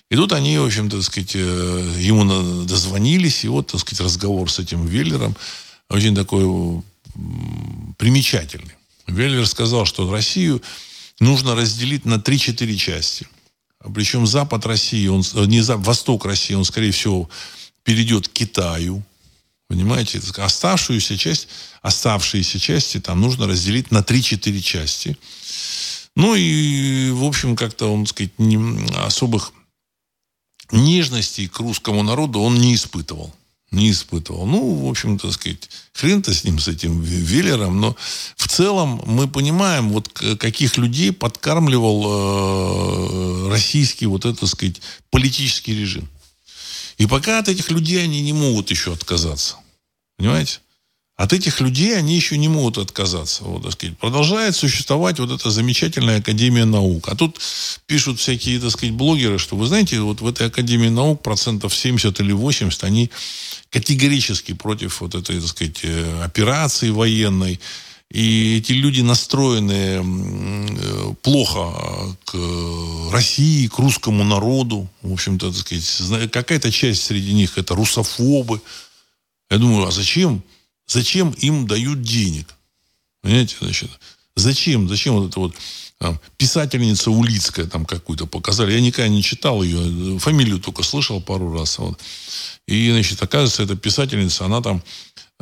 И 0.10 0.16
тут 0.16 0.34
они, 0.34 0.58
в 0.58 0.66
общем, 0.66 0.90
так 0.90 1.04
сказать, 1.04 1.36
э, 1.36 1.96
ему 2.00 2.64
дозвонились, 2.66 3.46
и 3.46 3.48
вот, 3.48 3.68
так 3.68 3.82
сказать, 3.82 4.02
разговор 4.02 4.50
с 4.50 4.58
этим 4.58 4.88
Веллером 4.88 5.36
очень 5.88 6.16
такой 6.16 6.82
примечательный. 8.00 8.74
Веллер 9.06 9.46
сказал, 9.46 9.86
что 9.86 10.12
Россию 10.12 10.64
нужно 11.20 11.54
разделить 11.54 12.06
на 12.06 12.16
3-4 12.16 12.76
части– 12.76 13.28
причем 13.94 14.28
запад 14.28 14.66
России, 14.66 15.08
он, 15.08 15.24
э, 15.34 15.46
не 15.46 15.62
запад, 15.62 15.88
восток 15.88 16.26
России, 16.26 16.54
он, 16.54 16.66
скорее 16.66 16.92
всего, 16.92 17.30
перейдет 17.84 18.28
к 18.28 18.34
Китаю. 18.34 19.04
Понимаете? 19.68 20.22
Оставшуюся 20.38 21.18
часть, 21.18 21.48
оставшиеся 21.82 22.60
части 22.60 23.00
там 23.00 23.22
нужно 23.22 23.48
разделить 23.48 23.92
на 23.92 24.00
3-4 24.02 24.60
части. 24.62 25.18
Ну 26.16 26.36
и, 26.36 27.12
в 27.12 27.24
общем, 27.24 27.56
как-то 27.56 27.94
он, 27.94 28.06
так 28.06 28.10
сказать, 28.16 28.38
не, 28.40 28.58
особых 28.98 29.54
нежностей 30.72 31.48
к 31.48 31.60
русскому 31.60 32.04
народу 32.04 32.40
он 32.42 32.60
не 32.60 32.76
испытывал 32.76 33.34
не 33.72 33.92
испытывал. 33.92 34.46
Ну, 34.46 34.86
в 34.86 34.90
общем, 34.90 35.20
так 35.20 35.32
сказать, 35.34 35.70
хрен-то 35.94 36.34
с 36.34 36.44
ним, 36.44 36.60
с 36.60 36.68
этим 36.68 37.02
Веллером, 37.02 37.80
но 37.80 37.96
в 38.36 38.48
целом 38.48 39.02
мы 39.06 39.28
понимаем, 39.28 39.90
вот 39.90 40.10
каких 40.10 40.78
людей 40.78 41.12
подкармливал 41.12 42.06
э, 42.06 43.50
российский 43.50 44.06
вот 44.06 44.26
этот, 44.26 44.42
так 44.42 44.50
сказать, 44.50 44.82
политический 45.10 45.80
режим. 45.80 46.08
И 46.98 47.06
пока 47.06 47.40
от 47.40 47.48
этих 47.48 47.72
людей 47.72 48.04
они 48.04 48.22
не 48.22 48.34
могут 48.34 48.72
еще 48.72 48.94
отказаться. 48.94 49.56
Понимаете? 50.18 50.60
От 51.20 51.34
этих 51.34 51.60
людей 51.60 51.98
они 51.98 52.16
еще 52.16 52.38
не 52.38 52.48
могут 52.48 52.78
отказаться. 52.78 53.44
Вот, 53.44 53.64
так 53.64 53.74
сказать. 53.74 53.98
Продолжает 53.98 54.56
существовать 54.56 55.20
вот 55.20 55.32
эта 55.32 55.50
замечательная 55.50 56.20
Академия 56.20 56.64
наук. 56.64 57.10
А 57.10 57.16
тут 57.16 57.42
пишут 57.88 58.20
всякие, 58.20 58.58
так 58.58 58.72
сказать, 58.72 58.96
блогеры, 58.96 59.38
что, 59.38 59.58
вы 59.58 59.68
знаете, 59.68 60.00
вот 60.00 60.22
в 60.22 60.28
этой 60.28 60.48
Академии 60.48 60.88
наук 60.88 61.22
процентов 61.22 61.76
70 61.76 62.18
или 62.22 62.32
80, 62.32 62.86
они 62.86 63.12
категорически 63.70 64.54
против 64.54 65.02
вот 65.02 65.14
этой, 65.14 65.42
так 65.42 65.50
сказать, 65.50 65.82
э, 65.84 66.24
операции 66.24 66.90
военной. 66.90 67.60
И 68.10 68.60
эти 68.60 68.72
люди 68.72 69.02
настроены 69.02 70.02
э, 70.02 71.14
плохо 71.22 72.16
к 72.24 73.12
России, 73.12 73.68
к 73.68 73.78
русскому 73.78 74.24
народу. 74.24 74.88
В 75.02 75.12
общем-то, 75.12 75.52
так 75.52 75.60
сказать, 75.60 76.32
какая-то 76.32 76.72
часть 76.72 77.04
среди 77.04 77.34
них 77.34 77.58
это 77.58 77.76
русофобы. 77.76 78.62
Я 79.52 79.58
думаю, 79.58 79.86
а 79.86 79.92
зачем? 79.92 80.44
Зачем 80.90 81.32
им 81.38 81.68
дают 81.68 82.02
денег? 82.02 82.48
Понимаете, 83.22 83.56
значит, 83.62 83.92
зачем? 84.36 84.90
Зачем 84.90 85.14
вот 85.14 85.30
это 85.30 85.40
вот 85.40 85.56
там, 86.00 86.20
писательница 86.38 87.12
Улицкая 87.12 87.68
там 87.68 87.86
какую-то 87.86 88.26
показали. 88.26 88.74
Я 88.74 88.82
никогда 88.82 89.08
не 89.08 89.22
читал 89.22 89.62
ее, 89.62 90.18
фамилию 90.18 90.60
только 90.60 90.82
слышал 90.82 91.22
пару 91.22 91.54
раз. 91.54 91.78
Вот. 91.78 92.00
И, 92.68 92.90
значит, 92.90 93.22
оказывается, 93.22 93.62
эта 93.62 93.76
писательница, 93.76 94.46
она 94.46 94.62
там 94.62 94.82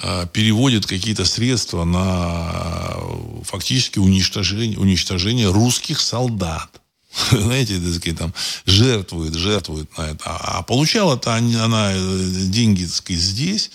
э, 0.02 0.28
переводит 0.34 0.86
какие-то 0.86 1.24
средства 1.24 1.86
на 1.86 2.98
фактически 3.44 4.00
уничтожение, 4.00 4.78
уничтожение 4.78 5.50
русских 5.50 6.02
солдат. 6.02 6.82
Знаете, 7.32 7.80
так 7.80 7.94
сказать, 7.94 8.20
там 8.20 8.34
жертвует, 8.66 9.34
жертвует 9.36 9.98
на 9.98 10.02
это. 10.02 10.24
А, 10.26 10.58
а 10.60 10.64
получала-то 10.64 11.36
она, 11.36 11.64
она 11.64 11.92
э, 11.94 12.30
деньги, 12.50 12.84
так 12.84 12.96
сказать, 12.96 13.22
здесь, 13.22 13.72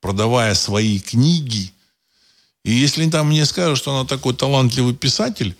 продавая 0.00 0.54
свои 0.54 0.98
книги. 0.98 1.72
И 2.64 2.72
если 2.72 3.08
там 3.10 3.28
мне 3.28 3.46
скажут, 3.46 3.78
что 3.78 3.94
она 3.94 4.06
такой 4.06 4.34
талантливый 4.34 4.94
писатель, 4.94 5.56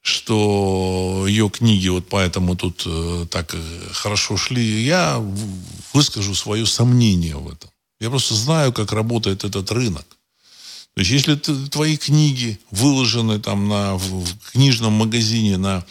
что 0.00 1.24
ее 1.28 1.48
книги 1.48 1.88
вот 1.88 2.08
поэтому 2.08 2.56
тут 2.56 2.82
э, 2.86 3.26
так 3.30 3.54
э, 3.54 3.60
хорошо 3.92 4.36
шли, 4.36 4.82
я 4.84 5.24
выскажу 5.92 6.34
свое 6.34 6.66
сомнение 6.66 7.36
в 7.36 7.48
этом. 7.48 7.70
Я 8.00 8.10
просто 8.10 8.34
знаю, 8.34 8.72
как 8.72 8.92
работает 8.92 9.44
этот 9.44 9.70
рынок. 9.70 10.04
То 10.94 11.00
есть, 11.00 11.10
если 11.10 11.34
твои 11.36 11.96
книги 11.96 12.58
выложены 12.70 13.38
там 13.40 13.68
на, 13.68 13.94
в, 13.94 14.24
в 14.24 14.50
книжном 14.52 14.92
магазине 14.92 15.56
на 15.56 15.84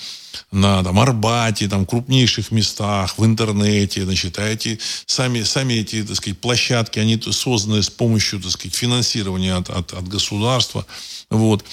на 0.52 0.84
там, 0.84 0.99
Арбате, 0.99 1.68
там, 1.68 1.86
крупнейших 1.86 2.52
местах, 2.52 3.18
в 3.18 3.26
интернете, 3.26 4.04
значит, 4.04 4.39
а 4.39 4.47
эти, 4.47 4.80
сами, 5.06 5.43
сами 5.43 5.76
эти, 5.76 6.04
так 6.04 6.16
сказать, 6.16 6.39
площадки, 6.39 6.99
они 6.99 7.22
созданы 7.22 7.82
с 7.82 7.89
помощью, 7.89 8.41
так 8.41 8.52
сказать, 8.52 8.76
финансирования 8.76 9.56
от, 9.56 9.70
от, 9.70 9.93
от 9.93 10.08
государства, 10.08 10.86
вот, 11.30 11.66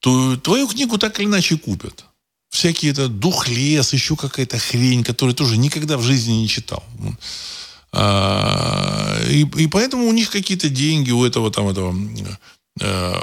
то 0.00 0.36
твою 0.36 0.68
книгу 0.68 0.98
так 0.98 1.18
или 1.18 1.26
иначе 1.26 1.56
купят. 1.56 2.04
Всякие 2.50 2.92
это 2.92 3.08
духлес, 3.08 3.92
еще 3.92 4.16
какая-то 4.16 4.58
хрень, 4.58 5.04
которую 5.04 5.34
тоже 5.34 5.56
никогда 5.56 5.96
в 5.96 6.02
жизни 6.02 6.32
не 6.32 6.48
читал. 6.48 6.82
А, 7.94 9.20
и, 9.28 9.42
и 9.42 9.66
поэтому 9.66 10.06
у 10.06 10.12
них 10.12 10.30
какие-то 10.30 10.68
деньги 10.68 11.10
у 11.10 11.24
этого 11.24 11.50
там 11.50 11.68
этого 11.68 11.94
э, 12.80 13.14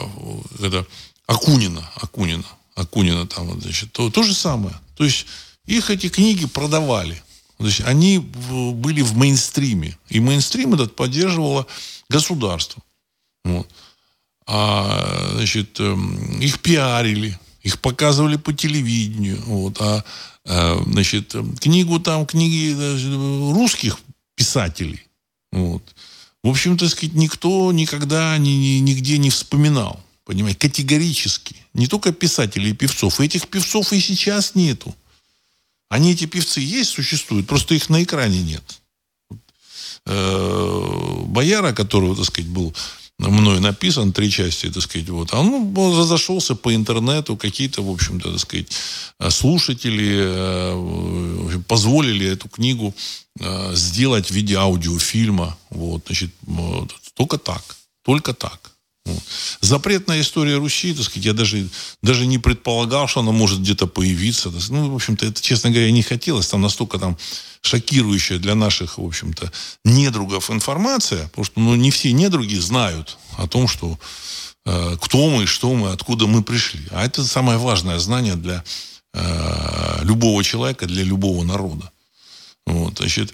это 0.59 0.85
Акунина, 1.25 1.89
Акунина 1.95 2.45
Акунина 2.79 3.27
там, 3.27 3.47
вот, 3.47 3.61
значит, 3.61 3.91
то, 3.91 4.09
то 4.09 4.23
же 4.23 4.33
самое. 4.33 4.75
То 4.95 5.03
есть 5.03 5.25
их 5.65 5.89
эти 5.89 6.09
книги 6.09 6.45
продавали. 6.45 7.21
То 7.57 7.65
есть 7.65 7.81
они 7.81 8.19
были 8.19 9.01
в 9.01 9.17
мейнстриме. 9.17 9.97
И 10.07 10.19
мейнстрим 10.19 10.73
этот 10.73 10.95
поддерживало 10.95 11.67
государство. 12.09 12.81
Вот. 13.43 13.67
А, 14.47 15.31
значит, 15.35 15.79
эм, 15.79 16.39
их 16.39 16.59
пиарили, 16.59 17.37
их 17.61 17.79
показывали 17.79 18.37
по 18.37 18.53
телевидению. 18.53 19.41
Вот. 19.45 19.81
А, 19.81 20.03
а 20.45 20.81
значит, 20.87 21.35
книгу 21.59 21.99
там, 21.99 22.25
книги 22.25 22.73
русских 23.53 23.99
писателей. 24.39 25.01
Вот. 25.51 25.83
В 26.43 26.47
общем, 26.47 26.77
так 26.77 26.89
сказать, 26.89 27.13
никто 27.13 27.73
никогда 27.73 28.37
ни, 28.37 28.51
ни, 28.51 28.79
нигде 28.79 29.17
не 29.17 29.29
вспоминал. 29.29 29.99
Понимаете, 30.23 30.59
категорически. 30.59 31.57
Не 31.73 31.87
только 31.87 32.13
писателей 32.13 32.71
и 32.71 32.73
певцов. 32.73 33.19
Этих 33.19 33.49
певцов 33.49 33.91
и 33.91 33.99
сейчас 33.99 34.55
нету. 34.55 34.95
Они, 35.89 36.13
эти 36.13 36.25
певцы, 36.25 36.61
есть, 36.61 36.91
существуют, 36.91 37.47
просто 37.47 37.75
их 37.75 37.89
на 37.89 38.01
экране 38.01 38.41
нет. 38.41 38.81
Э, 40.05 41.23
Бояра, 41.25 41.73
который, 41.73 42.15
так 42.15 42.25
сказать, 42.25 42.49
был 42.49 42.73
мной 43.27 43.59
написан, 43.59 44.13
три 44.13 44.31
части, 44.31 44.69
так 44.69 44.81
сказать, 44.83 45.09
вот, 45.09 45.33
а 45.33 45.39
он 45.39 45.75
разошелся 45.75 46.55
по 46.55 46.73
интернету, 46.73 47.35
какие-то, 47.35 47.81
в 47.81 47.89
общем-то, 47.89 48.31
так 48.31 48.39
сказать, 48.39 48.71
слушатели 49.29 50.15
э, 50.17 51.59
позволили 51.67 52.27
эту 52.27 52.47
книгу 52.47 52.95
э, 53.39 53.75
сделать 53.75 54.27
в 54.27 54.31
виде 54.31 54.55
аудиофильма, 54.55 55.57
вот, 55.69 56.03
значит, 56.05 56.31
только 57.13 57.37
так, 57.37 57.75
только 58.03 58.33
так. 58.33 58.71
Запретная 59.61 60.21
история 60.21 60.57
Руси, 60.57 60.93
так 60.93 61.05
сказать, 61.05 61.25
я 61.25 61.33
даже, 61.33 61.67
даже 62.01 62.25
не 62.25 62.37
предполагал, 62.37 63.07
что 63.07 63.19
она 63.21 63.31
может 63.31 63.59
где-то 63.61 63.87
появиться. 63.87 64.51
Ну, 64.69 64.91
в 64.91 64.95
общем-то, 64.95 65.25
это, 65.25 65.41
честно 65.41 65.69
говоря, 65.69 65.91
не 65.91 66.03
хотелось. 66.03 66.47
Там 66.47 66.61
настолько 66.61 66.97
там 66.97 67.17
шокирующая 67.61 68.39
для 68.39 68.55
наших, 68.55 68.97
в 68.97 69.05
общем-то, 69.05 69.51
недругов 69.83 70.49
информация, 70.49 71.27
потому 71.27 71.45
что 71.45 71.59
ну, 71.59 71.75
не 71.75 71.91
все 71.91 72.11
недруги 72.11 72.55
знают 72.55 73.17
о 73.37 73.47
том, 73.47 73.67
что 73.67 73.99
э, 74.65 74.97
кто 75.01 75.29
мы, 75.29 75.45
что 75.45 75.73
мы, 75.73 75.91
откуда 75.91 76.27
мы 76.27 76.43
пришли. 76.43 76.87
А 76.91 77.05
это 77.05 77.23
самое 77.23 77.57
важное 77.57 77.99
знание 77.99 78.35
для 78.35 78.63
э, 79.13 79.99
любого 80.03 80.43
человека, 80.43 80.85
для 80.85 81.03
любого 81.03 81.43
народа. 81.43 81.91
Вот, 82.65 82.97
значит, 82.97 83.33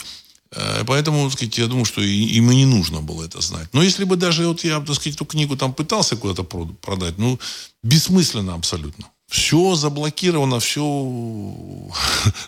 поэтому, 0.85 1.25
так 1.25 1.33
сказать, 1.33 1.57
я 1.57 1.67
думаю, 1.67 1.85
что 1.85 2.01
им 2.01 2.51
и 2.51 2.55
не 2.55 2.65
нужно 2.65 3.01
было 3.01 3.23
это 3.23 3.41
знать. 3.41 3.67
Но 3.73 3.83
если 3.83 4.05
бы 4.05 4.15
даже 4.15 4.47
вот 4.47 4.63
я, 4.63 4.79
так 4.79 4.95
сказать, 4.95 5.15
эту 5.15 5.25
книгу 5.25 5.57
там 5.57 5.73
пытался 5.73 6.15
куда-то 6.15 6.43
продать, 6.43 7.17
ну, 7.17 7.39
бессмысленно 7.83 8.53
абсолютно. 8.53 9.05
Все 9.27 9.75
заблокировано, 9.75 10.59
все 10.59 11.89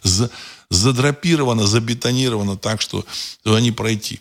задрапировано, 0.69 1.67
забетонировано 1.67 2.57
так, 2.57 2.81
что 2.81 3.05
туда 3.43 3.59
не 3.59 3.71
пройти. 3.71 4.19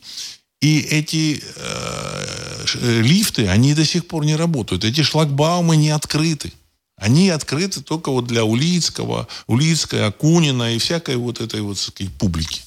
И 0.60 0.80
эти 0.80 1.42
э, 1.54 2.64
лифты, 3.02 3.46
они 3.48 3.74
до 3.74 3.84
сих 3.84 4.08
пор 4.08 4.24
не 4.24 4.36
работают. 4.36 4.84
Эти 4.84 5.02
шлагбаумы 5.02 5.76
не 5.76 5.90
открыты. 5.90 6.52
Они 6.96 7.28
открыты 7.28 7.82
только 7.82 8.10
вот 8.10 8.26
для 8.26 8.44
Улицкого, 8.44 9.28
Улицкой, 9.46 10.06
Акунина 10.06 10.74
и 10.74 10.78
всякой 10.78 11.16
вот 11.16 11.40
этой 11.40 11.60
вот, 11.60 11.78
сказать, 11.78 12.12
публики. 12.14 12.62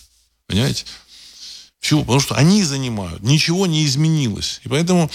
Понимаете? 0.45 0.85
Чего? 1.81 2.01
Потому 2.01 2.19
что 2.19 2.35
они 2.35 2.63
занимают. 2.63 3.23
Ничего 3.23 3.65
не 3.65 3.85
изменилось. 3.85 4.59
И 4.65 4.69
поэтому 4.69 5.09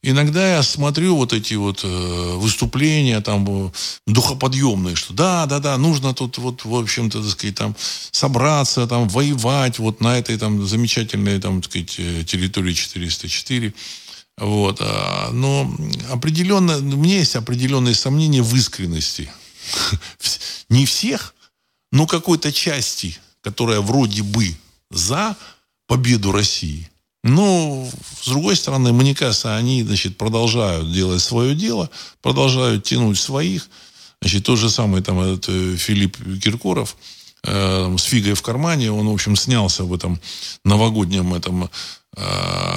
иногда 0.00 0.56
я 0.56 0.62
смотрю 0.62 1.16
вот 1.16 1.32
эти 1.32 1.54
вот 1.54 1.80
э, 1.82 2.34
выступления 2.36 3.20
там 3.20 3.66
э, 3.66 3.70
духоподъемные, 4.06 4.94
что 4.94 5.12
да, 5.12 5.46
да, 5.46 5.58
да, 5.58 5.76
нужно 5.76 6.14
тут 6.14 6.38
вот, 6.38 6.64
в 6.64 6.74
общем-то, 6.74 7.20
так 7.20 7.30
сказать, 7.30 7.56
там 7.56 7.74
собраться, 8.12 8.86
там 8.86 9.08
воевать 9.08 9.80
вот 9.80 10.00
на 10.00 10.16
этой 10.18 10.38
там 10.38 10.64
замечательной 10.64 11.40
там, 11.40 11.60
так 11.60 11.70
сказать, 11.70 11.96
э, 11.98 12.24
территории 12.24 12.74
404. 12.74 13.74
Вот. 14.38 14.78
А, 14.80 15.30
но 15.32 15.72
определенно, 16.10 16.76
у 16.76 16.96
меня 16.96 17.18
есть 17.18 17.34
определенные 17.34 17.94
сомнения 17.94 18.42
в 18.42 18.54
искренности. 18.54 19.30
Не 20.68 20.86
всех, 20.86 21.34
но 21.90 22.06
какой-то 22.06 22.52
части, 22.52 23.16
которая 23.40 23.80
вроде 23.80 24.22
бы 24.22 24.54
за 24.90 25.36
победу 25.86 26.32
России. 26.32 26.88
Но, 27.24 27.88
с 28.20 28.28
другой 28.28 28.54
стороны, 28.54 28.92
мне 28.92 29.14
кажется, 29.14 29.56
они 29.56 29.82
значит, 29.82 30.18
продолжают 30.18 30.92
делать 30.92 31.22
свое 31.22 31.54
дело, 31.54 31.88
продолжают 32.20 32.84
тянуть 32.84 33.18
своих. 33.18 33.70
Значит, 34.20 34.44
тот 34.44 34.58
же 34.58 34.68
самый 34.68 35.02
там, 35.02 35.20
этот, 35.20 35.48
э, 35.48 35.76
Филипп 35.76 36.18
Киркоров 36.42 36.96
э, 37.44 37.96
с 37.98 38.02
фигой 38.02 38.34
в 38.34 38.42
кармане, 38.42 38.92
он, 38.92 39.08
в 39.08 39.12
общем, 39.12 39.36
снялся 39.36 39.84
в 39.84 39.94
этом 39.94 40.20
новогоднем 40.64 41.32
этом 41.32 41.64
э, 41.64 41.68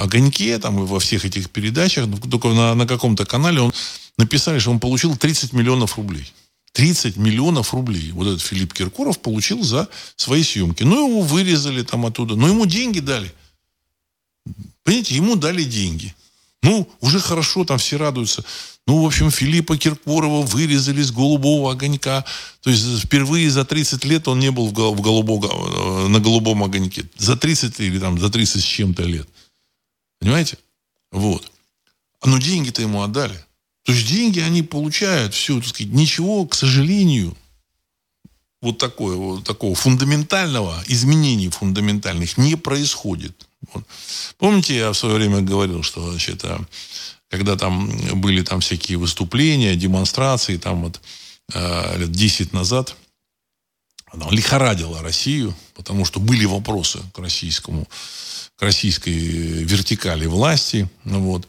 огоньке, 0.02 0.58
там, 0.58 0.82
и 0.82 0.86
во 0.86 0.98
всех 0.98 1.26
этих 1.26 1.50
передачах, 1.50 2.06
только 2.30 2.48
на, 2.48 2.74
на 2.74 2.86
каком-то 2.86 3.26
канале 3.26 3.60
он 3.60 3.72
написали, 4.16 4.58
что 4.58 4.70
он 4.70 4.80
получил 4.80 5.14
30 5.14 5.52
миллионов 5.52 5.98
рублей. 5.98 6.32
30 6.78 7.16
миллионов 7.16 7.74
рублей. 7.74 8.12
Вот 8.12 8.28
этот 8.28 8.40
Филипп 8.40 8.72
Киркоров 8.72 9.18
получил 9.18 9.64
за 9.64 9.88
свои 10.14 10.44
съемки. 10.44 10.84
Ну, 10.84 11.08
его 11.08 11.22
вырезали 11.22 11.82
там 11.82 12.06
оттуда. 12.06 12.36
Но 12.36 12.46
ему 12.46 12.66
деньги 12.66 13.00
дали. 13.00 13.34
Понимаете, 14.84 15.16
ему 15.16 15.34
дали 15.34 15.64
деньги. 15.64 16.14
Ну, 16.62 16.88
уже 17.00 17.18
хорошо, 17.18 17.64
там 17.64 17.78
все 17.78 17.96
радуются. 17.96 18.44
Ну, 18.86 19.02
в 19.02 19.06
общем, 19.06 19.32
Филиппа 19.32 19.76
Киркорова 19.76 20.42
вырезали 20.42 21.02
с 21.02 21.10
голубого 21.10 21.72
огонька. 21.72 22.24
То 22.60 22.70
есть 22.70 23.00
впервые 23.00 23.50
за 23.50 23.64
30 23.64 24.04
лет 24.04 24.28
он 24.28 24.38
не 24.38 24.52
был 24.52 24.68
в 24.68 25.00
голубом, 25.00 25.44
э, 25.44 26.06
на 26.06 26.20
голубом 26.20 26.62
огоньке. 26.62 27.10
За 27.16 27.36
30 27.36 27.80
или 27.80 27.98
там 27.98 28.20
за 28.20 28.30
30 28.30 28.62
с 28.62 28.64
чем-то 28.64 29.02
лет. 29.02 29.28
Понимаете? 30.20 30.56
Вот. 31.10 31.50
Но 32.24 32.38
деньги-то 32.38 32.82
ему 32.82 33.02
отдали. 33.02 33.44
То 33.88 33.94
есть 33.94 34.06
деньги 34.06 34.38
они 34.40 34.62
получают, 34.62 35.32
все, 35.32 35.58
так 35.60 35.68
сказать, 35.68 35.90
ничего, 35.94 36.46
к 36.46 36.54
сожалению, 36.54 37.34
вот, 38.60 38.76
такое, 38.76 39.16
вот 39.16 39.44
такого 39.44 39.74
фундаментального, 39.74 40.84
изменений 40.88 41.48
фундаментальных 41.48 42.36
не 42.36 42.56
происходит. 42.56 43.48
Вот. 43.72 43.86
Помните, 44.36 44.76
я 44.76 44.92
в 44.92 44.94
свое 44.94 45.14
время 45.14 45.40
говорил, 45.40 45.82
что 45.82 46.10
значит, 46.10 46.44
а, 46.44 46.60
когда 47.30 47.56
там 47.56 47.88
были 48.20 48.42
там 48.42 48.60
всякие 48.60 48.98
выступления, 48.98 49.74
демонстрации, 49.74 50.58
там 50.58 50.82
вот 50.82 51.00
э, 51.54 51.98
лет 51.98 52.12
10 52.12 52.52
назад, 52.52 52.94
она 54.12 54.28
лихорадила 54.28 55.00
Россию, 55.00 55.56
потому 55.74 56.04
что 56.04 56.20
были 56.20 56.44
вопросы 56.44 56.98
к 57.14 57.18
российскому, 57.20 57.88
к 58.56 58.62
российской 58.62 59.14
вертикали 59.14 60.26
власти. 60.26 60.90
Ну, 61.04 61.22
вот. 61.22 61.48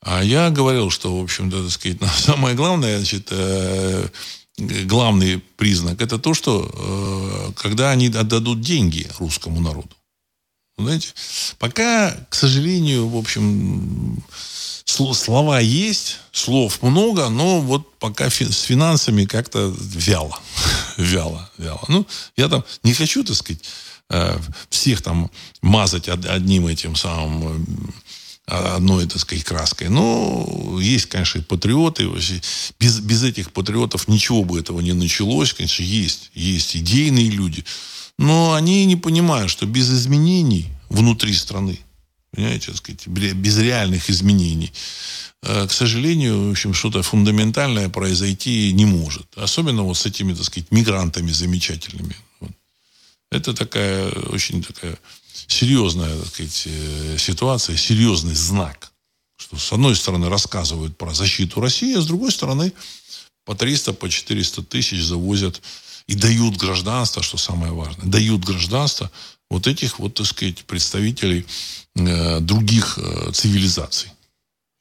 А 0.00 0.22
я 0.22 0.50
говорил, 0.50 0.90
что, 0.90 1.18
в 1.18 1.22
общем-то, 1.22 1.64
так 1.64 1.72
сказать, 1.72 1.98
самое 2.18 2.54
главное, 2.54 2.98
значит, 2.98 3.28
э, 3.30 4.08
главный 4.56 5.38
признак, 5.56 6.00
это 6.00 6.18
то, 6.18 6.34
что 6.34 6.70
э, 6.72 7.52
когда 7.56 7.90
они 7.90 8.08
отдадут 8.08 8.60
деньги 8.60 9.08
русскому 9.18 9.60
народу. 9.60 9.90
Знаете, 10.78 11.08
пока, 11.58 12.12
к 12.30 12.34
сожалению, 12.34 13.08
в 13.08 13.16
общем, 13.16 14.22
слова 14.84 15.58
есть, 15.58 16.18
слов 16.30 16.82
много, 16.82 17.28
но 17.28 17.60
вот 17.60 17.98
пока 17.98 18.30
с 18.30 18.62
финансами 18.62 19.24
как-то 19.24 19.74
вяло. 19.76 20.38
вяло, 20.96 21.50
вяло. 21.58 21.84
Ну, 21.88 22.06
я 22.36 22.48
там 22.48 22.64
не 22.84 22.94
хочу, 22.94 23.24
так 23.24 23.36
сказать, 23.36 23.62
э, 24.10 24.38
всех 24.70 25.02
там 25.02 25.30
мазать 25.62 26.08
одним 26.08 26.68
этим 26.68 26.94
самым 26.94 27.92
одной, 28.48 29.06
так 29.06 29.20
сказать, 29.20 29.44
краской. 29.44 29.88
Но 29.88 30.78
есть, 30.80 31.06
конечно, 31.06 31.38
и 31.38 31.42
патриоты. 31.42 32.08
Без, 32.80 33.00
без 33.00 33.22
этих 33.22 33.52
патриотов 33.52 34.08
ничего 34.08 34.42
бы 34.42 34.58
этого 34.58 34.80
не 34.80 34.94
началось. 34.94 35.52
Конечно, 35.52 35.82
есть, 35.82 36.30
есть 36.34 36.76
идейные 36.76 37.30
люди. 37.30 37.64
Но 38.18 38.54
они 38.54 38.86
не 38.86 38.96
понимают, 38.96 39.50
что 39.50 39.66
без 39.66 39.90
изменений 39.90 40.66
внутри 40.88 41.34
страны, 41.34 41.78
понимаете, 42.32 42.68
так 42.68 42.76
сказать, 42.76 43.06
без 43.06 43.58
реальных 43.58 44.10
изменений, 44.10 44.72
э, 45.42 45.66
к 45.66 45.72
сожалению, 45.72 46.48
в 46.48 46.50
общем, 46.50 46.74
что-то 46.74 47.02
фундаментальное 47.02 47.88
произойти 47.88 48.72
не 48.72 48.86
может. 48.86 49.26
Особенно 49.36 49.82
вот 49.82 49.98
с 49.98 50.06
этими, 50.06 50.32
так 50.32 50.44
сказать, 50.44 50.70
мигрантами 50.70 51.30
замечательными. 51.30 52.16
Это 53.30 53.52
такая, 53.52 54.10
очень 54.10 54.62
такая 54.62 54.98
серьезная 55.46 56.16
так 56.18 56.28
сказать, 56.28 56.62
э, 56.66 57.16
ситуация, 57.18 57.76
серьезный 57.76 58.34
знак. 58.34 58.92
Что 59.36 59.56
с 59.56 59.72
одной 59.72 59.94
стороны 59.94 60.28
рассказывают 60.28 60.98
про 60.98 61.14
защиту 61.14 61.60
России, 61.60 61.96
а 61.96 62.00
с 62.00 62.06
другой 62.06 62.32
стороны 62.32 62.72
по 63.44 63.54
300, 63.54 63.92
по 63.92 64.10
400 64.10 64.62
тысяч 64.64 65.02
завозят 65.02 65.62
и 66.06 66.14
дают 66.14 66.56
гражданство, 66.56 67.22
что 67.22 67.36
самое 67.36 67.72
важное, 67.72 68.06
дают 68.06 68.44
гражданство 68.44 69.10
вот 69.50 69.66
этих 69.66 69.98
вот, 69.98 70.14
так 70.14 70.26
сказать, 70.26 70.64
представителей 70.64 71.46
э, 71.94 72.40
других 72.40 72.98
э, 72.98 73.30
цивилизаций. 73.32 74.10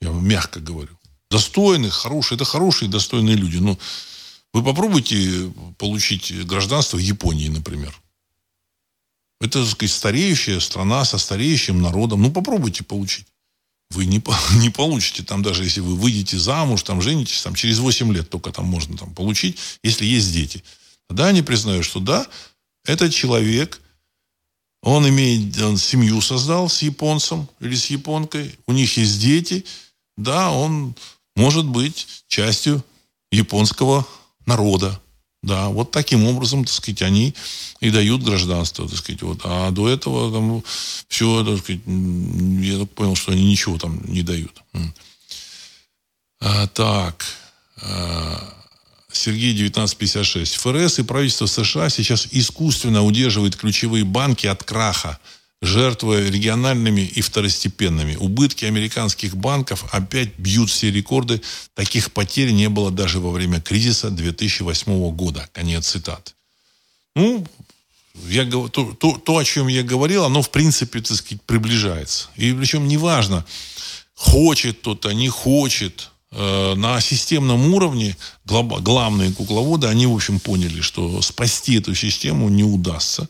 Я 0.01 0.11
вам 0.11 0.27
мягко 0.27 0.59
говорю. 0.59 0.97
Достойных, 1.29 1.93
хорошие, 1.93 2.35
это 2.35 2.45
хорошие, 2.45 2.89
достойные 2.89 3.35
люди. 3.35 3.57
Но 3.57 3.77
Вы 4.53 4.63
попробуйте 4.63 5.51
получить 5.77 6.33
гражданство 6.45 6.97
Японии, 6.97 7.49
например. 7.49 7.97
Это, 9.39 9.61
так 9.61 9.69
сказать, 9.69 9.91
стареющая 9.91 10.59
страна 10.59 11.05
со 11.05 11.17
стареющим 11.17 11.81
народом. 11.81 12.21
Ну, 12.21 12.31
попробуйте 12.31 12.83
получить. 12.83 13.27
Вы 13.91 14.05
не, 14.05 14.21
не 14.59 14.69
получите 14.69 15.23
там, 15.23 15.43
даже 15.43 15.63
если 15.63 15.79
вы 15.79 15.95
выйдете 15.95 16.37
замуж, 16.37 16.83
там, 16.83 17.01
женитесь, 17.01 17.41
там, 17.41 17.55
через 17.55 17.79
8 17.79 18.13
лет 18.13 18.29
только 18.29 18.51
там 18.51 18.65
можно 18.65 18.97
там, 18.97 19.13
получить, 19.13 19.57
если 19.83 20.05
есть 20.05 20.31
дети. 20.33 20.63
Тогда 21.07 21.27
они 21.27 21.41
признают, 21.41 21.85
что 21.85 21.99
да, 21.99 22.27
этот 22.85 23.13
человек, 23.13 23.81
он 24.81 25.07
имеет, 25.07 25.59
он 25.61 25.77
семью 25.77 26.21
создал 26.21 26.69
с 26.69 26.81
японцем 26.81 27.47
или 27.59 27.75
с 27.75 27.87
японкой, 27.87 28.57
у 28.67 28.73
них 28.73 28.97
есть 28.97 29.19
дети, 29.19 29.65
да, 30.17 30.51
он 30.51 30.95
может 31.35 31.65
быть 31.65 32.07
частью 32.27 32.83
японского 33.31 34.05
народа. 34.45 35.01
Да, 35.47 35.69
вот 35.69 35.91
таким 35.91 36.25
образом, 36.25 36.65
так 36.65 36.73
сказать, 36.73 37.01
они 37.03 37.33
и 37.79 37.89
дают 37.89 38.21
гражданство, 38.21 38.85
так 38.85 38.97
сказать. 38.97 39.21
Вот. 39.21 39.39
А 39.45 39.71
до 39.71 39.87
этого 39.87 40.29
там 40.29 40.61
все, 41.07 41.45
так 41.45 41.59
сказать, 41.59 41.81
я 41.85 42.79
так 42.79 42.89
понял, 42.91 43.15
что 43.15 43.31
они 43.31 43.49
ничего 43.49 43.77
там 43.77 44.01
не 44.07 44.23
дают. 44.23 44.61
А, 46.41 46.67
так. 46.67 47.25
А, 47.81 48.53
Сергей 49.09 49.53
1956. 49.53 50.55
ФРС 50.55 50.99
и 50.99 51.03
правительство 51.03 51.45
США 51.45 51.89
сейчас 51.89 52.27
искусственно 52.31 53.05
удерживает 53.05 53.55
ключевые 53.55 54.03
банки 54.03 54.47
от 54.47 54.65
краха– 54.65 55.17
жертвуя 55.61 56.29
региональными 56.29 57.01
и 57.01 57.21
второстепенными. 57.21 58.15
Убытки 58.15 58.65
американских 58.65 59.35
банков 59.35 59.85
опять 59.91 60.37
бьют 60.37 60.69
все 60.69 60.91
рекорды. 60.91 61.41
Таких 61.73 62.11
потерь 62.11 62.51
не 62.51 62.69
было 62.69 62.91
даже 62.91 63.19
во 63.19 63.31
время 63.31 63.59
кризиса 63.59 64.09
2008 64.11 65.11
года. 65.15 65.49
Конец 65.53 65.87
цитат. 65.87 66.35
Ну, 67.15 67.45
я, 68.27 68.45
то, 68.45 68.67
то, 68.67 68.93
то, 68.93 69.37
о 69.37 69.43
чем 69.43 69.67
я 69.67 69.83
говорил, 69.83 70.25
оно, 70.25 70.41
в 70.41 70.49
принципе, 70.51 71.01
так 71.01 71.17
сказать, 71.17 71.41
приближается. 71.43 72.29
И 72.35 72.53
причем 72.53 72.87
неважно, 72.87 73.45
хочет 74.13 74.79
кто-то, 74.79 75.11
не 75.11 75.29
хочет. 75.29 76.11
Э, 76.31 76.75
на 76.75 76.99
системном 76.99 77.73
уровне 77.73 78.15
главные 78.45 79.31
кукловоды, 79.31 79.87
они, 79.87 80.05
в 80.07 80.13
общем, 80.13 80.39
поняли, 80.39 80.81
что 80.81 81.21
спасти 81.21 81.77
эту 81.77 81.95
систему 81.95 82.49
не 82.49 82.63
удастся. 82.63 83.29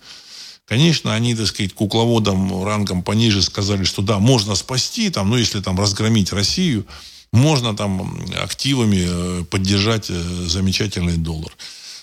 Конечно, 0.67 1.15
они, 1.15 1.33
так 1.33 1.47
сказать, 1.47 1.73
кукловодам 1.73 2.65
рангом 2.65 3.01
пониже 3.01 3.41
сказали, 3.41 3.85
что 3.85 4.01
да, 4.01 4.19
можно 4.19 4.53
спасти, 4.53 5.09
там, 5.09 5.29
ну, 5.29 5.37
если 5.37 5.61
там 5.61 5.79
разгромить 5.79 6.33
Россию, 6.33 6.85
можно 7.31 7.73
там 7.73 8.21
активами 8.35 9.05
э, 9.07 9.43
поддержать 9.45 10.09
э, 10.09 10.21
замечательный 10.47 11.15
доллар. 11.15 11.55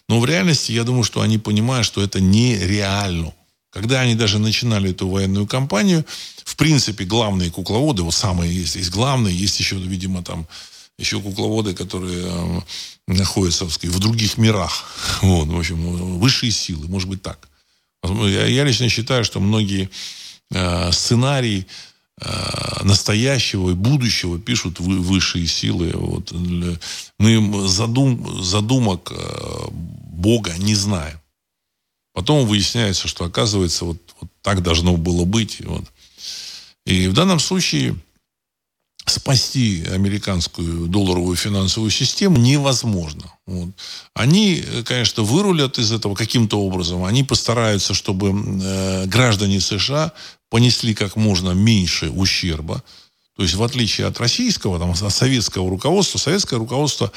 Но 0.09 0.19
в 0.19 0.25
реальности, 0.25 0.73
я 0.73 0.85
думаю, 0.85 1.05
что 1.05 1.21
они 1.21 1.37
понимают, 1.37 1.87
что 1.87 2.03
это 2.03 2.21
нереально. 2.21 3.35
Когда 3.71 4.01
они 4.01 4.15
даже 4.15 4.39
начинали 4.39 4.93
эту 4.93 5.09
военную 5.09 5.47
кампанию, 5.47 6.07
в 6.45 6.57
принципе, 6.57 7.05
главные 7.05 7.51
кукловоды, 7.51 8.03
вот 8.03 8.15
самые 8.15 8.55
есть, 8.55 8.77
есть 8.77 8.91
главные, 8.91 9.37
есть 9.37 9.61
еще, 9.61 9.77
видимо, 9.77 10.23
там 10.23 10.47
еще 10.99 11.21
кукловоды, 11.21 11.75
которые 11.75 12.25
э, 12.25 12.61
находятся, 13.09 13.69
сказать, 13.69 13.95
в 13.95 13.99
других 13.99 14.39
мирах. 14.39 14.85
Вот, 15.23 15.49
в 15.49 15.59
общем, 15.59 16.19
высшие 16.19 16.51
силы, 16.51 16.89
может 16.89 17.11
быть 17.11 17.21
так. 17.21 17.47
Я, 18.05 18.65
лично 18.65 18.89
считаю, 18.89 19.25
что 19.25 19.41
многие 19.41 19.89
э, 20.51 20.93
сценарии 20.93 21.67
э, 22.21 22.85
настоящего 22.85 23.71
и 23.71 23.75
будущего 23.75 24.39
пишут 24.39 24.81
вы, 24.81 24.99
высшие 25.01 25.47
силы. 25.47 25.93
Вот. 25.95 26.33
Мы 27.19 27.69
задум, 27.69 28.43
задумок 28.43 29.13
э, 29.13 29.69
Бога 29.71 30.55
не 30.59 30.75
знаем. 30.75 31.19
Потом 32.13 32.47
выясняется, 32.47 33.09
что 33.09 33.25
оказывается 33.25 33.85
вот, 33.85 33.99
вот 34.21 34.31
так 34.43 34.63
должно 34.63 34.97
было 34.97 35.25
быть. 35.25 35.61
Вот. 35.65 35.85
И 36.87 37.09
в 37.09 37.13
данном 37.13 37.41
случае 37.41 37.97
спасти 39.07 39.85
американскую 39.93 40.87
долларовую 40.87 41.37
финансовую 41.37 41.91
систему 41.91 42.39
невозможно. 42.39 43.33
Вот. 43.47 43.69
Они, 44.15 44.65
конечно, 44.85 45.23
вырулят 45.23 45.79
из 45.79 45.93
этого 45.93 46.15
каким-то 46.15 46.59
образом. 46.59 47.05
Они 47.05 47.23
постараются, 47.23 47.93
чтобы 47.93 48.31
э, 48.31 49.07
граждане 49.07 49.61
США 49.61 50.13
понесли 50.49 50.95
как 50.95 51.17
можно 51.17 51.51
меньше 51.51 52.11
ущерба. 52.11 52.83
То 53.37 53.43
есть, 53.43 53.55
в 53.55 53.63
отличие 53.63 54.07
от 54.07 54.19
российского, 54.21 54.79
там, 54.79 54.93
от 54.93 55.13
советского 55.13 55.69
руководства, 55.69 56.19
советское 56.19 56.59
руководство 56.59 57.13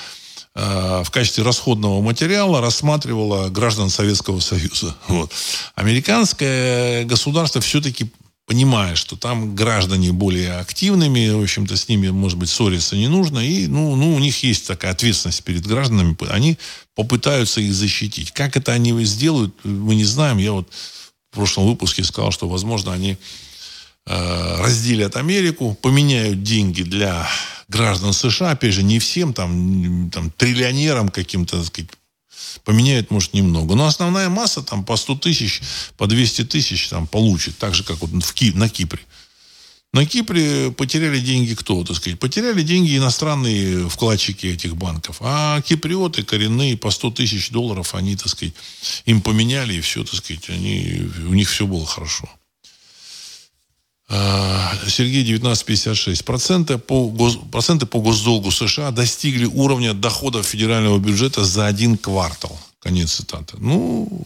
э, 0.55 1.03
в 1.05 1.09
качестве 1.11 1.43
расходного 1.43 2.01
материала 2.01 2.59
рассматривало 2.59 3.49
граждан 3.49 3.89
Советского 3.89 4.39
Союза. 4.39 4.95
Вот. 5.07 5.31
Американское 5.75 7.05
государство 7.05 7.61
все-таки 7.61 8.11
понимая, 8.47 8.95
что 8.95 9.17
там 9.17 9.55
граждане 9.55 10.13
более 10.13 10.53
активными, 10.53 11.29
в 11.29 11.43
общем-то, 11.43 11.75
с 11.75 11.89
ними, 11.89 12.09
может 12.09 12.37
быть, 12.39 12.49
ссориться 12.49 12.95
не 12.95 13.09
нужно, 13.09 13.39
и, 13.39 13.67
ну, 13.67 13.95
ну, 13.97 14.15
у 14.15 14.19
них 14.19 14.41
есть 14.41 14.65
такая 14.65 14.93
ответственность 14.93 15.43
перед 15.43 15.67
гражданами, 15.67 16.15
они 16.29 16.57
попытаются 16.95 17.59
их 17.59 17.73
защитить. 17.73 18.31
Как 18.31 18.55
это 18.55 18.71
они 18.71 19.03
сделают, 19.03 19.53
мы 19.65 19.95
не 19.95 20.05
знаем. 20.05 20.37
Я 20.37 20.53
вот 20.53 20.69
в 21.29 21.35
прошлом 21.35 21.67
выпуске 21.67 22.05
сказал, 22.05 22.31
что, 22.31 22.47
возможно, 22.47 22.93
они 22.93 23.17
э, 24.05 24.61
разделят 24.63 25.17
Америку, 25.17 25.77
поменяют 25.81 26.41
деньги 26.41 26.83
для 26.83 27.29
граждан 27.67 28.13
США, 28.13 28.51
опять 28.51 28.73
же, 28.73 28.81
не 28.81 28.99
всем, 28.99 29.33
там, 29.33 30.09
там 30.09 30.31
триллионерам 30.31 31.09
каким-то, 31.09 31.61
сказать, 31.65 31.91
поменяет, 32.63 33.11
может, 33.11 33.33
немного. 33.33 33.75
Но 33.75 33.85
основная 33.85 34.29
масса 34.29 34.61
там 34.61 34.83
по 34.83 34.97
100 34.97 35.15
тысяч, 35.15 35.61
по 35.97 36.07
200 36.07 36.45
тысяч 36.45 36.87
там 36.89 37.07
получит. 37.07 37.57
Так 37.57 37.75
же, 37.75 37.83
как 37.83 37.97
вот 37.99 38.11
в 38.23 38.33
Ки, 38.33 38.51
на 38.51 38.69
Кипре. 38.69 39.01
На 39.93 40.05
Кипре 40.05 40.71
потеряли 40.71 41.19
деньги 41.19 41.53
кто, 41.53 41.83
так 41.83 41.95
сказать? 41.95 42.19
Потеряли 42.19 42.61
деньги 42.61 42.97
иностранные 42.97 43.89
вкладчики 43.89 44.47
этих 44.47 44.75
банков. 44.75 45.17
А 45.21 45.61
киприоты 45.61 46.23
коренные 46.23 46.77
по 46.77 46.91
100 46.91 47.11
тысяч 47.11 47.49
долларов, 47.49 47.95
они, 47.95 48.15
так 48.15 48.27
сказать, 48.27 48.53
им 49.05 49.21
поменяли, 49.21 49.75
и 49.75 49.81
все, 49.81 50.03
так 50.03 50.15
сказать, 50.15 50.49
они, 50.49 51.09
у 51.27 51.33
них 51.33 51.49
все 51.49 51.65
было 51.65 51.85
хорошо. 51.85 52.29
А, 54.09 54.73
Сергей 54.87 55.21
1956. 55.21 56.23
Проценты 56.23 56.77
по, 56.77 57.09
гос, 57.09 57.37
проценты 57.51 57.85
по 57.85 57.99
госдолгу 57.99 58.51
США 58.51 58.91
достигли 58.91 59.45
уровня 59.45 59.93
доходов 59.93 60.45
федерального 60.45 60.97
бюджета 60.97 61.43
за 61.43 61.67
один 61.67 61.97
квартал. 61.97 62.57
Конец 62.79 63.13
цитаты. 63.13 63.57
Ну, 63.59 64.25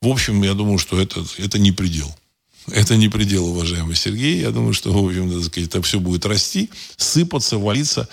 в 0.00 0.08
общем, 0.08 0.42
я 0.42 0.54
думаю, 0.54 0.78
что 0.78 1.00
это, 1.00 1.24
это 1.38 1.58
не 1.58 1.72
предел. 1.72 2.14
Это 2.70 2.96
не 2.96 3.08
предел, 3.08 3.46
уважаемый 3.46 3.96
Сергей. 3.96 4.40
Я 4.40 4.50
думаю, 4.50 4.74
что, 4.74 4.92
в 4.92 5.04
общем, 5.04 5.30
это 5.30 5.82
все 5.82 5.98
будет 5.98 6.26
расти, 6.26 6.70
сыпаться, 6.96 7.58
валиться 7.58 8.08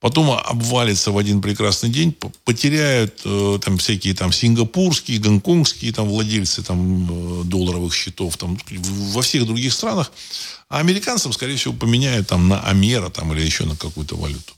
потом 0.00 0.30
обвалится 0.30 1.12
в 1.12 1.18
один 1.18 1.40
прекрасный 1.42 1.90
день, 1.90 2.16
потеряют 2.44 3.20
э, 3.24 3.58
там 3.62 3.78
всякие 3.78 4.14
там 4.14 4.32
сингапурские, 4.32 5.20
гонконгские 5.20 5.92
там 5.92 6.08
владельцы 6.08 6.62
там 6.62 7.42
э, 7.42 7.44
долларовых 7.44 7.94
счетов 7.94 8.36
там 8.36 8.58
во 8.70 9.22
всех 9.22 9.46
других 9.46 9.72
странах, 9.72 10.10
а 10.68 10.78
американцам, 10.78 11.32
скорее 11.32 11.56
всего, 11.56 11.74
поменяют 11.74 12.28
там 12.28 12.48
на 12.48 12.60
Амера 12.60 13.10
там 13.10 13.32
или 13.32 13.44
еще 13.44 13.64
на 13.64 13.76
какую-то 13.76 14.16
валюту. 14.16 14.54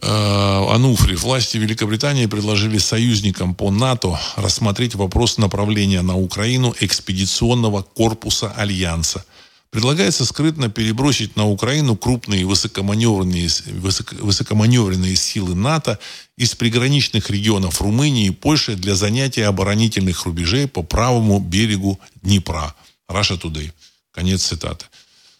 Э, 0.00 0.74
Ануфри. 0.74 1.16
Власти 1.16 1.56
Великобритании 1.56 2.26
предложили 2.26 2.78
союзникам 2.78 3.54
по 3.54 3.72
НАТО 3.72 4.18
рассмотреть 4.36 4.94
вопрос 4.94 5.38
направления 5.38 6.02
на 6.02 6.16
Украину 6.16 6.74
экспедиционного 6.80 7.82
корпуса 7.82 8.52
Альянса– 8.52 9.24
Предлагается 9.74 10.24
скрытно 10.24 10.70
перебросить 10.70 11.34
на 11.34 11.48
Украину 11.48 11.96
крупные 11.96 12.46
высокоманевренные, 12.46 13.48
высоко, 13.72 14.14
высокоманевренные 14.20 15.16
силы 15.16 15.56
НАТО 15.56 15.98
из 16.36 16.54
приграничных 16.54 17.28
регионов 17.28 17.82
Румынии 17.82 18.28
и 18.28 18.30
Польши 18.30 18.76
для 18.76 18.94
занятия 18.94 19.46
оборонительных 19.46 20.26
рубежей 20.26 20.68
по 20.68 20.84
правому 20.84 21.40
берегу 21.40 21.98
Днепра. 22.22 22.72
Russia 23.10 23.36
Today. 23.36 23.72
Конец 24.12 24.44
цитаты. 24.44 24.84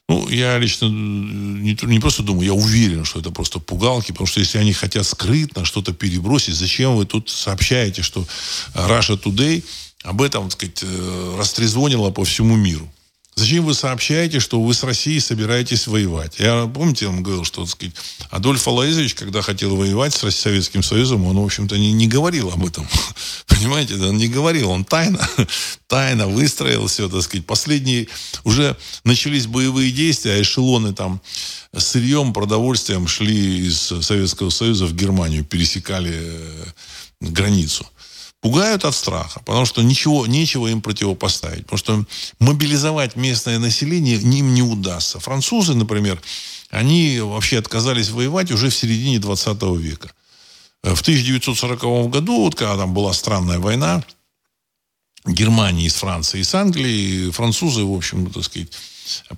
Ну, 0.09 0.28
я 0.28 0.59
лично 0.59 0.87
не, 0.87 1.78
не 1.80 2.01
просто 2.01 2.24
думаю, 2.24 2.47
я 2.47 2.55
уверен, 2.55 3.05
что 3.05 3.20
это 3.20 3.30
просто 3.30 3.61
пугалки, 3.61 4.11
потому 4.11 4.26
что 4.26 4.41
если 4.41 4.59
они 4.59 4.72
хотят 4.72 5.07
скрытно 5.07 5.64
что-то 5.64 5.93
перебросить, 5.93 6.57
зачем 6.57 6.97
вы 6.97 7.07
тут 7.07 7.30
сообщаете, 7.30 8.03
что 8.03 8.26
Russia 8.74 9.16
Today 9.16 9.62
об 10.03 10.20
этом, 10.22 10.51
так 10.51 10.53
сказать, 10.55 10.80
э, 10.82 11.37
растрезвонило 11.39 12.11
по 12.11 12.24
всему 12.24 12.57
миру? 12.57 12.91
Зачем 13.37 13.64
вы 13.64 13.74
сообщаете, 13.74 14.39
что 14.39 14.62
вы 14.62 14.74
с 14.74 14.85
Россией 14.85 15.18
собираетесь 15.18 15.89
воевать? 15.89 16.39
Я, 16.39 16.66
помните, 16.66 17.09
он 17.09 17.22
говорил, 17.22 17.45
что, 17.45 17.62
так 17.62 17.70
сказать, 17.70 17.95
Адольф 18.30 18.66
Алаизович, 18.68 19.14
когда 19.14 19.43
хотел 19.43 19.74
воевать 19.74 20.14
с 20.14 20.30
Советским 20.30 20.85
Союзом, 20.85 21.26
он, 21.26 21.39
в 21.39 21.45
общем-то, 21.45 21.76
не, 21.76 21.93
не 21.93 22.07
говорил 22.07 22.51
об 22.51 22.64
этом. 22.64 22.89
Понимаете, 23.47 23.95
он 23.95 24.18
не 24.18 24.28
говорил, 24.28 24.70
он 24.70 24.85
тайно, 24.85 25.18
тайно 25.89 26.28
выстроил 26.28 26.87
все, 26.87 27.09
так 27.09 27.22
сказать. 27.22 27.45
Последние, 27.45 28.07
уже 28.45 28.76
начались 29.03 29.49
боевые 29.49 29.91
действия, 29.91 30.35
а 30.35 30.41
эшелоны 30.43 30.95
там 30.95 31.20
с 31.72 31.85
сырьем, 31.89 32.32
продовольствием 32.32 33.09
шли 33.09 33.66
из 33.66 33.93
Советского 34.01 34.51
Союза 34.51 34.87
в 34.87 34.95
Германию, 34.95 35.45
пересекали 35.45 36.12
э, 36.14 36.64
границу 37.20 37.85
пугают 38.45 38.85
от 38.85 38.95
страха, 38.95 39.41
потому 39.47 39.65
что 39.65 39.83
ничего, 39.83 40.27
нечего 40.27 40.67
им 40.67 40.83
противопоставить. 40.83 41.65
Потому 41.65 41.79
что 41.79 42.05
мобилизовать 42.41 43.17
местное 43.17 43.59
население 43.59 44.17
им 44.17 44.53
не 44.53 44.61
удастся. 44.61 45.19
Французы, 45.19 45.73
например, 45.75 46.21
они 46.69 47.21
вообще 47.21 47.59
отказались 47.59 48.11
воевать 48.11 48.51
уже 48.51 48.69
в 48.69 48.77
середине 48.77 49.19
20 49.19 49.63
века. 49.79 50.13
В 50.83 51.01
1940 51.01 52.11
году, 52.11 52.45
вот 52.45 52.55
когда 52.55 52.77
там 52.77 52.93
была 52.93 53.15
странная 53.15 53.61
война, 53.61 54.05
Германии 55.25 55.89
с 55.89 55.95
Францией 55.95 56.43
и 56.43 56.45
с 56.45 56.55
Англией, 56.55 57.31
французы, 57.31 57.83
в 57.83 57.97
общем, 57.97 58.31
так 58.31 58.45
сказать, 58.45 58.69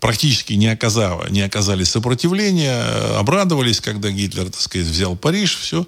практически 0.00 0.54
не, 0.54 0.68
оказали, 0.68 1.30
не 1.30 1.42
оказали 1.42 1.84
сопротивления, 1.84 2.82
обрадовались, 3.16 3.80
когда 3.80 4.10
Гитлер, 4.10 4.46
так 4.50 4.60
сказать, 4.60 4.86
взял 4.86 5.16
Париж, 5.16 5.56
все, 5.56 5.86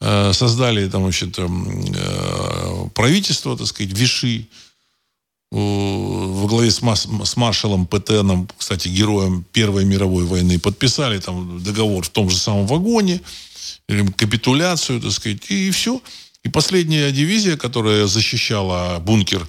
э, 0.00 0.32
создали 0.32 0.88
там, 0.88 1.02
значит, 1.02 1.38
э, 1.38 2.88
правительство, 2.94 3.56
так 3.56 3.66
сказать, 3.66 3.92
Виши, 3.92 4.46
во 5.52 6.46
главе 6.46 6.70
с, 6.70 6.80
с 6.80 7.36
маршалом 7.36 7.84
Петеном, 7.86 8.48
кстати, 8.56 8.86
героем 8.86 9.44
Первой 9.52 9.84
мировой 9.84 10.24
войны, 10.24 10.60
подписали 10.60 11.18
там 11.18 11.60
договор 11.62 12.04
в 12.04 12.08
том 12.10 12.30
же 12.30 12.36
самом 12.36 12.66
вагоне, 12.66 13.20
капитуляцию, 14.16 15.00
так 15.00 15.10
сказать, 15.10 15.50
и 15.50 15.70
все. 15.72 16.00
И 16.44 16.48
последняя 16.48 17.10
дивизия, 17.10 17.56
которая 17.56 18.06
защищала 18.06 18.98
бункер 19.00 19.46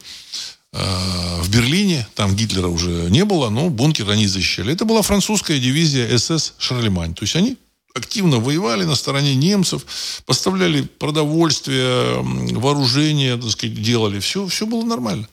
в 0.73 1.49
Берлине, 1.49 2.07
там 2.15 2.35
Гитлера 2.35 2.67
уже 2.67 3.09
не 3.09 3.25
было, 3.25 3.49
но 3.49 3.69
бункер 3.69 4.09
они 4.09 4.27
защищали. 4.27 4.73
Это 4.73 4.85
была 4.85 5.01
французская 5.01 5.59
дивизия 5.59 6.17
СС 6.17 6.53
«Шарлемань». 6.57 7.13
То 7.13 7.23
есть 7.23 7.35
они 7.35 7.57
активно 7.93 8.37
воевали 8.39 8.85
на 8.85 8.95
стороне 8.95 9.35
немцев, 9.35 9.85
поставляли 10.25 10.81
продовольствие, 10.81 12.21
вооружение, 12.21 13.37
так 13.37 13.51
сказать, 13.51 13.81
делали. 13.81 14.19
Все, 14.19 14.47
все 14.47 14.65
было 14.65 14.83
нормально. 14.83 15.27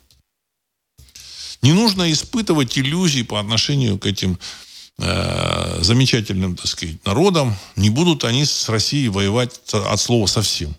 Не 1.62 1.72
нужно 1.72 2.11
испытывать 2.12 2.78
иллюзий 2.78 3.24
по 3.24 3.41
отношению 3.41 3.99
к 3.99 4.07
этим 4.07 4.39
э, 4.99 5.78
замечательным, 5.82 6.57
так 6.57 6.66
сказать, 6.66 7.05
народам. 7.05 7.57
Не 7.76 7.91
будут 7.91 8.24
они 8.24 8.45
с 8.45 8.68
Россией 8.68 9.09
воевать 9.09 9.61
от 9.72 10.01
слова 10.01 10.26
совсем. 10.26 10.74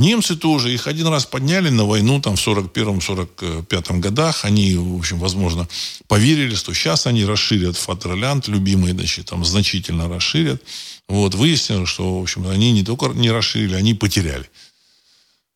Немцы 0.00 0.34
тоже, 0.34 0.72
их 0.72 0.86
один 0.86 1.08
раз 1.08 1.26
подняли 1.26 1.68
на 1.68 1.84
войну 1.84 2.22
там 2.22 2.34
в 2.36 2.48
41-45 2.48 3.98
годах. 3.98 4.46
Они, 4.46 4.74
в 4.74 4.96
общем, 4.96 5.18
возможно, 5.18 5.68
поверили, 6.08 6.54
что 6.54 6.72
сейчас 6.72 7.06
они 7.06 7.26
расширят 7.26 7.76
Фатерлянд, 7.76 8.48
любимый, 8.48 8.92
значит, 8.92 9.26
там 9.26 9.44
значительно 9.44 10.08
расширят. 10.08 10.62
Вот, 11.06 11.34
выяснилось, 11.34 11.90
что, 11.90 12.18
в 12.18 12.22
общем, 12.22 12.48
они 12.48 12.72
не 12.72 12.82
только 12.82 13.08
не 13.08 13.30
расширили, 13.30 13.74
они 13.74 13.92
потеряли. 13.92 14.48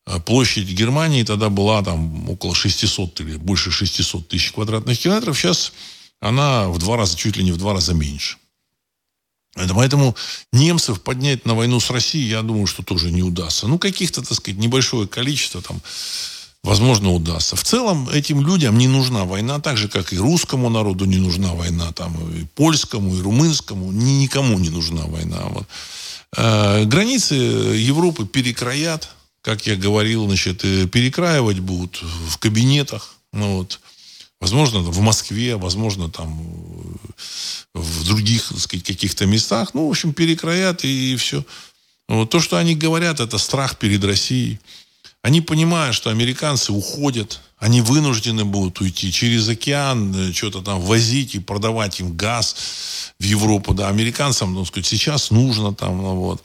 А 0.04 0.20
площадь 0.20 0.68
Германии 0.68 1.22
тогда 1.22 1.48
была 1.48 1.82
там 1.82 2.28
около 2.28 2.54
600 2.54 3.20
или 3.22 3.36
больше 3.36 3.70
600 3.70 4.28
тысяч 4.28 4.52
квадратных 4.52 4.98
километров. 4.98 5.38
Сейчас 5.38 5.72
она 6.20 6.68
в 6.68 6.78
два 6.78 6.98
раза, 6.98 7.16
чуть 7.16 7.38
ли 7.38 7.44
не 7.44 7.52
в 7.52 7.56
два 7.56 7.72
раза 7.72 7.94
меньше. 7.94 8.36
Поэтому 9.54 10.16
немцев 10.52 11.00
поднять 11.00 11.46
на 11.46 11.54
войну 11.54 11.78
с 11.78 11.90
Россией, 11.90 12.28
я 12.28 12.42
думаю, 12.42 12.66
что 12.66 12.82
тоже 12.82 13.10
не 13.12 13.22
удастся. 13.22 13.68
Ну, 13.68 13.78
каких-то, 13.78 14.22
так 14.22 14.34
сказать, 14.34 14.58
небольшое 14.58 15.06
количество 15.06 15.62
там, 15.62 15.80
возможно, 16.64 17.12
удастся. 17.12 17.54
В 17.54 17.62
целом, 17.62 18.08
этим 18.08 18.44
людям 18.44 18.76
не 18.78 18.88
нужна 18.88 19.24
война, 19.24 19.60
так 19.60 19.76
же, 19.76 19.88
как 19.88 20.12
и 20.12 20.18
русскому 20.18 20.70
народу 20.70 21.04
не 21.04 21.18
нужна 21.18 21.54
война, 21.54 21.92
там, 21.92 22.16
и 22.36 22.44
польскому, 22.54 23.14
и 23.14 23.22
румынскому, 23.22 23.92
ни, 23.92 24.22
никому 24.22 24.58
не 24.58 24.70
нужна 24.70 25.02
война. 25.06 25.42
Вот. 25.50 25.66
Э, 26.36 26.84
границы 26.84 27.34
Европы 27.34 28.26
перекроят, 28.26 29.08
как 29.40 29.66
я 29.66 29.76
говорил, 29.76 30.26
значит, 30.26 30.62
перекраивать 30.90 31.60
будут 31.60 32.02
в 32.02 32.38
кабинетах. 32.38 33.14
Ну, 33.32 33.58
вот. 33.58 33.78
Возможно, 34.40 34.80
в 34.80 35.00
Москве, 35.00 35.56
возможно, 35.56 36.10
там 36.10 36.36
в 37.74 38.04
других, 38.04 38.48
так 38.48 38.58
сказать, 38.58 38.84
каких-то 38.84 39.26
местах. 39.26 39.74
Ну, 39.74 39.86
в 39.86 39.90
общем, 39.90 40.12
перекроят 40.12 40.84
и 40.84 41.16
все. 41.16 41.44
Вот 42.08 42.30
то, 42.30 42.40
что 42.40 42.56
они 42.56 42.74
говорят, 42.74 43.20
это 43.20 43.38
страх 43.38 43.78
перед 43.78 44.04
Россией. 44.04 44.60
Они 45.22 45.40
понимают, 45.40 45.96
что 45.96 46.10
американцы 46.10 46.70
уходят, 46.72 47.40
они 47.56 47.80
вынуждены 47.80 48.44
будут 48.44 48.80
уйти 48.82 49.10
через 49.10 49.48
океан, 49.48 50.14
э, 50.14 50.32
что-то 50.34 50.60
там 50.60 50.80
возить 50.80 51.34
и 51.34 51.38
продавать 51.38 52.00
им 52.00 52.14
газ 52.14 52.56
в 53.18 53.24
Европу. 53.24 53.72
Да, 53.72 53.88
американцам, 53.88 54.52
ну, 54.52 54.66
сказать, 54.66 54.86
сейчас 54.86 55.30
нужно 55.30 55.74
там, 55.74 55.96
ну, 55.96 56.14
вот. 56.16 56.44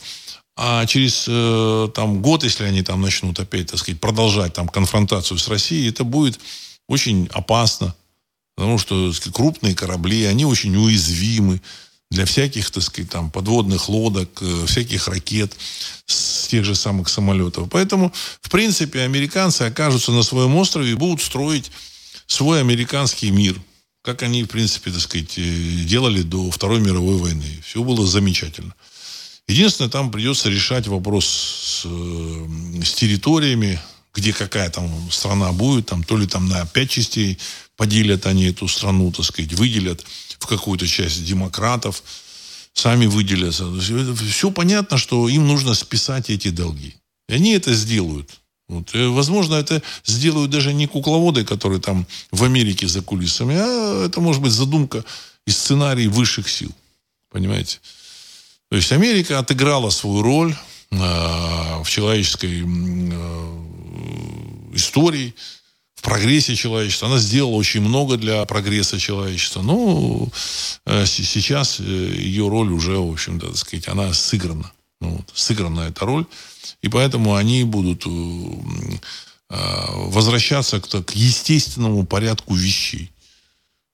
А 0.56 0.86
через 0.86 1.26
э, 1.28 1.90
там, 1.94 2.22
год, 2.22 2.46
если 2.46 2.64
они 2.64 2.82
там 2.82 3.02
начнут 3.02 3.38
опять, 3.40 3.68
так 3.68 3.80
сказать, 3.80 4.00
продолжать 4.00 4.54
там 4.54 4.70
конфронтацию 4.70 5.38
с 5.38 5.48
Россией, 5.50 5.90
это 5.90 6.06
будет 6.06 6.40
очень 6.90 7.30
опасно, 7.32 7.96
потому 8.56 8.78
что 8.80 9.14
сказать, 9.14 9.34
крупные 9.34 9.76
корабли, 9.76 10.26
они 10.26 10.44
очень 10.44 10.76
уязвимы 10.76 11.62
для 12.10 12.26
всяких, 12.26 12.72
так 12.72 12.84
сказать, 12.84 13.12
там, 13.12 13.30
подводных 13.30 13.88
лодок, 13.88 14.42
э, 14.42 14.66
всяких 14.66 15.08
ракет, 15.08 15.56
с 16.08 16.48
тех 16.48 16.66
же 16.66 16.74
самых 16.74 17.08
самолетов. 17.08 17.70
Поэтому, 17.70 18.12
в 18.42 18.50
принципе, 18.50 19.02
американцы 19.02 19.62
окажутся 19.62 20.12
на 20.12 20.24
своем 20.24 20.56
острове 20.56 20.92
и 20.92 20.96
будут 20.96 21.22
строить 21.22 21.72
свой 22.26 22.60
американский 22.60 23.30
мир, 23.30 23.56
как 24.02 24.24
они, 24.24 24.44
в 24.44 24.48
принципе, 24.48 24.90
так 24.90 25.02
сказать, 25.02 25.38
э, 25.38 25.84
делали 25.86 26.24
до 26.24 26.50
Второй 26.50 26.80
мировой 26.80 27.18
войны. 27.18 27.62
Все 27.64 27.84
было 27.84 28.08
замечательно. 28.08 28.74
Единственное, 29.48 29.92
там 29.92 30.12
придется 30.12 30.50
решать 30.50 30.88
вопрос 30.88 31.26
с, 31.26 31.82
э, 31.86 32.48
с 32.84 32.94
территориями, 32.96 33.80
где 34.14 34.34
какая 34.34 34.70
там 34.70 35.12
страна 35.12 35.52
будет, 35.52 35.88
там, 35.88 36.04
то 36.04 36.18
ли 36.18 36.28
там 36.28 36.48
на 36.48 36.66
пять 36.66 36.90
частей 36.90 37.38
поделят 37.76 38.26
они 38.26 38.46
эту 38.46 38.68
страну, 38.68 39.12
так 39.12 39.26
сказать, 39.26 39.54
выделят 39.54 40.06
в 40.40 40.48
какую-то 40.48 40.88
часть 40.88 41.24
демократов, 41.26 42.04
сами 42.74 43.06
выделятся. 43.06 43.66
Все 43.80 44.52
понятно, 44.52 44.98
что 44.98 45.30
им 45.30 45.48
нужно 45.48 45.74
списать 45.74 46.30
эти 46.30 46.50
долги. 46.50 46.96
И 47.28 47.34
они 47.34 47.52
это 47.52 47.74
сделают. 47.74 48.40
Вот. 48.68 48.94
И, 48.94 49.06
возможно, 49.06 49.56
это 49.56 49.82
сделают 50.06 50.52
даже 50.52 50.74
не 50.74 50.88
кукловоды, 50.88 51.44
которые 51.44 51.82
там 51.82 52.06
в 52.32 52.44
Америке 52.44 52.88
за 52.88 53.02
кулисами, 53.02 53.56
а 53.58 54.06
это 54.06 54.22
может 54.22 54.42
быть 54.42 54.52
задумка 54.52 55.04
и 55.48 55.52
сценарий 55.52 56.08
высших 56.08 56.50
сил. 56.50 56.72
Понимаете? 57.32 57.80
То 58.70 58.76
есть 58.76 58.92
Америка 58.92 59.40
отыграла 59.40 59.90
свою 59.90 60.22
роль 60.22 60.56
э, 60.92 60.96
в 60.96 61.86
человеческой 61.88 62.64
э, 62.64 63.69
истории, 64.74 65.34
в 66.00 66.02
прогрессе 66.02 66.56
человечества. 66.56 67.10
Она 67.10 67.18
сделала 67.18 67.56
очень 67.56 67.82
много 67.82 68.16
для 68.16 68.46
прогресса 68.46 68.98
человечества. 68.98 69.62
Но 69.62 70.30
э, 70.86 71.06
сейчас 71.06 71.82
э, 71.82 71.84
ее 71.84 72.48
роль 72.48 72.72
уже, 72.72 72.98
в 72.98 73.12
общем-то, 73.12 73.48
так 73.48 73.58
сказать, 73.58 73.88
она 73.90 74.14
сыграна. 74.14 74.72
Ну, 75.02 75.18
вот, 75.18 75.30
сыграна 75.34 75.82
эта 75.82 76.06
роль. 76.06 76.26
И 76.82 76.88
поэтому 76.88 77.36
они 77.36 77.66
будут 77.66 78.06
э, 78.06 78.10
возвращаться 79.50 80.80
к, 80.80 80.88
к 80.88 81.12
естественному 81.12 82.06
порядку 82.06 82.54
вещей. 82.54 83.12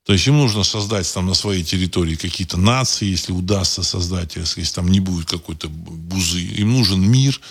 То 0.06 0.14
есть 0.14 0.28
им 0.28 0.38
нужно 0.38 0.64
создать 0.64 1.12
там 1.12 1.26
на 1.26 1.34
своей 1.34 1.64
территории 1.64 2.16
какие-то 2.16 2.58
нации, 2.58 3.08
если 3.08 3.32
удастся 3.32 3.82
создать, 3.82 4.36
если 4.36 4.64
там 4.64 4.90
не 4.90 5.00
будет 5.00 5.28
какой-то 5.28 5.68
бузы. 5.70 6.40
Им 6.42 6.74
нужен 6.74 7.02
мир, 7.02 7.42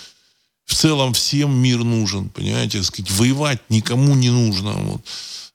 в 0.75 0.77
целом 0.77 1.13
всем 1.13 1.55
мир 1.55 1.85
нужен, 1.85 2.31
понимаете, 2.31 2.83
сказать, 2.83 3.09
воевать 3.13 3.61
никому 3.69 4.17
не 4.17 4.31
нужно. 4.31 4.73
Вот. 4.73 5.03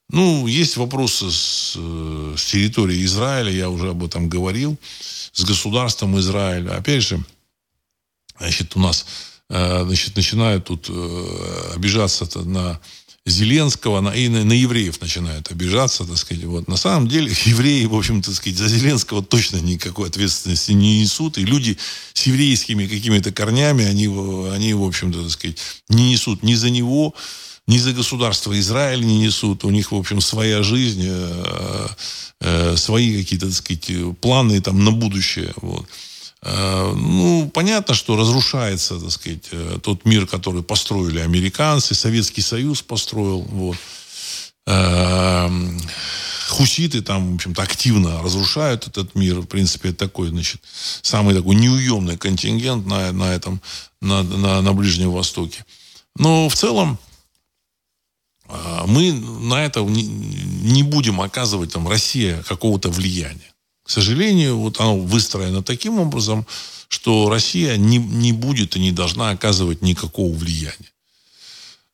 Ну, 0.09 0.47
есть 0.47 0.77
вопросы 0.77 1.29
с, 1.29 1.73
э, 1.75 2.35
с 2.37 2.45
территорией 2.45 3.03
Израиля, 3.03 3.51
я 3.51 3.69
уже 3.69 3.89
об 3.89 4.01
этом 4.01 4.29
говорил, 4.29 4.77
с 5.33 5.43
государством 5.43 6.17
Израиля. 6.19 6.77
Опять 6.77 7.03
же, 7.03 7.21
значит, 8.37 8.77
у 8.77 8.79
нас 8.79 9.05
э, 9.49 9.83
значит, 9.83 10.15
начинают 10.15 10.63
тут 10.63 10.85
э, 10.89 11.73
обижаться 11.75 12.25
на 12.39 12.79
Зеленского 13.29 14.01
на, 14.01 14.09
и 14.09 14.27
на, 14.27 14.43
на 14.43 14.53
евреев 14.53 14.99
начинают 15.01 15.51
обижаться, 15.51 16.05
так 16.05 16.17
сказать. 16.17 16.43
Вот. 16.43 16.67
На 16.67 16.77
самом 16.77 17.07
деле 17.07 17.31
евреи, 17.45 17.85
в 17.85 17.95
общем, 17.95 18.21
так 18.21 18.35
сказать, 18.35 18.57
за 18.57 18.67
Зеленского 18.67 19.23
точно 19.23 19.57
никакой 19.57 20.09
ответственности 20.09 20.71
не 20.71 21.01
несут. 21.01 21.37
И 21.37 21.45
люди 21.45 21.77
с 22.13 22.23
еврейскими 22.27 22.87
какими-то 22.87 23.31
корнями, 23.31 23.85
они, 23.85 24.07
они 24.53 24.73
в 24.73 24.83
общем-то, 24.83 25.23
так 25.23 25.31
сказать, 25.31 25.57
не 25.89 26.11
несут 26.11 26.43
ни 26.43 26.55
за 26.55 26.69
него, 26.69 27.13
ни 27.67 27.77
за 27.77 27.93
государство 27.93 28.57
Израиль 28.59 29.05
не 29.05 29.19
несут. 29.19 29.63
У 29.63 29.69
них, 29.69 29.91
в 29.91 29.95
общем, 29.95 30.21
своя 30.21 30.63
жизнь, 30.63 31.03
э, 31.05 31.87
э, 32.41 32.75
свои 32.77 33.17
какие-то, 33.17 33.47
так 33.47 33.55
сказать, 33.55 34.19
планы 34.21 34.59
там 34.61 34.83
на 34.83 34.91
будущее. 34.91 35.53
Вот. 35.61 35.87
Э, 36.41 36.93
ну, 36.95 37.49
понятно, 37.53 37.93
что 37.93 38.15
разрушается, 38.15 38.99
так 38.99 39.11
сказать, 39.11 39.49
тот 39.83 40.05
мир, 40.05 40.27
который 40.27 40.63
построили 40.63 41.19
американцы, 41.19 41.95
Советский 41.95 42.41
Союз 42.41 42.81
построил. 42.81 43.41
Вот. 43.41 43.77
Хуситы 46.49 47.01
там, 47.01 47.31
в 47.31 47.35
общем-то, 47.35 47.61
активно 47.61 48.21
разрушают 48.23 48.87
этот 48.87 49.13
мир. 49.15 49.39
В 49.39 49.45
принципе, 49.45 49.89
это 49.89 49.99
такой, 49.99 50.29
значит, 50.29 50.61
самый 51.01 51.35
такой 51.35 51.55
неуемный 51.55 52.17
контингент 52.17 52.87
на, 52.87 53.11
на 53.11 53.33
этом, 53.35 53.61
на, 54.01 54.23
на, 54.23 54.61
на 54.61 54.73
Ближнем 54.73 55.11
Востоке. 55.11 55.63
Но 56.15 56.49
в 56.49 56.55
целом, 56.55 56.97
а, 58.47 58.85
мы 58.87 59.11
на 59.13 59.63
это 59.63 59.81
не 59.81 60.81
будем 60.81 61.21
оказывать 61.21 61.71
там 61.71 61.87
Россия 61.87 62.41
какого-то 62.43 62.89
влияния. 62.89 63.48
Сожалению, 63.91 64.57
вот 64.57 64.79
оно 64.79 64.97
выстроено 64.99 65.63
таким 65.63 65.99
образом, 65.99 66.45
что 66.89 67.29
Россия 67.29 67.75
не, 67.77 67.97
не 67.97 68.33
будет 68.33 68.75
и 68.75 68.79
не 68.79 68.91
должна 68.91 69.31
оказывать 69.31 69.81
никакого 69.81 70.31
влияния. 70.35 70.91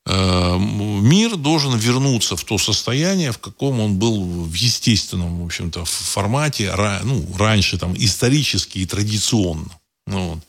А, 0.06 0.58
мир 0.58 1.36
должен 1.38 1.78
вернуться 1.78 2.36
в 2.36 2.44
то 2.44 2.58
состояние, 2.58 3.32
в 3.32 3.38
каком 3.38 3.80
он 3.80 3.96
был 3.96 4.24
в 4.24 4.54
естественном, 4.54 5.42
в 5.42 5.46
общем-то, 5.46 5.86
формате, 5.86 6.74
ну, 7.04 7.26
раньше, 7.38 7.78
там, 7.78 7.96
исторически 7.98 8.80
и 8.80 8.86
традиционно. 8.86 9.72
Ну, 10.06 10.34
вот. 10.34 10.40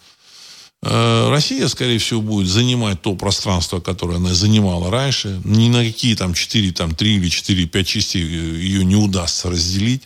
Э, 0.83 1.31
Россия, 1.31 1.69
скорее 1.69 1.99
всего, 1.99 2.21
будет 2.21 2.49
занимать 2.49 3.03
то 3.03 3.15
пространство, 3.15 3.81
которое 3.81 4.17
она 4.17 4.35
занимала 4.35 4.91
раньше. 4.91 5.41
Ни 5.45 5.69
на 5.69 5.85
какие 5.85 6.15
там 6.15 6.35
4, 6.35 6.73
там 6.73 6.95
3 6.95 7.17
или 7.17 7.29
4, 7.29 7.67
5 7.67 7.87
частей 7.87 8.23
ее 8.23 8.85
не 8.85 8.97
удастся 8.97 9.51
разделить. 9.51 10.03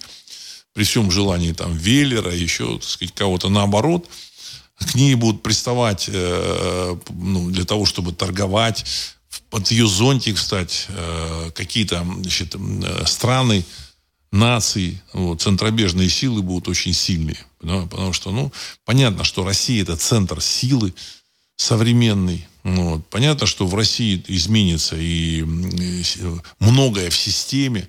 При 0.73 0.85
всем 0.85 1.11
желании 1.11 1.53
там 1.53 1.77
Веллера, 1.77 2.35
еще, 2.35 2.79
так 2.79 2.89
сказать, 2.89 3.15
кого-то 3.15 3.49
наоборот. 3.49 4.09
К 4.79 4.95
ней 4.95 5.15
будут 5.15 5.43
приставать 5.43 6.09
э, 6.09 6.97
ну, 7.11 7.51
для 7.51 7.65
того, 7.65 7.85
чтобы 7.85 8.13
торговать, 8.13 8.85
под 9.51 9.71
ее 9.71 9.87
зонтик 9.87 10.37
встать 10.37 10.87
э, 10.89 11.51
какие-то 11.55 12.05
значит, 12.05 12.57
страны, 13.07 13.65
наций, 14.33 15.03
вот, 15.13 15.43
центробежные 15.43 16.09
силы 16.09 16.43
будут 16.43 16.69
очень 16.69 16.95
сильные. 16.95 17.39
Потому, 17.59 17.89
потому 17.89 18.13
что, 18.13 18.31
ну, 18.31 18.53
понятно, 18.85 19.25
что 19.25 19.45
Россия 19.45 19.83
это 19.83 19.97
центр 19.97 20.41
силы 20.41 20.95
современный. 21.57 22.47
Вот. 22.63 23.07
Понятно, 23.09 23.47
что 23.47 23.67
в 23.67 23.75
России 23.75 24.23
изменится 24.29 24.97
и, 24.97 25.41
и 25.41 26.05
многое 26.59 27.11
в 27.11 27.17
системе. 27.17 27.89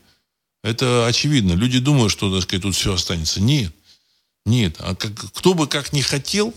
Это 0.63 1.07
очевидно. 1.07 1.53
Люди 1.53 1.79
думают, 1.79 2.11
что, 2.11 2.33
так 2.33 2.43
сказать, 2.43 2.63
тут 2.63 2.75
все 2.75 2.93
останется. 2.93 3.41
Нет. 3.41 3.73
Нет. 4.45 4.75
А 4.79 4.95
как, 4.95 5.13
кто 5.33 5.53
бы 5.53 5.67
как 5.67 5.93
ни 5.93 6.01
хотел, 6.01 6.53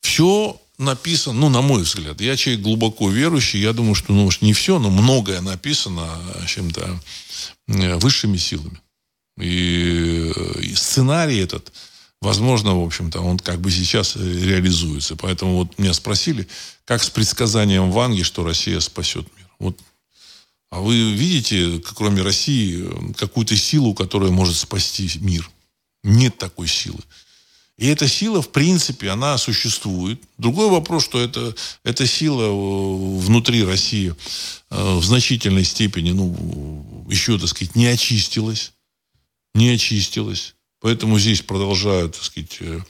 все 0.00 0.60
написано, 0.78 1.38
ну, 1.38 1.48
на 1.48 1.60
мой 1.60 1.82
взгляд, 1.82 2.20
я 2.20 2.36
человек 2.36 2.62
глубоко 2.62 3.10
верующий, 3.10 3.60
я 3.60 3.72
думаю, 3.72 3.94
что, 3.94 4.12
ну, 4.12 4.24
может, 4.24 4.42
не 4.42 4.52
все, 4.54 4.78
но 4.78 4.88
многое 4.90 5.40
написано 5.40 6.08
чем-то 6.46 7.00
э, 7.68 7.96
высшими 7.96 8.38
силами. 8.38 8.80
И, 9.38 10.32
и 10.60 10.74
сценарий 10.74 11.38
этот, 11.38 11.72
возможно, 12.20 12.74
в 12.74 12.84
общем-то, 12.84 13.20
он 13.20 13.38
как 13.38 13.60
бы 13.60 13.70
сейчас 13.70 14.16
э, 14.16 14.20
реализуется. 14.20 15.16
Поэтому 15.16 15.56
вот 15.56 15.78
меня 15.78 15.92
спросили, 15.92 16.48
как 16.84 17.02
с 17.02 17.10
предсказанием 17.10 17.90
Ванги, 17.90 18.22
что 18.22 18.42
Россия 18.42 18.80
спасет 18.80 19.26
мир. 19.36 19.46
Вот. 19.58 19.78
А 20.70 20.80
вы 20.80 21.12
видите, 21.12 21.82
кроме 21.94 22.22
России, 22.22 23.12
какую-то 23.14 23.56
силу, 23.56 23.92
которая 23.94 24.30
может 24.30 24.56
спасти 24.56 25.10
мир? 25.20 25.50
Нет 26.04 26.38
такой 26.38 26.68
силы. 26.68 27.00
И 27.76 27.86
эта 27.86 28.06
сила, 28.06 28.42
в 28.42 28.50
принципе, 28.50 29.08
она 29.08 29.38
существует. 29.38 30.22
Другой 30.36 30.68
вопрос, 30.68 31.04
что 31.04 31.18
это, 31.18 31.54
эта 31.82 32.06
сила 32.06 32.42
э, 32.42 33.18
внутри 33.20 33.64
России 33.64 34.14
э, 34.70 34.94
в 34.96 35.02
значительной 35.02 35.64
степени, 35.64 36.12
ну, 36.12 37.06
еще, 37.08 37.38
так 37.38 37.48
сказать, 37.48 37.74
не 37.74 37.86
очистилась 37.86 38.72
не 39.54 39.70
очистилась. 39.70 40.54
Поэтому 40.80 41.18
здесь 41.18 41.42
продолжают, 41.42 42.14
так 42.14 42.24
сказать, 42.24 42.56
э, 42.60 42.80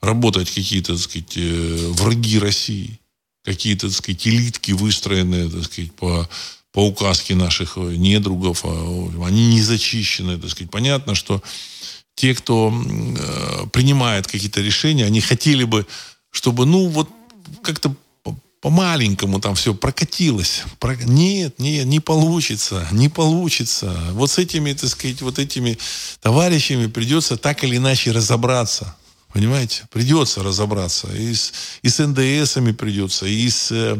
работать 0.00 0.50
какие-то, 0.50 0.94
так 0.94 1.02
сказать, 1.02 1.36
враги 1.36 2.38
России, 2.38 2.98
какие-то, 3.44 3.88
так 3.88 3.96
сказать, 3.96 4.26
элитки, 4.26 4.72
выстроенные, 4.72 5.48
так 5.48 5.64
сказать, 5.64 5.92
по, 5.92 6.28
по 6.72 6.86
указке 6.86 7.34
наших 7.34 7.76
э, 7.76 7.96
недругов, 7.96 8.64
а, 8.64 9.26
они 9.26 9.48
не 9.48 9.62
зачищены, 9.62 10.38
так 10.38 10.50
сказать. 10.50 10.70
Понятно, 10.70 11.14
что 11.14 11.42
те, 12.14 12.34
кто 12.34 12.70
принимает 13.72 14.26
какие-то 14.26 14.60
решения, 14.60 15.06
они 15.06 15.20
хотели 15.20 15.64
бы, 15.64 15.86
чтобы, 16.30 16.66
ну, 16.66 16.88
вот 16.88 17.08
как-то 17.62 17.94
по-маленькому 18.62 19.40
там 19.40 19.56
все 19.56 19.74
прокатилось. 19.74 20.62
Про... 20.78 20.94
Нет, 20.94 21.58
нет, 21.58 21.84
не 21.84 21.98
получится, 21.98 22.86
не 22.92 23.08
получится. 23.08 23.92
Вот 24.12 24.30
с 24.30 24.38
этими, 24.38 24.72
так 24.72 24.88
сказать, 24.88 25.20
вот 25.20 25.40
этими 25.40 25.76
товарищами 26.20 26.86
придется 26.86 27.36
так 27.36 27.64
или 27.64 27.76
иначе 27.76 28.12
разобраться. 28.12 28.94
Понимаете? 29.32 29.82
Придется 29.90 30.44
разобраться. 30.44 31.08
И 31.12 31.34
с, 31.34 31.52
и 31.82 31.88
с 31.88 31.98
НДСами 31.98 32.70
придется, 32.70 33.26
и 33.26 33.50
с 33.50 33.98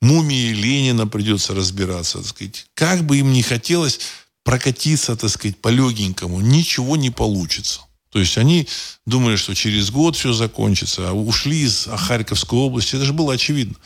мумией 0.00 0.52
Ленина 0.52 1.06
придется 1.06 1.54
разбираться. 1.54 2.18
Так 2.18 2.26
сказать. 2.26 2.66
Как 2.74 3.04
бы 3.04 3.18
им 3.18 3.32
ни 3.32 3.42
хотелось 3.42 4.00
прокатиться, 4.44 5.16
так 5.16 5.30
сказать, 5.30 5.58
по 5.58 5.68
легенькому, 5.68 6.40
ничего 6.40 6.96
не 6.96 7.10
получится. 7.10 7.80
То 8.10 8.18
есть 8.18 8.38
они 8.38 8.66
думали, 9.04 9.36
что 9.36 9.54
через 9.54 9.90
год 9.90 10.16
все 10.16 10.32
закончится, 10.32 11.10
а 11.10 11.12
ушли 11.12 11.60
из 11.60 11.86
Харьковской 11.86 12.58
области. 12.58 12.96
Это 12.96 13.04
же 13.04 13.12
было 13.12 13.34
очевидно. 13.34 13.76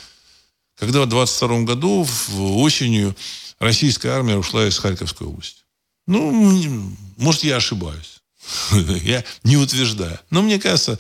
Когда 0.79 1.03
в 1.03 1.09
22 1.09 1.63
году, 1.63 2.05
в 2.05 2.59
осенью, 2.59 3.17
российская 3.59 4.11
армия 4.11 4.37
ушла 4.37 4.67
из 4.67 4.79
Харьковской 4.79 5.27
области. 5.27 5.63
Ну, 6.07 6.93
может, 7.17 7.45
я 7.45 7.57
ошибаюсь. 7.57 8.23
Я 9.03 9.25
не 9.45 9.57
утверждаю. 9.57 10.19
Но 10.31 10.43
мне 10.43 10.59
кажется, 10.59 10.99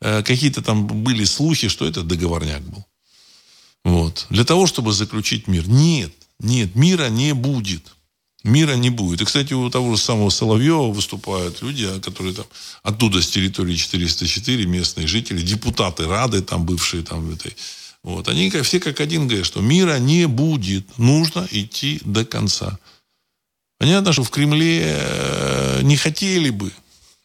э, 0.00 0.22
какие-то 0.22 0.62
там 0.62 0.86
были 0.86 1.24
слухи, 1.24 1.68
что 1.68 1.86
это 1.86 2.02
договорняк 2.02 2.62
был. 2.62 2.84
Вот. 3.84 4.26
Для 4.30 4.44
того, 4.44 4.66
чтобы 4.66 4.92
заключить 4.92 5.48
мир. 5.48 5.68
Нет, 5.68 6.12
нет, 6.38 6.74
мира 6.74 7.08
не 7.08 7.34
будет. 7.34 7.94
Мира 8.44 8.74
не 8.74 8.90
будет. 8.90 9.20
И, 9.20 9.24
кстати, 9.24 9.52
у 9.52 9.70
того 9.70 9.94
же 9.94 10.02
самого 10.02 10.30
Соловьева 10.30 10.92
выступают 10.92 11.62
люди, 11.62 11.84
а, 11.84 12.00
которые 12.00 12.34
там 12.34 12.46
оттуда, 12.82 13.22
с 13.22 13.28
территории 13.28 13.76
404, 13.76 14.66
местные 14.66 15.06
жители, 15.06 15.40
депутаты 15.40 16.06
Рады, 16.06 16.42
там 16.42 16.64
бывшие 16.64 17.02
там 17.04 17.32
этой 17.32 17.56
вот. 18.02 18.28
Они 18.28 18.50
все 18.50 18.80
как 18.80 19.00
один 19.00 19.28
говорят, 19.28 19.46
что 19.46 19.60
мира 19.60 19.98
не 19.98 20.26
будет. 20.26 20.98
Нужно 20.98 21.46
идти 21.50 22.00
до 22.04 22.24
конца. 22.24 22.78
Понятно, 23.78 24.12
что 24.12 24.24
в 24.24 24.30
Кремле 24.30 24.82
э, 24.84 25.80
не 25.82 25.96
хотели 25.96 26.50
бы, 26.50 26.72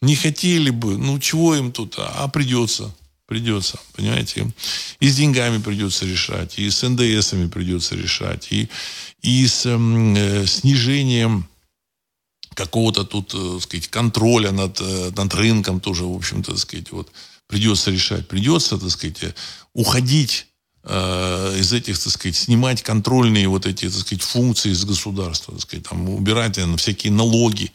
не 0.00 0.16
хотели 0.16 0.70
бы, 0.70 0.96
ну 0.98 1.18
чего 1.20 1.54
им 1.54 1.70
тут, 1.70 1.94
а 1.98 2.26
придется, 2.28 2.92
придется, 3.28 3.78
понимаете. 3.94 4.52
И 4.98 5.08
с 5.08 5.16
деньгами 5.16 5.58
придется 5.62 6.04
решать, 6.04 6.58
и 6.58 6.68
с 6.68 6.82
НДСами 6.82 7.46
придется 7.46 7.94
решать, 7.94 8.48
и, 8.50 8.68
и 9.22 9.46
с 9.46 9.64
э, 9.66 10.46
снижением 10.46 11.46
какого-то 12.54 13.04
тут, 13.04 13.32
э, 13.34 13.52
так 13.54 13.62
сказать, 13.62 13.88
контроля 13.88 14.50
над, 14.50 14.80
э, 14.80 15.12
над 15.14 15.34
рынком 15.34 15.78
тоже, 15.78 16.04
в 16.04 16.16
общем-то, 16.16 16.52
так 16.52 16.60
сказать, 16.60 16.90
вот 16.90 17.12
придется 17.46 17.92
решать. 17.92 18.26
Придется, 18.26 18.78
так 18.78 18.90
сказать, 18.90 19.34
уходить 19.74 20.48
Э, 20.90 21.54
из 21.58 21.72
этих, 21.74 21.98
так 21.98 22.12
сказать, 22.12 22.34
снимать 22.34 22.82
контрольные 22.82 23.46
вот 23.46 23.66
эти, 23.66 23.90
так 23.90 24.00
сказать, 24.00 24.22
функции 24.22 24.70
из 24.70 24.86
государства, 24.86 25.52
так 25.52 25.62
сказать, 25.62 25.86
там, 25.86 26.08
убирать 26.08 26.56
наверное, 26.56 26.78
всякие 26.78 27.12
налоги, 27.12 27.72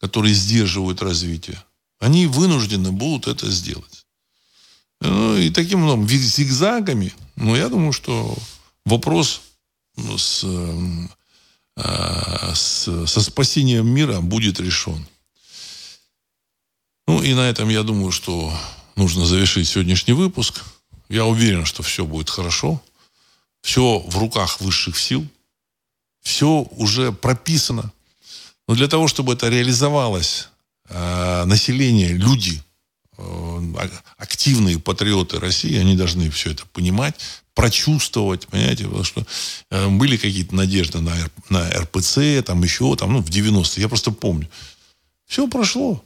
которые 0.00 0.32
сдерживают 0.32 1.02
развитие. 1.02 1.60
Они 1.98 2.28
вынуждены 2.28 2.92
будут 2.92 3.26
это 3.26 3.50
сделать. 3.50 3.91
Ну, 5.04 5.36
и 5.36 5.50
таким 5.50 5.82
образом, 5.82 6.08
зигзагами, 6.08 7.12
ну, 7.34 7.56
я 7.56 7.68
думаю, 7.68 7.92
что 7.92 8.36
вопрос 8.84 9.42
ну, 9.96 10.16
с, 10.16 10.44
э, 11.76 12.54
с, 12.54 13.06
со 13.06 13.20
спасением 13.20 13.88
мира 13.88 14.20
будет 14.20 14.60
решен. 14.60 15.04
Ну, 17.08 17.20
и 17.20 17.34
на 17.34 17.50
этом, 17.50 17.68
я 17.68 17.82
думаю, 17.82 18.12
что 18.12 18.56
нужно 18.94 19.26
завершить 19.26 19.68
сегодняшний 19.68 20.14
выпуск. 20.14 20.62
Я 21.08 21.26
уверен, 21.26 21.64
что 21.64 21.82
все 21.82 22.04
будет 22.04 22.30
хорошо. 22.30 22.80
Все 23.60 23.98
в 24.06 24.16
руках 24.18 24.60
высших 24.60 24.96
сил. 24.96 25.26
Все 26.22 26.64
уже 26.70 27.10
прописано. 27.10 27.92
Но 28.68 28.76
для 28.76 28.86
того, 28.86 29.08
чтобы 29.08 29.32
это 29.32 29.48
реализовалось, 29.48 30.48
э, 30.88 31.44
население, 31.44 32.12
люди 32.12 32.62
активные 34.16 34.78
патриоты 34.78 35.38
России, 35.38 35.76
они 35.76 35.96
должны 35.96 36.30
все 36.30 36.52
это 36.52 36.64
понимать, 36.66 37.14
прочувствовать, 37.54 38.46
понимаете, 38.46 38.84
потому 38.84 39.04
что 39.04 39.26
э, 39.70 39.88
были 39.88 40.16
какие-то 40.16 40.54
надежды 40.54 41.00
на, 41.00 41.14
на 41.50 41.70
РПЦ, 41.70 42.42
там 42.44 42.62
еще, 42.62 42.96
там, 42.96 43.12
ну, 43.12 43.20
в 43.20 43.28
90-е, 43.28 43.82
я 43.82 43.88
просто 43.88 44.10
помню. 44.10 44.48
Все 45.26 45.46
прошло, 45.48 46.02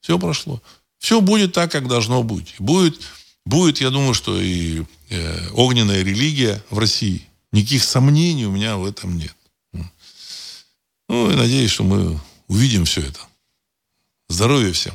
все 0.00 0.18
прошло. 0.18 0.60
Все 0.98 1.20
будет 1.20 1.52
так, 1.52 1.72
как 1.72 1.88
должно 1.88 2.22
быть. 2.22 2.54
Будет, 2.58 3.00
будет 3.46 3.80
я 3.80 3.90
думаю, 3.90 4.14
что 4.14 4.40
и 4.40 4.82
э, 5.08 5.48
огненная 5.52 6.02
религия 6.02 6.62
в 6.70 6.78
России. 6.78 7.26
Никаких 7.52 7.84
сомнений 7.84 8.46
у 8.46 8.50
меня 8.50 8.76
в 8.76 8.84
этом 8.84 9.16
нет. 9.16 9.34
Ну, 11.08 11.30
и 11.30 11.34
надеюсь, 11.34 11.72
что 11.72 11.82
мы 11.82 12.20
увидим 12.46 12.84
все 12.84 13.00
это. 13.00 13.18
Здоровья 14.28 14.72
всем. 14.72 14.94